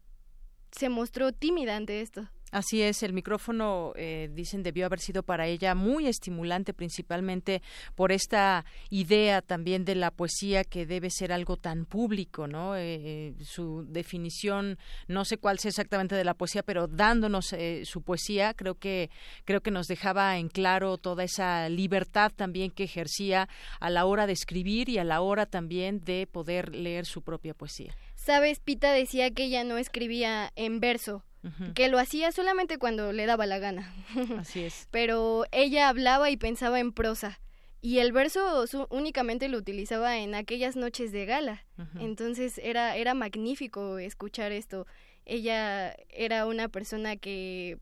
[0.71, 2.27] se mostró tímida ante esto.
[2.51, 7.61] Así es, el micrófono, eh, dicen, debió haber sido para ella muy estimulante, principalmente
[7.95, 12.75] por esta idea también de la poesía que debe ser algo tan público, ¿no?
[12.75, 14.77] Eh, eh, su definición,
[15.07, 19.09] no sé cuál sea exactamente de la poesía, pero dándonos su poesía, creo que
[19.45, 23.47] creo que nos dejaba en claro toda esa libertad también que ejercía
[23.79, 27.53] a la hora de escribir y a la hora también de poder leer su propia
[27.53, 27.95] poesía.
[28.15, 31.23] Sabes, Pita decía que ella no escribía en verso,
[31.73, 33.93] que lo hacía solamente cuando le daba la gana.
[34.37, 34.87] Así es.
[34.91, 37.39] Pero ella hablaba y pensaba en prosa.
[37.81, 41.65] Y el verso únicamente lo utilizaba en aquellas noches de gala.
[41.97, 44.85] Entonces era, era magnífico escuchar esto.
[45.25, 47.77] Ella era una persona que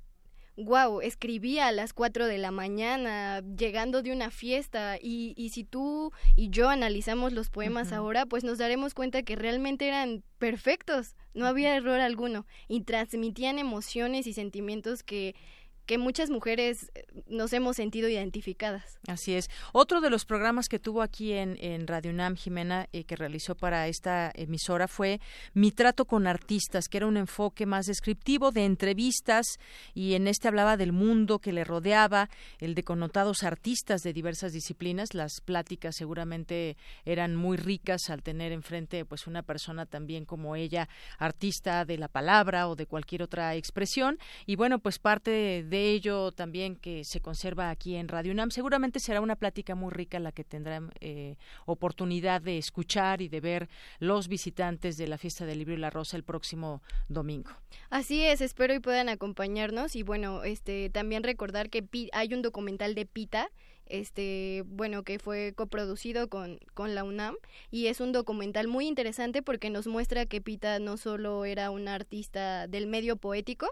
[0.57, 5.63] wow, escribía a las 4 de la mañana, llegando de una fiesta, y, y si
[5.63, 11.15] tú y yo analizamos los poemas ahora, pues nos daremos cuenta que realmente eran perfectos,
[11.35, 15.35] no había error alguno, y transmitían emociones y sentimientos que
[15.87, 18.99] que muchas mujeres eh, nos hemos sentido identificadas.
[19.07, 19.49] Así es.
[19.71, 23.87] Otro de los programas que tuvo aquí en, Radio UNAM, Jimena, eh, que realizó para
[23.87, 25.21] esta emisora fue
[25.53, 29.45] Mi trato con artistas, que era un enfoque más descriptivo de entrevistas
[29.93, 34.51] y en este hablaba del mundo que le rodeaba, el de connotados artistas de diversas
[34.51, 35.13] disciplinas.
[35.13, 40.89] Las pláticas seguramente eran muy ricas al tener enfrente pues una persona también como ella,
[41.17, 44.19] artista de la palabra o de cualquier otra expresión.
[44.45, 48.51] Y bueno, pues parte de ello también que se conserva aquí en Radio UNAM.
[48.51, 51.35] Seguramente será una plática muy rica la que tendrán eh,
[51.65, 55.89] oportunidad de escuchar y de ver los visitantes de la Fiesta del Libro y la
[55.89, 57.51] Rosa el próximo domingo.
[57.89, 62.95] Así es, espero y puedan acompañarnos y bueno, este también recordar que hay un documental
[62.95, 63.49] de Pita
[63.89, 67.35] este, bueno, que fue coproducido con, con la UNAM
[67.71, 71.95] y es un documental muy interesante porque nos muestra que Pita no solo era una
[71.95, 73.67] artista del medio poético,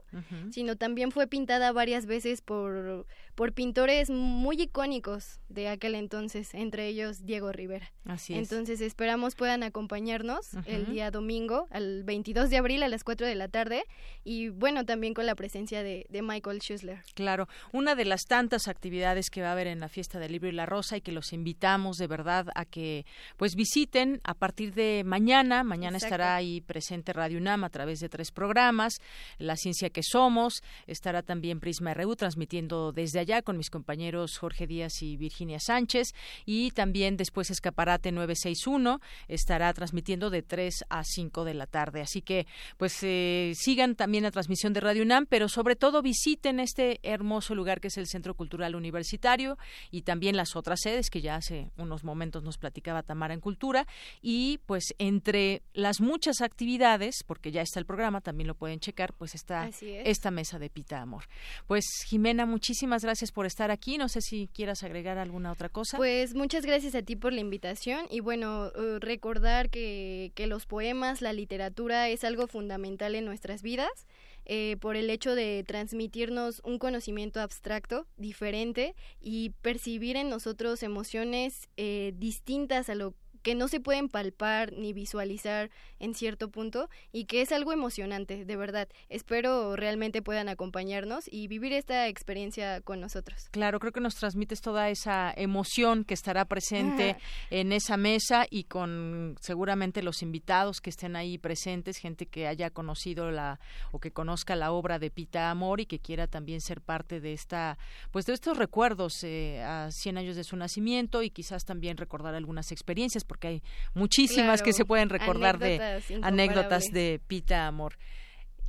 [0.52, 3.06] sino también fue pintada varias veces por,
[3.36, 7.92] por pintores muy icónicos de aquel entonces, entre ellos Diego Rivera.
[8.06, 8.40] Así es.
[8.40, 13.36] Entonces esperamos puedan acompañarnos el día domingo, al 22 de abril a las 4 de
[13.36, 13.84] la tarde
[14.24, 17.04] y bueno, también con la presencia de, de Michael Schussler.
[17.14, 20.48] Claro, una de las tantas actividades que va a haber en la fiesta del Libro
[20.48, 23.06] y la Rosa y que los invitamos de verdad a que
[23.38, 25.64] pues visiten a partir de mañana.
[25.64, 28.99] Mañana estará ahí presente Radio UNAM a través de tres programas,
[29.38, 34.68] La Ciencia que Somos, estará también Prisma RU transmitiendo desde allá con mis compañeros Jorge
[34.68, 36.14] Díaz y Virginia Sánchez
[36.45, 42.02] y también después Escaparate 961 estará transmitiendo de 3 a 5 de la tarde.
[42.02, 42.45] Así que
[42.77, 47.56] pues eh, sigan también la transmisión de Radio UNAM, pero sobre todo visiten este hermoso
[47.56, 49.57] lugar que es el Centro Cultural Universitario
[49.95, 53.88] y también las otras sedes que ya hace unos momentos nos platicaba Tamara en Cultura
[54.22, 59.13] y pues entre las muchas actividades, porque ya está el programa, también lo pueden checar,
[59.13, 61.30] pues está esta mesa de Pita Amor.
[61.65, 63.97] Pues Jimena, muchísimas gracias por estar aquí.
[63.97, 65.95] No sé si quieras agregar alguna otra cosa.
[65.95, 70.65] Pues muchas gracias a ti por la invitación y bueno, eh, recordar que, que los
[70.65, 74.07] poemas, la literatura es algo fundamental en nuestras vidas
[74.45, 81.67] eh, por el hecho de transmitirnos un conocimiento abstracto, diferente, y percibir en nosotros emociones
[81.77, 83.13] eh, distintas a lo
[83.45, 85.69] que no se pueden palpar ni visualizar
[85.99, 88.89] en cierto punto y que es algo emocionante, de verdad.
[89.07, 93.47] Espero realmente puedan acompañarnos y vivir esta experiencia con nosotros.
[93.51, 97.17] Claro, creo que nos transmites toda esa emoción que estará presente
[97.51, 102.72] en esa mesa y con seguramente los invitados que estén ahí presentes, gente que haya
[102.72, 103.59] conocido la
[103.91, 107.34] o que conozca la obra de Pita Amor y que quiera también ser parte de
[107.34, 107.77] esta
[108.09, 112.34] pues de estos recuerdos eh, a 100 años de su nacimiento y quizás también recordar
[112.34, 113.64] algunas experiencias porque hay
[113.94, 117.98] muchísimas que se pueden recordar de anécdotas de Pita Amor.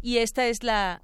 [0.03, 1.03] Y esta es la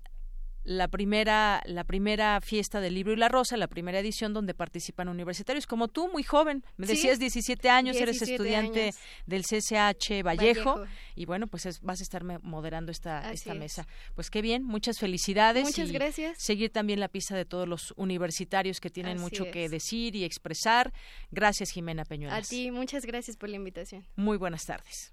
[0.64, 5.08] la primera la primera fiesta del libro y la rosa, la primera edición donde participan
[5.08, 6.64] universitarios como tú, muy joven.
[6.76, 8.94] Me decías 17 años, eres estudiante
[9.26, 10.84] del CCH Vallejo,
[11.14, 13.86] y bueno, pues vas a estar moderando esta esta mesa.
[14.14, 15.64] Pues qué bien, muchas felicidades.
[15.64, 16.38] Muchas gracias.
[16.38, 20.92] Seguir también la pista de todos los universitarios que tienen mucho que decir y expresar.
[21.30, 22.46] Gracias, Jimena Peñuelas.
[22.46, 24.06] A ti, muchas gracias por la invitación.
[24.16, 25.12] Muy buenas tardes.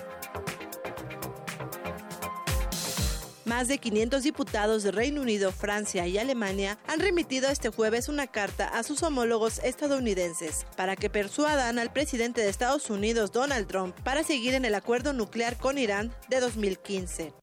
[3.51, 8.27] Más de 500 diputados de Reino Unido, Francia y Alemania han remitido este jueves una
[8.27, 13.93] carta a sus homólogos estadounidenses para que persuadan al presidente de Estados Unidos, Donald Trump,
[14.05, 17.33] para seguir en el acuerdo nuclear con Irán de 2015.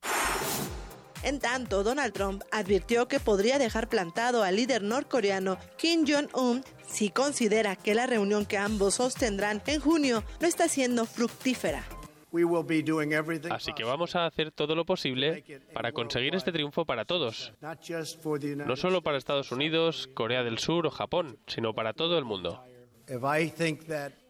[1.24, 7.10] En tanto, Donald Trump advirtió que podría dejar plantado al líder norcoreano Kim Jong-un si
[7.10, 11.84] considera que la reunión que ambos sostendrán en junio no está siendo fructífera.
[13.50, 17.52] Así que vamos a hacer todo lo posible para conseguir este triunfo para todos,
[18.66, 22.62] no solo para Estados Unidos, Corea del Sur o Japón, sino para todo el mundo.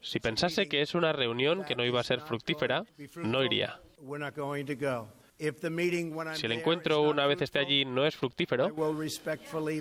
[0.01, 2.85] Si pensase que es una reunión que no iba a ser fructífera,
[3.17, 3.81] no iría.
[6.35, 8.73] Si el encuentro una vez esté allí no es fructífero,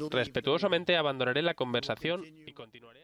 [0.09, 3.01] respetuosamente abandonaré la conversación y continuaré.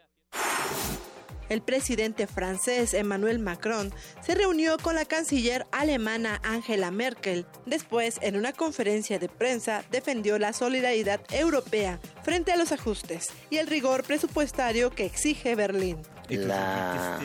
[1.54, 3.94] El presidente francés Emmanuel Macron
[4.26, 7.46] se reunió con la canciller alemana Angela Merkel.
[7.68, 13.58] Después, en una conferencia de prensa, defendió la solidaridad europea frente a los ajustes y
[13.58, 17.20] el rigor presupuestario que exige Berlín la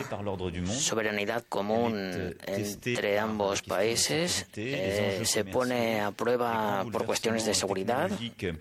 [0.67, 8.11] soberanidad común entre ambos países eh, se pone a prueba por cuestiones de seguridad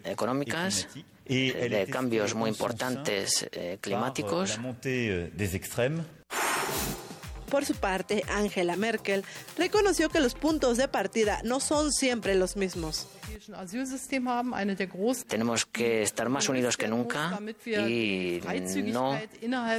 [0.04, 0.88] económicas
[1.26, 4.58] de cambios muy importantes eh, climáticos.
[7.50, 9.24] Por su parte, Angela Merkel
[9.56, 13.08] reconoció que los puntos de partida no son siempre los mismos.
[15.26, 18.40] Tenemos que estar más unidos que nunca y
[18.84, 19.18] no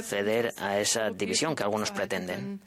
[0.02, 2.60] ceder a esa división que algunos pretenden.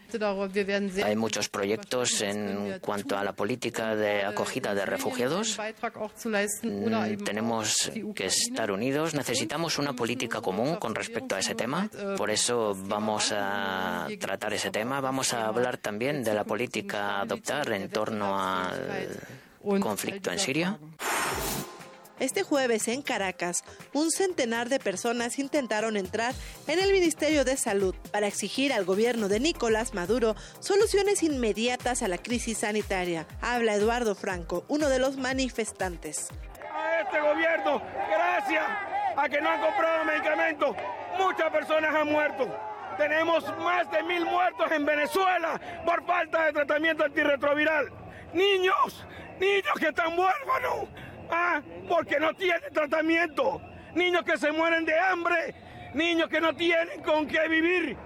[1.03, 5.57] Hay muchos proyectos en cuanto a la política de acogida de refugiados.
[6.63, 9.13] Mm, tenemos que estar unidos.
[9.13, 11.89] Necesitamos una política común con respecto a ese tema.
[12.17, 15.01] Por eso vamos a tratar ese tema.
[15.01, 19.19] Vamos a hablar también de la política a adoptar en torno al
[19.79, 20.79] conflicto en Siria.
[22.19, 26.33] Este jueves en Caracas, un centenar de personas intentaron entrar
[26.67, 32.07] en el Ministerio de Salud para exigir al gobierno de Nicolás Maduro soluciones inmediatas a
[32.07, 33.25] la crisis sanitaria.
[33.41, 36.29] Habla Eduardo Franco, uno de los manifestantes.
[36.71, 38.63] A este gobierno, gracias
[39.17, 40.75] a que no han comprado medicamentos,
[41.17, 42.47] muchas personas han muerto.
[42.97, 47.91] Tenemos más de mil muertos en Venezuela por falta de tratamiento antirretroviral.
[48.33, 49.05] Niños,
[49.39, 50.89] niños que están huérfanos,
[51.29, 53.61] ah, porque no tienen tratamiento,
[53.95, 55.55] niños que se mueren de hambre,
[55.93, 57.97] niños que no tienen con qué vivir.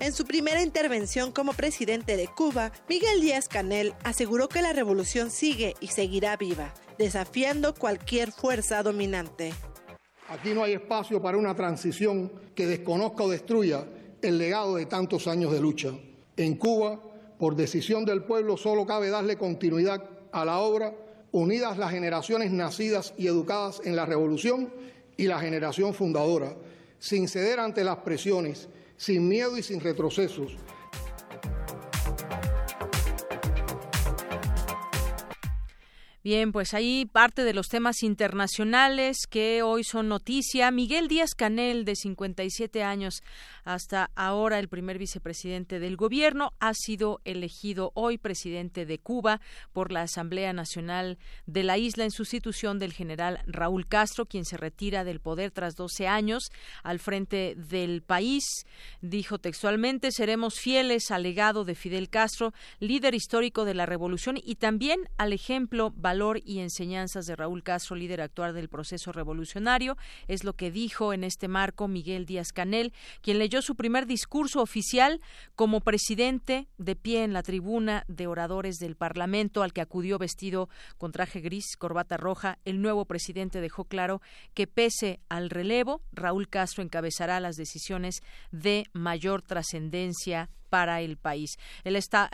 [0.00, 5.30] En su primera intervención como presidente de Cuba, Miguel Díaz Canel aseguró que la revolución
[5.30, 9.54] sigue y seguirá viva, desafiando cualquier fuerza dominante.
[10.28, 13.86] Aquí no hay espacio para una transición que desconozca o destruya
[14.20, 15.90] el legado de tantos años de lucha.
[16.36, 17.00] En Cuba,
[17.38, 20.02] por decisión del pueblo, solo cabe darle continuidad
[20.32, 20.94] a la obra,
[21.32, 24.72] unidas las generaciones nacidas y educadas en la revolución
[25.16, 26.56] y la generación fundadora,
[26.98, 30.56] sin ceder ante las presiones, sin miedo y sin retrocesos,
[36.24, 40.70] Bien, pues ahí parte de los temas internacionales que hoy son noticia.
[40.70, 43.22] Miguel Díaz Canel, de 57 años,
[43.64, 49.40] hasta ahora el primer vicepresidente del gobierno, ha sido elegido hoy presidente de Cuba
[49.72, 54.56] por la Asamblea Nacional de la isla en sustitución del general Raúl Castro, quien se
[54.56, 56.50] retira del poder tras 12 años
[56.82, 58.44] al frente del país.
[59.00, 64.56] Dijo textualmente, seremos fieles al legado de Fidel Castro, líder histórico de la revolución y
[64.56, 69.96] también al ejemplo valor y enseñanzas de Raúl Castro, líder actual del proceso revolucionario.
[70.28, 72.92] Es lo que dijo en este marco Miguel Díaz Canel,
[73.22, 75.20] quien leyó su primer discurso oficial
[75.54, 80.68] como presidente de pie en la tribuna de oradores del Parlamento, al que acudió vestido
[80.98, 82.58] con traje gris, corbata roja.
[82.64, 84.20] El nuevo presidente dejó claro
[84.54, 88.20] que pese al relevo, Raúl Castro encabezará las decisiones
[88.50, 91.56] de mayor trascendencia para el país.
[91.84, 92.28] El hasta,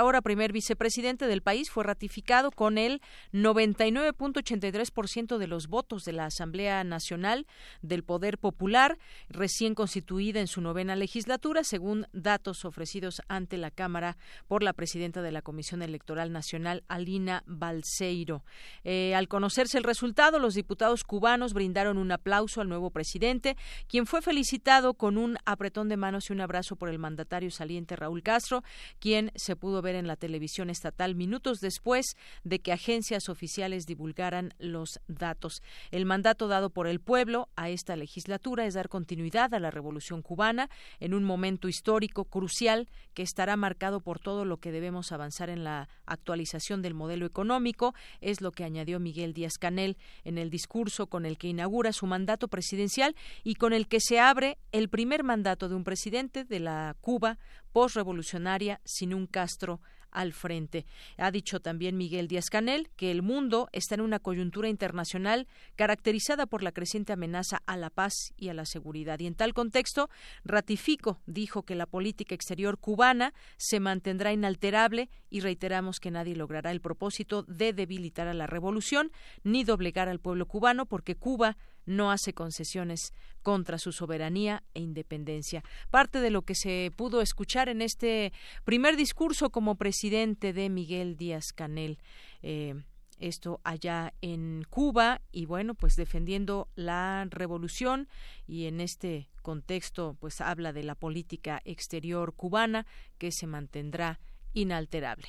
[0.00, 3.02] ahora primer vicepresidente del país fue ratificado con el
[3.34, 7.46] 99.83% de los votos de la Asamblea Nacional
[7.82, 8.96] del Poder Popular,
[9.28, 14.16] recién constituida en su novena legislatura, según datos ofrecidos ante la Cámara
[14.46, 18.44] por la presidenta de la Comisión Electoral Nacional, Alina Balseiro.
[18.82, 23.58] Eh, al conocerse el resultado, los diputados cubanos brindaron un aplauso al nuevo presidente,
[23.88, 27.96] quien fue felicitado con un apretón de manos y un abrazo por el mandatario saliente
[27.96, 28.62] Raúl Castro,
[28.98, 34.54] quien se pudo ver en la televisión estatal minutos después de que agencias oficiales divulgaran
[34.58, 35.62] los datos.
[35.90, 40.22] El mandato dado por el pueblo a esta legislatura es dar continuidad a la revolución
[40.22, 40.70] cubana
[41.00, 45.64] en un momento histórico crucial que estará marcado por todo lo que debemos avanzar en
[45.64, 51.06] la actualización del modelo económico, es lo que añadió Miguel Díaz Canel en el discurso
[51.08, 55.24] con el que inaugura su mandato presidencial y con el que se abre el primer
[55.24, 57.38] mandato de un presidente de la Cuba
[57.72, 59.80] postrevolucionaria sin un Castro
[60.10, 60.86] al frente.
[61.16, 65.46] Ha dicho también Miguel Díaz Canel que el mundo está en una coyuntura internacional
[65.76, 69.18] caracterizada por la creciente amenaza a la paz y a la seguridad.
[69.20, 70.08] Y en tal contexto,
[70.44, 76.70] ratifico, dijo que la política exterior cubana se mantendrá inalterable y reiteramos que nadie logrará
[76.70, 79.12] el propósito de debilitar a la revolución
[79.42, 81.56] ni doblegar al pueblo cubano porque Cuba
[81.88, 83.12] no hace concesiones
[83.42, 85.64] contra su soberanía e independencia.
[85.90, 88.32] Parte de lo que se pudo escuchar en este
[88.64, 91.98] primer discurso como presidente de Miguel Díaz Canel.
[92.42, 92.74] Eh,
[93.18, 98.08] esto allá en Cuba y bueno pues defendiendo la revolución
[98.46, 102.86] y en este contexto pues habla de la política exterior cubana
[103.18, 104.20] que se mantendrá
[104.52, 105.26] inalterable.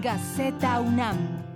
[0.00, 1.49] Gaceta UNAM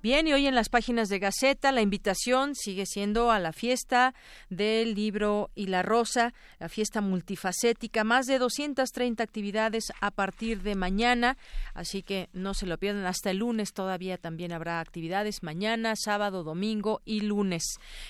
[0.00, 4.14] Bien, y hoy en las páginas de Gaceta la invitación sigue siendo a la fiesta
[4.48, 10.76] del libro y la rosa, la fiesta multifacética, más de 230 actividades a partir de
[10.76, 11.36] mañana,
[11.74, 16.44] así que no se lo pierdan hasta el lunes, todavía también habrá actividades mañana, sábado,
[16.44, 17.64] domingo y lunes.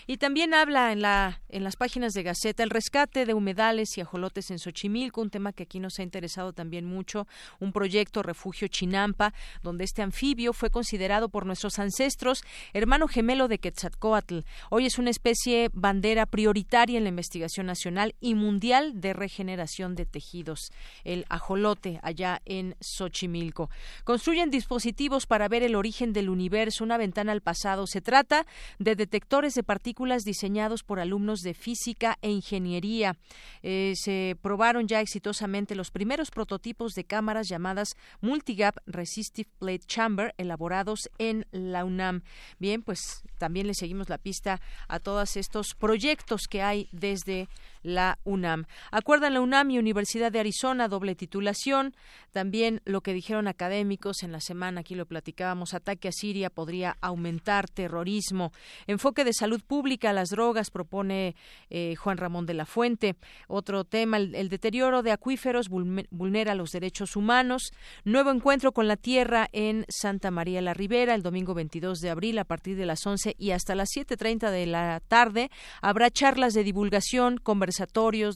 [0.06, 4.02] Y también habla en la en las páginas de Gaceta el rescate de humedales y
[4.02, 7.26] ajolotes en Xochimilco, un tema que aquí nos ha interesado también mucho,
[7.60, 9.32] un proyecto refugio Chinampa,
[9.62, 12.42] donde este anfibio fue considerado por nuestros ancestros,
[12.72, 14.40] hermano gemelo de Quetzalcoatl.
[14.70, 20.06] Hoy es una especie bandera prioritaria en la investigación nacional y mundial de regeneración de
[20.06, 20.70] tejidos,
[21.04, 23.70] el ajolote allá en Xochimilco.
[24.04, 27.86] Construyen dispositivos para ver el origen del universo, una ventana al pasado.
[27.86, 28.46] Se trata
[28.78, 33.16] de detectores de partículas diseñados por alumnos de física e ingeniería.
[33.62, 40.34] Eh, se probaron ya exitosamente los primeros prototipos de cámaras llamadas Multigap Resistive Plate Chamber
[40.38, 42.22] elaborados en la UNAM.
[42.58, 47.48] Bien, pues también le seguimos la pista a todos estos proyectos que hay desde
[47.82, 48.66] la UNAM.
[48.90, 51.94] Acuerdan la UNAM y Universidad de Arizona, doble titulación.
[52.32, 56.96] También lo que dijeron académicos en la semana, aquí lo platicábamos, ataque a Siria podría
[57.00, 58.52] aumentar terrorismo.
[58.86, 61.34] Enfoque de salud pública a las drogas, propone
[61.70, 63.16] eh, Juan Ramón de la Fuente.
[63.46, 67.72] Otro tema, el, deterioro de acuíferos vulnera los derechos humanos.
[68.04, 72.38] Nuevo encuentro con la tierra en Santa María la Ribera el domingo 22 de abril
[72.38, 75.50] a partir de las 11 y hasta las 7.30 de la tarde.
[75.80, 77.38] Habrá charlas de divulgación,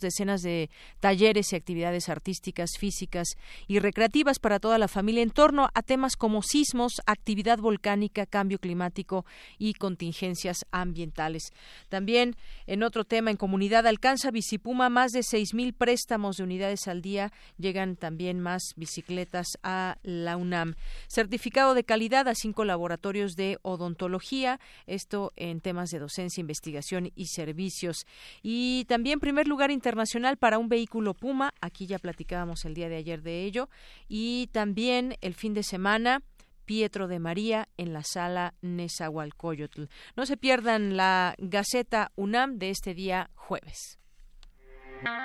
[0.00, 0.70] decenas de
[1.00, 3.36] talleres y actividades artísticas, físicas
[3.66, 8.58] y recreativas para toda la familia en torno a temas como sismos, actividad volcánica, cambio
[8.58, 9.24] climático
[9.58, 11.52] y contingencias ambientales.
[11.88, 12.36] También
[12.66, 17.32] en otro tema, en comunidad alcanza Bicipuma más de 6.000 préstamos de unidades al día.
[17.58, 20.74] Llegan también más bicicletas a la UNAM.
[21.08, 24.60] Certificado de calidad a cinco laboratorios de odontología.
[24.86, 28.06] Esto en temas de docencia, investigación y servicios.
[28.42, 31.54] Y también primer lugar internacional para un vehículo Puma.
[31.60, 33.70] Aquí ya platicábamos el día de ayer de ello.
[34.08, 36.22] Y también el fin de semana.
[36.64, 39.84] Pietro de María en la sala Nezahualcóyotl.
[40.16, 43.98] No se pierdan la Gaceta UNAM de este día jueves.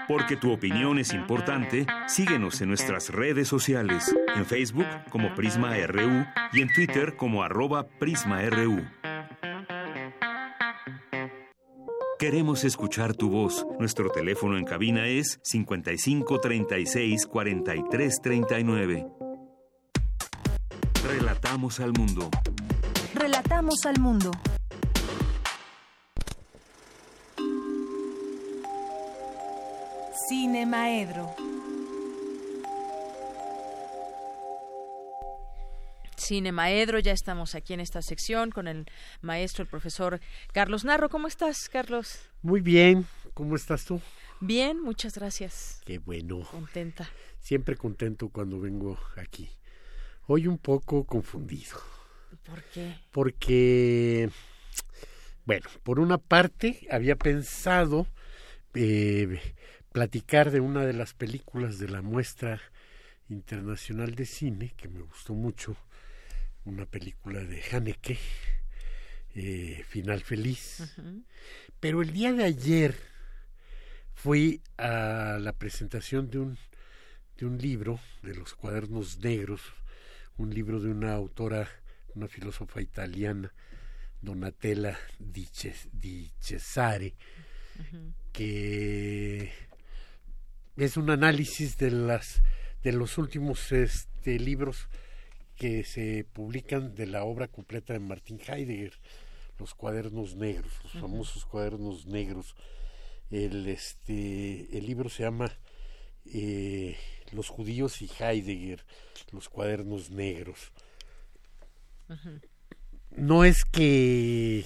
[0.08, 6.26] Porque tu opinión es importante, síguenos en nuestras redes sociales, en Facebook como Prisma RU
[6.54, 8.84] y en Twitter como arroba PrismaRU.
[12.20, 13.64] Queremos escuchar tu voz.
[13.78, 19.08] Nuestro teléfono en cabina es 55 36 43 39.
[21.08, 22.32] Relatamos al mundo.
[23.14, 24.32] Relatamos al mundo.
[30.28, 31.36] Cine Maedro.
[36.18, 38.86] Cine Maedro, ya estamos aquí en esta sección con el
[39.22, 40.20] maestro, el profesor
[40.52, 41.10] Carlos Narro.
[41.10, 42.30] ¿Cómo estás, Carlos?
[42.42, 44.02] Muy bien, ¿cómo estás tú?
[44.40, 45.82] Bien, muchas gracias.
[45.86, 46.42] Qué bueno.
[46.52, 47.08] Contenta.
[47.40, 49.50] Siempre contento cuando vengo aquí.
[50.28, 51.78] Hoy un poco confundido.
[52.44, 52.96] ¿Por qué?
[53.12, 54.30] Porque,
[55.46, 58.08] bueno, por una parte había pensado
[58.74, 59.40] eh,
[59.92, 62.60] platicar de una de las películas de la muestra
[63.30, 65.76] internacional de cine que me gustó mucho,
[66.68, 68.18] una película de Haneke,
[69.36, 70.84] eh, Final Feliz.
[71.80, 72.96] Pero el día de ayer
[74.14, 76.58] fui a la presentación de un,
[77.38, 79.62] de un libro, de los cuadernos negros,
[80.38, 81.70] un libro de una autora,
[82.16, 83.54] una filósofa italiana,
[84.22, 87.16] Donatella Di, Cesare,
[88.34, 89.54] que
[90.76, 92.42] es un análisis de las
[92.84, 94.88] de los últimos este, libros
[95.58, 98.94] que se publican de la obra completa de Martin Heidegger,
[99.60, 102.56] los cuadernos negros, los famosos cuadernos negros.
[103.30, 105.52] El, este, el libro se llama
[106.26, 106.96] eh,
[107.32, 108.86] Los judíos y Heidegger,
[109.32, 110.72] los cuadernos negros.
[113.12, 114.66] No es que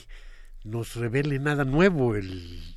[0.63, 2.75] nos revele nada nuevo el,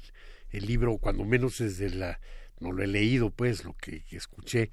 [0.53, 2.21] el libro, cuando menos desde la
[2.61, 4.71] no lo he leído, pues lo que, escuché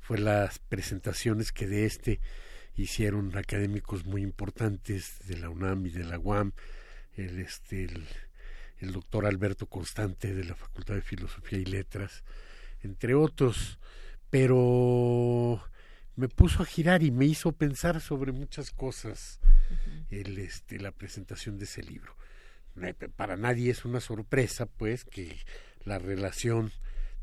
[0.00, 2.20] fue las presentaciones que de este
[2.76, 6.52] hicieron académicos muy importantes de la UNAM y de la UAM,
[7.16, 7.88] el, este,
[8.78, 12.24] el, doctor Alberto Constante de la Facultad de Filosofía y Letras,
[12.82, 13.78] entre otros,
[14.30, 15.62] pero
[16.16, 19.40] me puso a girar y me hizo pensar sobre muchas cosas
[20.10, 22.14] el, este, la presentación de ese libro.
[23.16, 25.38] Para nadie es una sorpresa, pues, que
[25.84, 26.72] la relación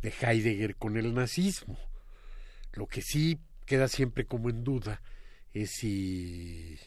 [0.02, 1.78] de Heidegger con el nazismo.
[2.74, 5.02] Lo que sí queda siempre como en duda
[5.54, 6.80] si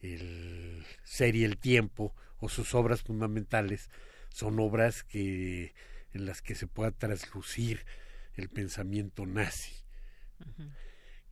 [0.00, 3.90] el ser y el tiempo o sus obras fundamentales
[4.28, 5.74] son obras que
[6.12, 7.84] en las que se pueda traslucir
[8.34, 9.74] el pensamiento nazi.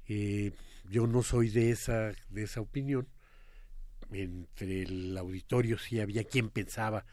[0.08, 0.52] Eh,
[0.88, 3.08] yo no soy de esa de esa opinión.
[4.10, 7.06] Entre el auditorio sí había quien pensaba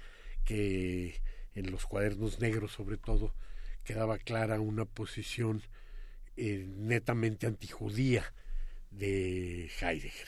[0.44, 1.22] que
[1.56, 3.34] en los cuadernos negros sobre todo
[3.84, 5.62] quedaba clara una posición
[6.36, 8.34] eh, netamente antijudía
[8.92, 10.28] de Heidegger.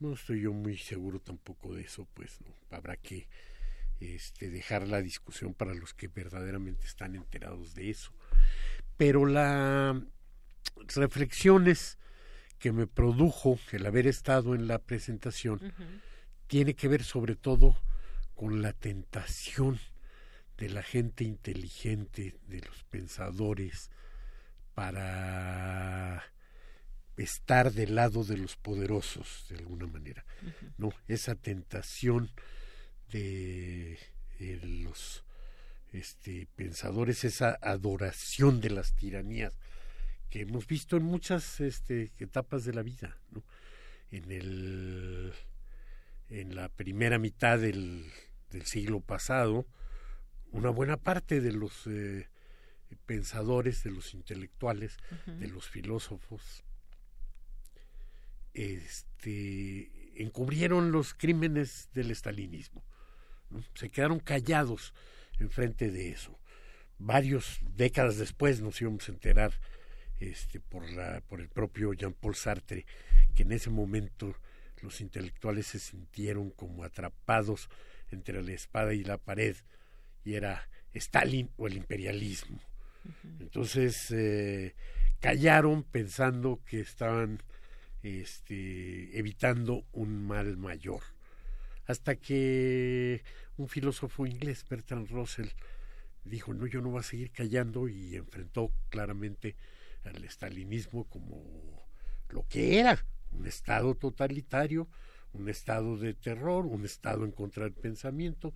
[0.00, 3.28] No estoy yo muy seguro tampoco de eso, pues no habrá que
[4.00, 8.12] este, dejar la discusión para los que verdaderamente están enterados de eso.
[8.96, 9.96] Pero las
[10.94, 11.98] reflexiones
[12.58, 15.72] que me produjo el haber estado en la presentación
[16.46, 17.76] tiene que ver sobre todo
[18.34, 19.78] con la tentación
[20.56, 23.90] de la gente inteligente, de los pensadores,
[24.74, 26.24] para
[27.18, 30.24] estar del lado de los poderosos, de alguna manera.
[30.76, 30.92] ¿no?
[31.06, 32.30] Esa tentación
[33.10, 33.98] de,
[34.62, 35.24] los
[35.92, 39.52] este, pensadores, esa adoración de las tiranías
[40.30, 43.18] que hemos visto en muchas este, etapas de la vida.
[43.30, 43.42] ¿no?
[44.10, 45.32] En, el,
[46.28, 48.10] en la primera mitad del,
[48.50, 49.66] del siglo pasado,
[50.50, 52.28] una buena parte de los eh,
[53.06, 54.96] pensadores, de los intelectuales,
[55.26, 56.64] de los filósofos,
[58.58, 62.82] este, encubrieron los crímenes del estalinismo.
[63.74, 64.92] Se quedaron callados
[65.38, 66.38] en frente de eso.
[66.98, 69.52] Varios décadas después nos íbamos a enterar
[70.18, 72.84] este, por, la, por el propio Jean-Paul Sartre
[73.34, 74.34] que en ese momento
[74.82, 77.68] los intelectuales se sintieron como atrapados
[78.10, 79.56] entre la espada y la pared
[80.24, 82.60] y era Stalin o el imperialismo.
[83.40, 84.74] Entonces eh,
[85.20, 87.40] callaron pensando que estaban
[88.02, 91.02] este, evitando un mal mayor.
[91.86, 93.22] Hasta que
[93.56, 95.48] un filósofo inglés, Bertrand Russell,
[96.24, 99.56] dijo, no, yo no voy a seguir callando y enfrentó claramente
[100.04, 101.86] al estalinismo como
[102.28, 104.88] lo que era, un estado totalitario,
[105.32, 108.54] un estado de terror, un estado en contra del pensamiento,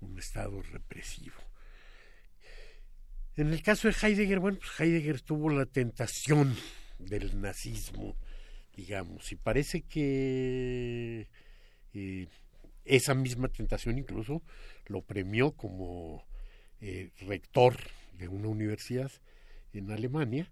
[0.00, 1.36] un estado represivo.
[3.36, 6.54] En el caso de Heidegger, bueno, pues Heidegger tuvo la tentación
[6.98, 8.16] del nazismo,
[8.76, 11.28] digamos, y parece que
[11.92, 12.26] eh,
[12.84, 14.42] esa misma tentación incluso
[14.86, 16.24] lo premió como
[16.80, 17.76] eh, rector
[18.18, 19.10] de una universidad
[19.72, 20.50] en Alemania,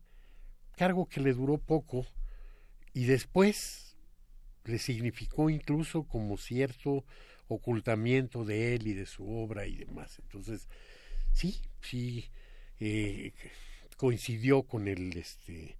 [0.76, 2.06] cargo que le duró poco
[2.94, 3.96] y después
[4.64, 7.04] le significó incluso como cierto
[7.48, 10.18] ocultamiento de él y de su obra y demás.
[10.20, 10.68] Entonces,
[11.32, 12.30] sí, sí,
[12.80, 13.32] eh,
[13.96, 15.76] coincidió con el, este,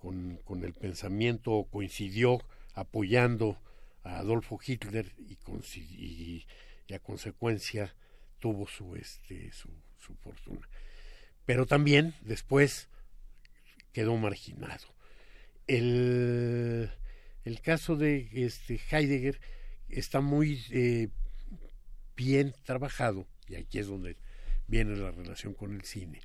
[0.00, 2.40] con, con el pensamiento, coincidió
[2.74, 3.60] apoyando
[4.02, 5.38] a Adolfo Hitler y,
[5.78, 6.46] y,
[6.88, 7.94] y, a consecuencia
[8.38, 9.68] tuvo su, este, su,
[9.98, 10.68] su fortuna.
[11.44, 12.88] Pero también después
[13.92, 14.88] quedó marginado.
[15.66, 16.90] El,
[17.44, 19.40] el caso de este Heidegger
[19.88, 21.08] está muy eh,
[22.16, 24.16] bien trabajado, y aquí es donde
[24.66, 26.22] viene la relación con el cine,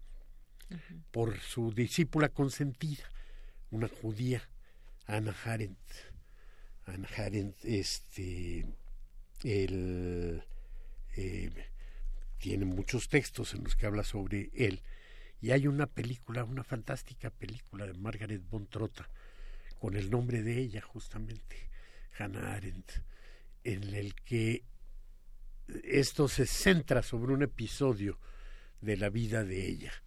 [1.11, 3.03] por su discípula consentida,
[3.72, 4.42] una judía,
[5.08, 5.92] Anna Arendt.
[6.86, 8.66] Anna Arendt, este,
[9.44, 10.44] el,
[11.16, 11.52] eh,
[12.38, 14.82] tiene muchos textos en los que habla sobre él,
[15.42, 19.10] y hay una película, una fantástica película de Margaret von Trotta,
[19.80, 21.70] con el nombre de ella justamente,
[22.18, 22.92] Hannah Arendt,
[23.64, 24.64] en el que
[25.84, 28.20] esto se centra sobre un episodio
[28.82, 30.05] de la vida de ella.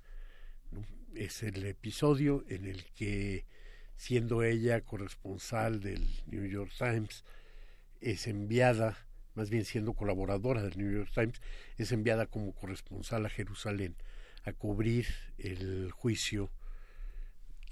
[1.18, 3.44] Es el episodio en el que,
[3.96, 7.24] siendo ella corresponsal del New York Times,
[8.00, 8.96] es enviada,
[9.34, 11.42] más bien siendo colaboradora del New York Times,
[11.76, 13.96] es enviada como corresponsal a Jerusalén
[14.44, 15.08] a cubrir
[15.38, 16.52] el juicio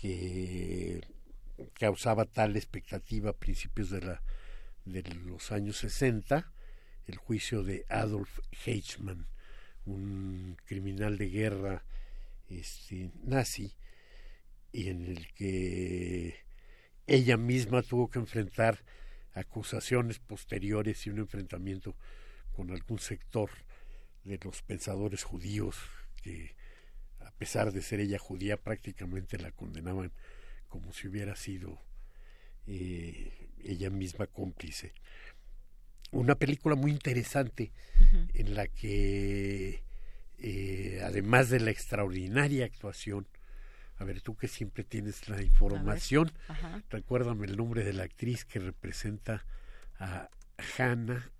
[0.00, 1.02] que
[1.74, 4.22] causaba tal expectativa a principios de, la,
[4.86, 6.50] de los años 60,
[7.06, 9.28] el juicio de Adolf Eichmann,
[9.84, 11.84] un criminal de guerra
[12.48, 13.74] este, nazi,
[14.72, 16.44] y en el que
[17.06, 18.84] ella misma tuvo que enfrentar
[19.32, 21.94] acusaciones posteriores y un enfrentamiento
[22.52, 23.50] con algún sector
[24.24, 25.76] de los pensadores judíos
[26.22, 26.56] que
[27.20, 30.12] a pesar de ser ella judía prácticamente la condenaban
[30.68, 31.80] como si hubiera sido
[32.66, 34.92] eh, ella misma cómplice.
[36.12, 37.72] Una película muy interesante
[38.34, 39.82] en la que,
[40.38, 43.26] eh, además de la extraordinaria actuación,
[43.98, 46.30] a ver, tú que siempre tienes la información,
[46.90, 49.46] recuérdame el nombre de la actriz que representa
[49.98, 50.28] a
[50.76, 51.30] Hannah,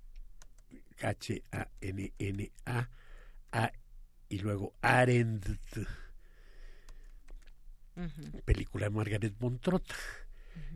[1.03, 2.89] H-A-N-N-A,
[3.53, 3.73] a
[4.29, 5.47] y luego Arendt.
[8.45, 9.95] Película de Margaret Montrota.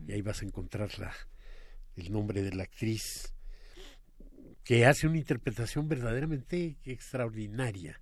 [0.07, 1.13] Y ahí vas a encontrar la,
[1.95, 3.33] el nombre de la actriz
[4.63, 7.99] que hace una interpretación verdaderamente extraordinaria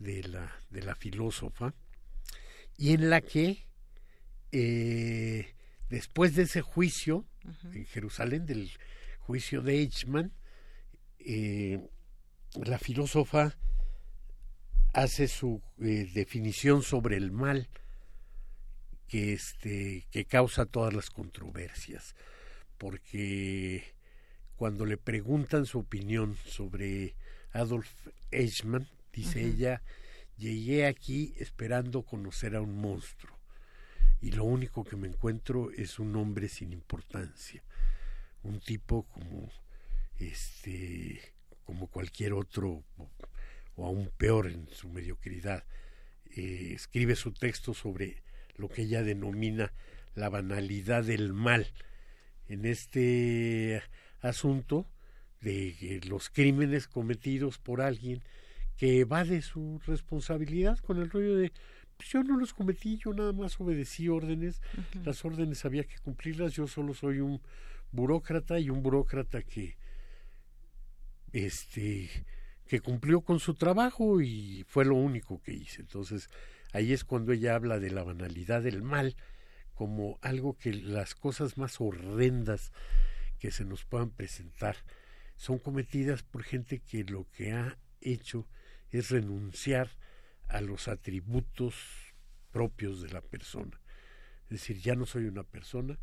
[0.00, 1.74] de la, de la filósofa
[2.76, 3.66] y en la que
[4.50, 5.54] eh,
[5.88, 7.26] después de ese juicio
[7.72, 8.70] en Jerusalén, del
[9.18, 10.32] juicio de Eichmann,
[11.18, 11.86] eh,
[12.54, 13.56] la filósofa
[14.92, 17.68] hace su eh, definición sobre el mal
[19.06, 22.16] que este que causa todas las controversias
[22.78, 23.94] porque
[24.56, 27.14] cuando le preguntan su opinión sobre
[27.52, 27.88] Adolf
[28.30, 29.82] Eichmann dice ella
[30.36, 33.38] llegué aquí esperando conocer a un monstruo
[34.20, 37.62] y lo único que me encuentro es un hombre sin importancia
[38.42, 39.50] un tipo como
[40.18, 41.20] este
[41.64, 42.82] como cualquier otro
[43.76, 45.64] o aún peor en su mediocridad.
[46.36, 48.22] Eh, escribe su texto sobre
[48.56, 49.72] lo que ella denomina
[50.14, 51.66] la banalidad del mal.
[52.48, 53.82] En este
[54.20, 54.86] asunto
[55.40, 58.22] de los crímenes cometidos por alguien
[58.80, 61.52] que evade su responsabilidad con el rollo de
[61.98, 64.62] pues yo no los cometí, yo nada más obedecí órdenes,
[65.04, 67.42] las órdenes había que cumplirlas, yo solo soy un
[67.92, 69.76] burócrata y un burócrata que
[71.32, 72.08] este
[72.66, 75.82] que cumplió con su trabajo y fue lo único que hice.
[75.82, 76.30] Entonces,
[76.72, 79.16] Ahí es cuando ella habla de la banalidad del mal
[79.74, 82.72] como algo que las cosas más horrendas
[83.38, 84.76] que se nos puedan presentar
[85.36, 88.46] son cometidas por gente que lo que ha hecho
[88.90, 89.90] es renunciar
[90.48, 91.74] a los atributos
[92.50, 93.80] propios de la persona.
[94.44, 95.98] Es decir, ya no soy una persona,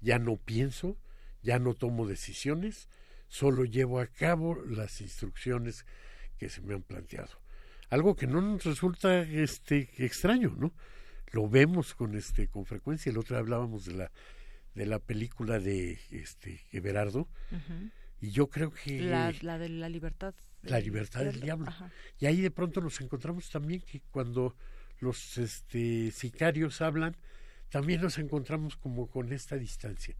[0.00, 0.98] ya no pienso,
[1.42, 2.88] ya no tomo decisiones,
[3.28, 5.86] solo llevo a cabo las instrucciones
[6.38, 7.42] que se me han planteado
[7.92, 10.72] algo que no nos resulta este extraño, ¿no?
[11.30, 13.10] Lo vemos con este con frecuencia.
[13.10, 14.10] El otro día hablábamos de la
[14.74, 17.28] de la película de este Everardo
[18.18, 21.72] y yo creo que la, de la libertad la libertad del, diablo
[22.18, 24.56] y ahí de pronto nos encontramos también que cuando
[25.00, 27.16] los este sicarios hablan
[27.68, 30.14] también nos encontramos como con esta distancia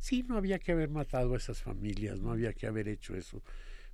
[0.00, 3.42] Sí, no había que haber matado a esas familias, no había que haber hecho eso.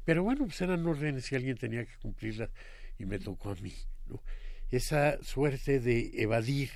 [0.04, 2.50] Pero bueno, pues eran órdenes y alguien tenía que cumplirlas
[2.96, 3.74] y me tocó a mí.
[4.06, 4.22] ¿no?
[4.70, 6.70] Esa suerte de evadir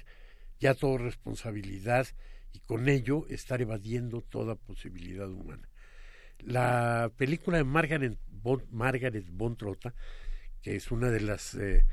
[0.59, 2.09] ya toda responsabilidad
[2.53, 5.70] y con ello estar evadiendo toda posibilidad humana.
[6.45, 9.95] La película de Margaret von, Margaret von Trotta,
[10.63, 11.85] que es una de las eh,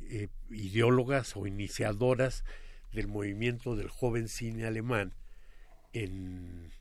[0.00, 2.44] eh, ideólogas o iniciadoras
[2.92, 5.14] del movimiento del joven cine alemán,
[5.92, 6.72] en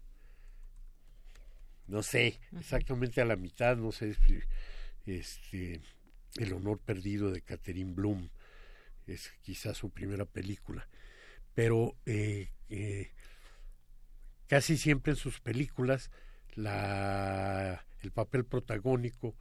[1.88, 4.16] no sé, exactamente a la mitad, no sé,
[5.06, 5.82] este,
[6.36, 8.30] El honor perdido de Catherine Bloom,
[9.06, 10.88] es quizás su primera película,
[11.54, 13.12] pero eh, eh,
[14.48, 16.10] casi siempre en sus películas
[16.56, 19.36] la, el papel protagónico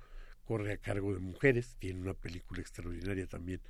[0.44, 3.60] corre a cargo de mujeres, tiene una película extraordinaria también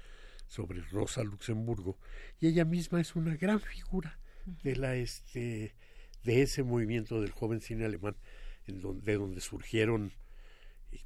[0.48, 1.98] sobre Rosa Luxemburgo,
[2.40, 4.18] y ella misma es una gran figura
[4.62, 5.74] de la este
[6.24, 8.16] de ese movimiento del joven cine alemán
[8.66, 10.12] en donde, de donde surgieron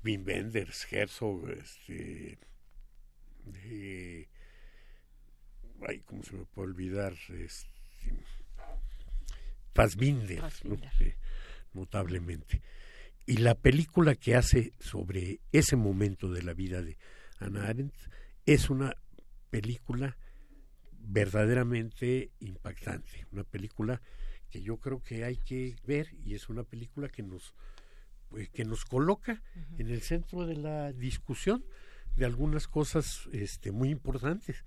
[0.04, 2.38] Wim Wenders, Herzog, este,
[3.54, 4.28] eh,
[5.86, 7.14] ay, ¿cómo se me puede olvidar?
[7.30, 7.68] Este,
[9.74, 10.42] Fassbinder,
[11.76, 12.62] notablemente.
[13.26, 16.96] Y la película que hace sobre ese momento de la vida de
[17.38, 17.94] Anna Arendt
[18.46, 18.96] es una
[19.50, 20.16] película
[20.92, 24.00] verdaderamente impactante, una película
[24.50, 27.54] que yo creo que hay que ver y es una película que nos
[28.28, 29.42] pues, que nos coloca
[29.78, 31.64] en el centro de la discusión
[32.16, 34.64] de algunas cosas este, muy importantes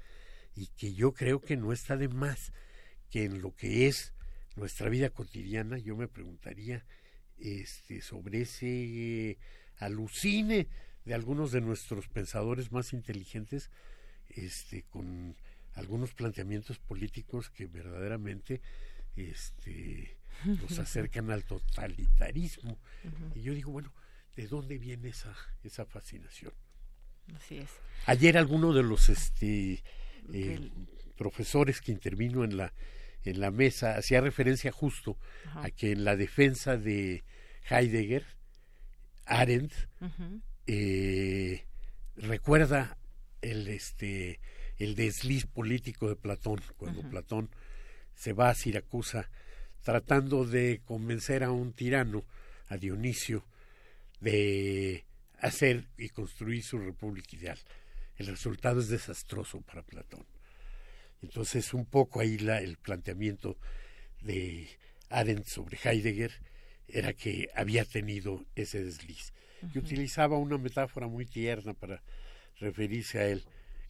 [0.56, 2.54] y que yo creo que no está de más
[3.10, 4.14] que en lo que es
[4.56, 6.86] nuestra vida cotidiana yo me preguntaría
[7.42, 9.38] este, sobre ese
[9.78, 10.68] alucine
[11.06, 13.70] de algunos de nuestros pensadores más inteligentes
[14.30, 15.36] este, con
[15.74, 18.62] algunos planteamientos políticos que verdaderamente
[19.16, 22.78] este, nos acercan al totalitarismo.
[23.36, 23.94] Y yo digo, bueno,
[24.36, 26.54] ¿de dónde viene esa, esa fascinación?
[27.36, 27.70] Así es.
[28.06, 29.84] Ayer alguno de los este,
[30.34, 30.72] eh,
[31.16, 32.74] profesores que intervino en la,
[33.24, 35.18] en la mesa hacía referencia justo
[35.56, 37.24] a que en la defensa de
[37.70, 38.26] Heidegger,
[39.26, 39.74] Arendt,
[40.68, 41.66] eh,
[42.16, 42.98] recuerda
[43.42, 44.40] el, este,
[44.78, 47.50] el desliz político de Platón, cuando Platón
[48.16, 49.30] se va a Siracusa
[49.84, 52.26] tratando de convencer a un tirano,
[52.68, 53.46] a Dionisio,
[54.20, 55.06] de
[55.40, 57.60] hacer y construir su república ideal.
[58.18, 60.26] El resultado es desastroso para Platón.
[61.22, 63.58] Entonces, un poco ahí la, el planteamiento
[64.22, 64.70] de
[65.10, 66.32] Arendt sobre Heidegger
[66.88, 69.34] era que había tenido ese desliz.
[69.74, 72.02] Y utilizaba una metáfora muy tierna para
[72.60, 73.44] referirse a él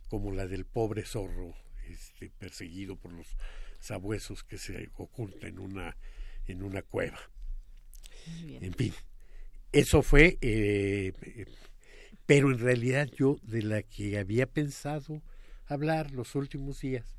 [0.08, 1.54] como la del pobre zorro
[1.88, 3.28] este, perseguido por los
[3.80, 5.96] sabuesos que se oculta en una,
[6.48, 7.20] en una cueva.
[8.62, 8.94] En fin,
[9.72, 11.14] eso fue, eh,
[12.26, 15.22] pero en realidad yo de la que había pensado
[15.68, 17.19] hablar los últimos días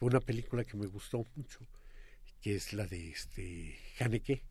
[0.00, 1.58] fue una película que me gustó mucho,
[2.40, 4.42] que es la de este Haneke.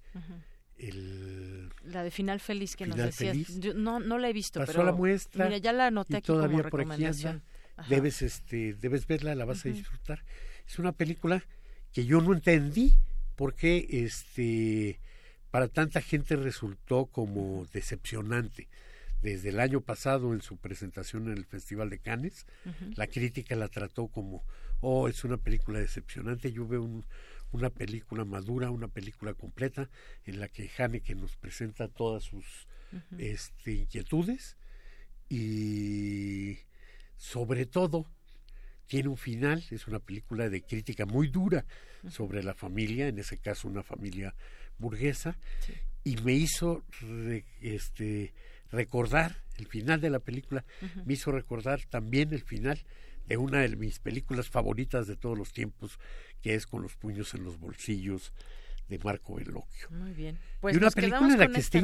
[0.78, 3.36] El, la de Final Feliz que nos decías.
[3.76, 6.60] no, no la he visto, Pasó pero la muestra mira, ya la anoté aquí todavía
[6.60, 7.42] como por aquí anda.
[7.90, 10.24] Debes, este, debes verla, la vas a disfrutar.
[10.68, 11.44] Es una película
[11.94, 12.94] que yo no entendí
[13.36, 15.00] por qué este,
[15.50, 18.68] para tanta gente resultó como decepcionante.
[19.22, 22.46] Desde el año pasado en su presentación en el Festival de Cannes,
[22.96, 24.44] la crítica la trató como,
[24.82, 26.52] oh, es una película decepcionante.
[26.52, 27.04] Yo veo
[27.52, 29.90] una película madura, una película completa,
[30.26, 32.68] en la que Haneke nos presenta todas sus
[33.18, 34.58] este, inquietudes
[35.30, 36.58] y
[37.18, 38.08] sobre todo
[38.88, 41.66] tiene un final, es una película de crítica muy dura
[42.10, 44.34] sobre la familia, en ese caso una familia
[44.80, 45.38] burguesa,
[46.04, 46.84] y me hizo
[47.62, 48.34] este,
[48.72, 50.64] recordar el final de la película,
[51.06, 52.80] me hizo recordar también el final
[53.26, 56.00] de una de mis películas favoritas de todos los tiempos,
[56.42, 58.34] que es Con los puños en los bolsillos
[58.88, 59.90] de Marco Veloquio.
[59.92, 60.38] Muy bien.
[60.62, 61.78] Pues y una película en la que está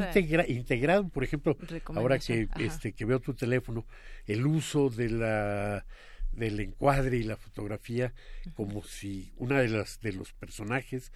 [0.48, 1.56] integrado, por ejemplo,
[1.94, 3.86] ahora que, este, que veo tu teléfono,
[4.26, 5.86] el uso de la
[6.32, 8.12] del encuadre y la fotografía
[8.54, 11.10] como si una de las de los personajes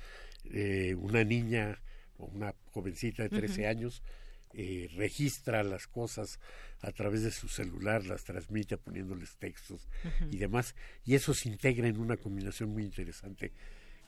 [0.44, 1.78] eh, una niña
[2.16, 4.02] o una jovencita de 13 años
[4.55, 6.40] eh, registra las cosas
[6.82, 9.89] a través de su celular, las transmite poniéndoles textos
[10.31, 10.74] y demás,
[11.05, 13.52] y eso se integra en una combinación muy interesante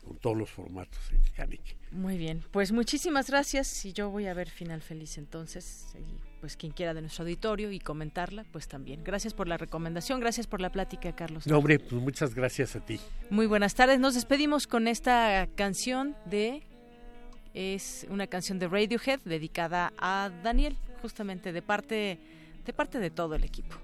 [0.03, 1.77] con todos los formatos en Haneke.
[1.93, 6.57] Muy bien, pues muchísimas gracias y yo voy a ver Final Feliz entonces y pues
[6.57, 9.05] quien quiera de nuestro auditorio y comentarla, pues también.
[9.05, 11.47] Gracias por la recomendación, gracias por la plática, Carlos.
[11.47, 12.99] No, hombre, pues muchas gracias a ti.
[13.31, 16.65] Muy buenas tardes, nos despedimos con esta canción de
[17.55, 22.19] Es una canción de Radiohead dedicada a Daniel, justamente de parte
[22.65, 23.77] de parte de todo el equipo.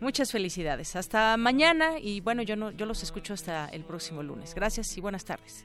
[0.00, 0.96] Muchas felicidades.
[0.96, 4.54] Hasta mañana y bueno, yo no yo los escucho hasta el próximo lunes.
[4.54, 5.64] Gracias y buenas tardes.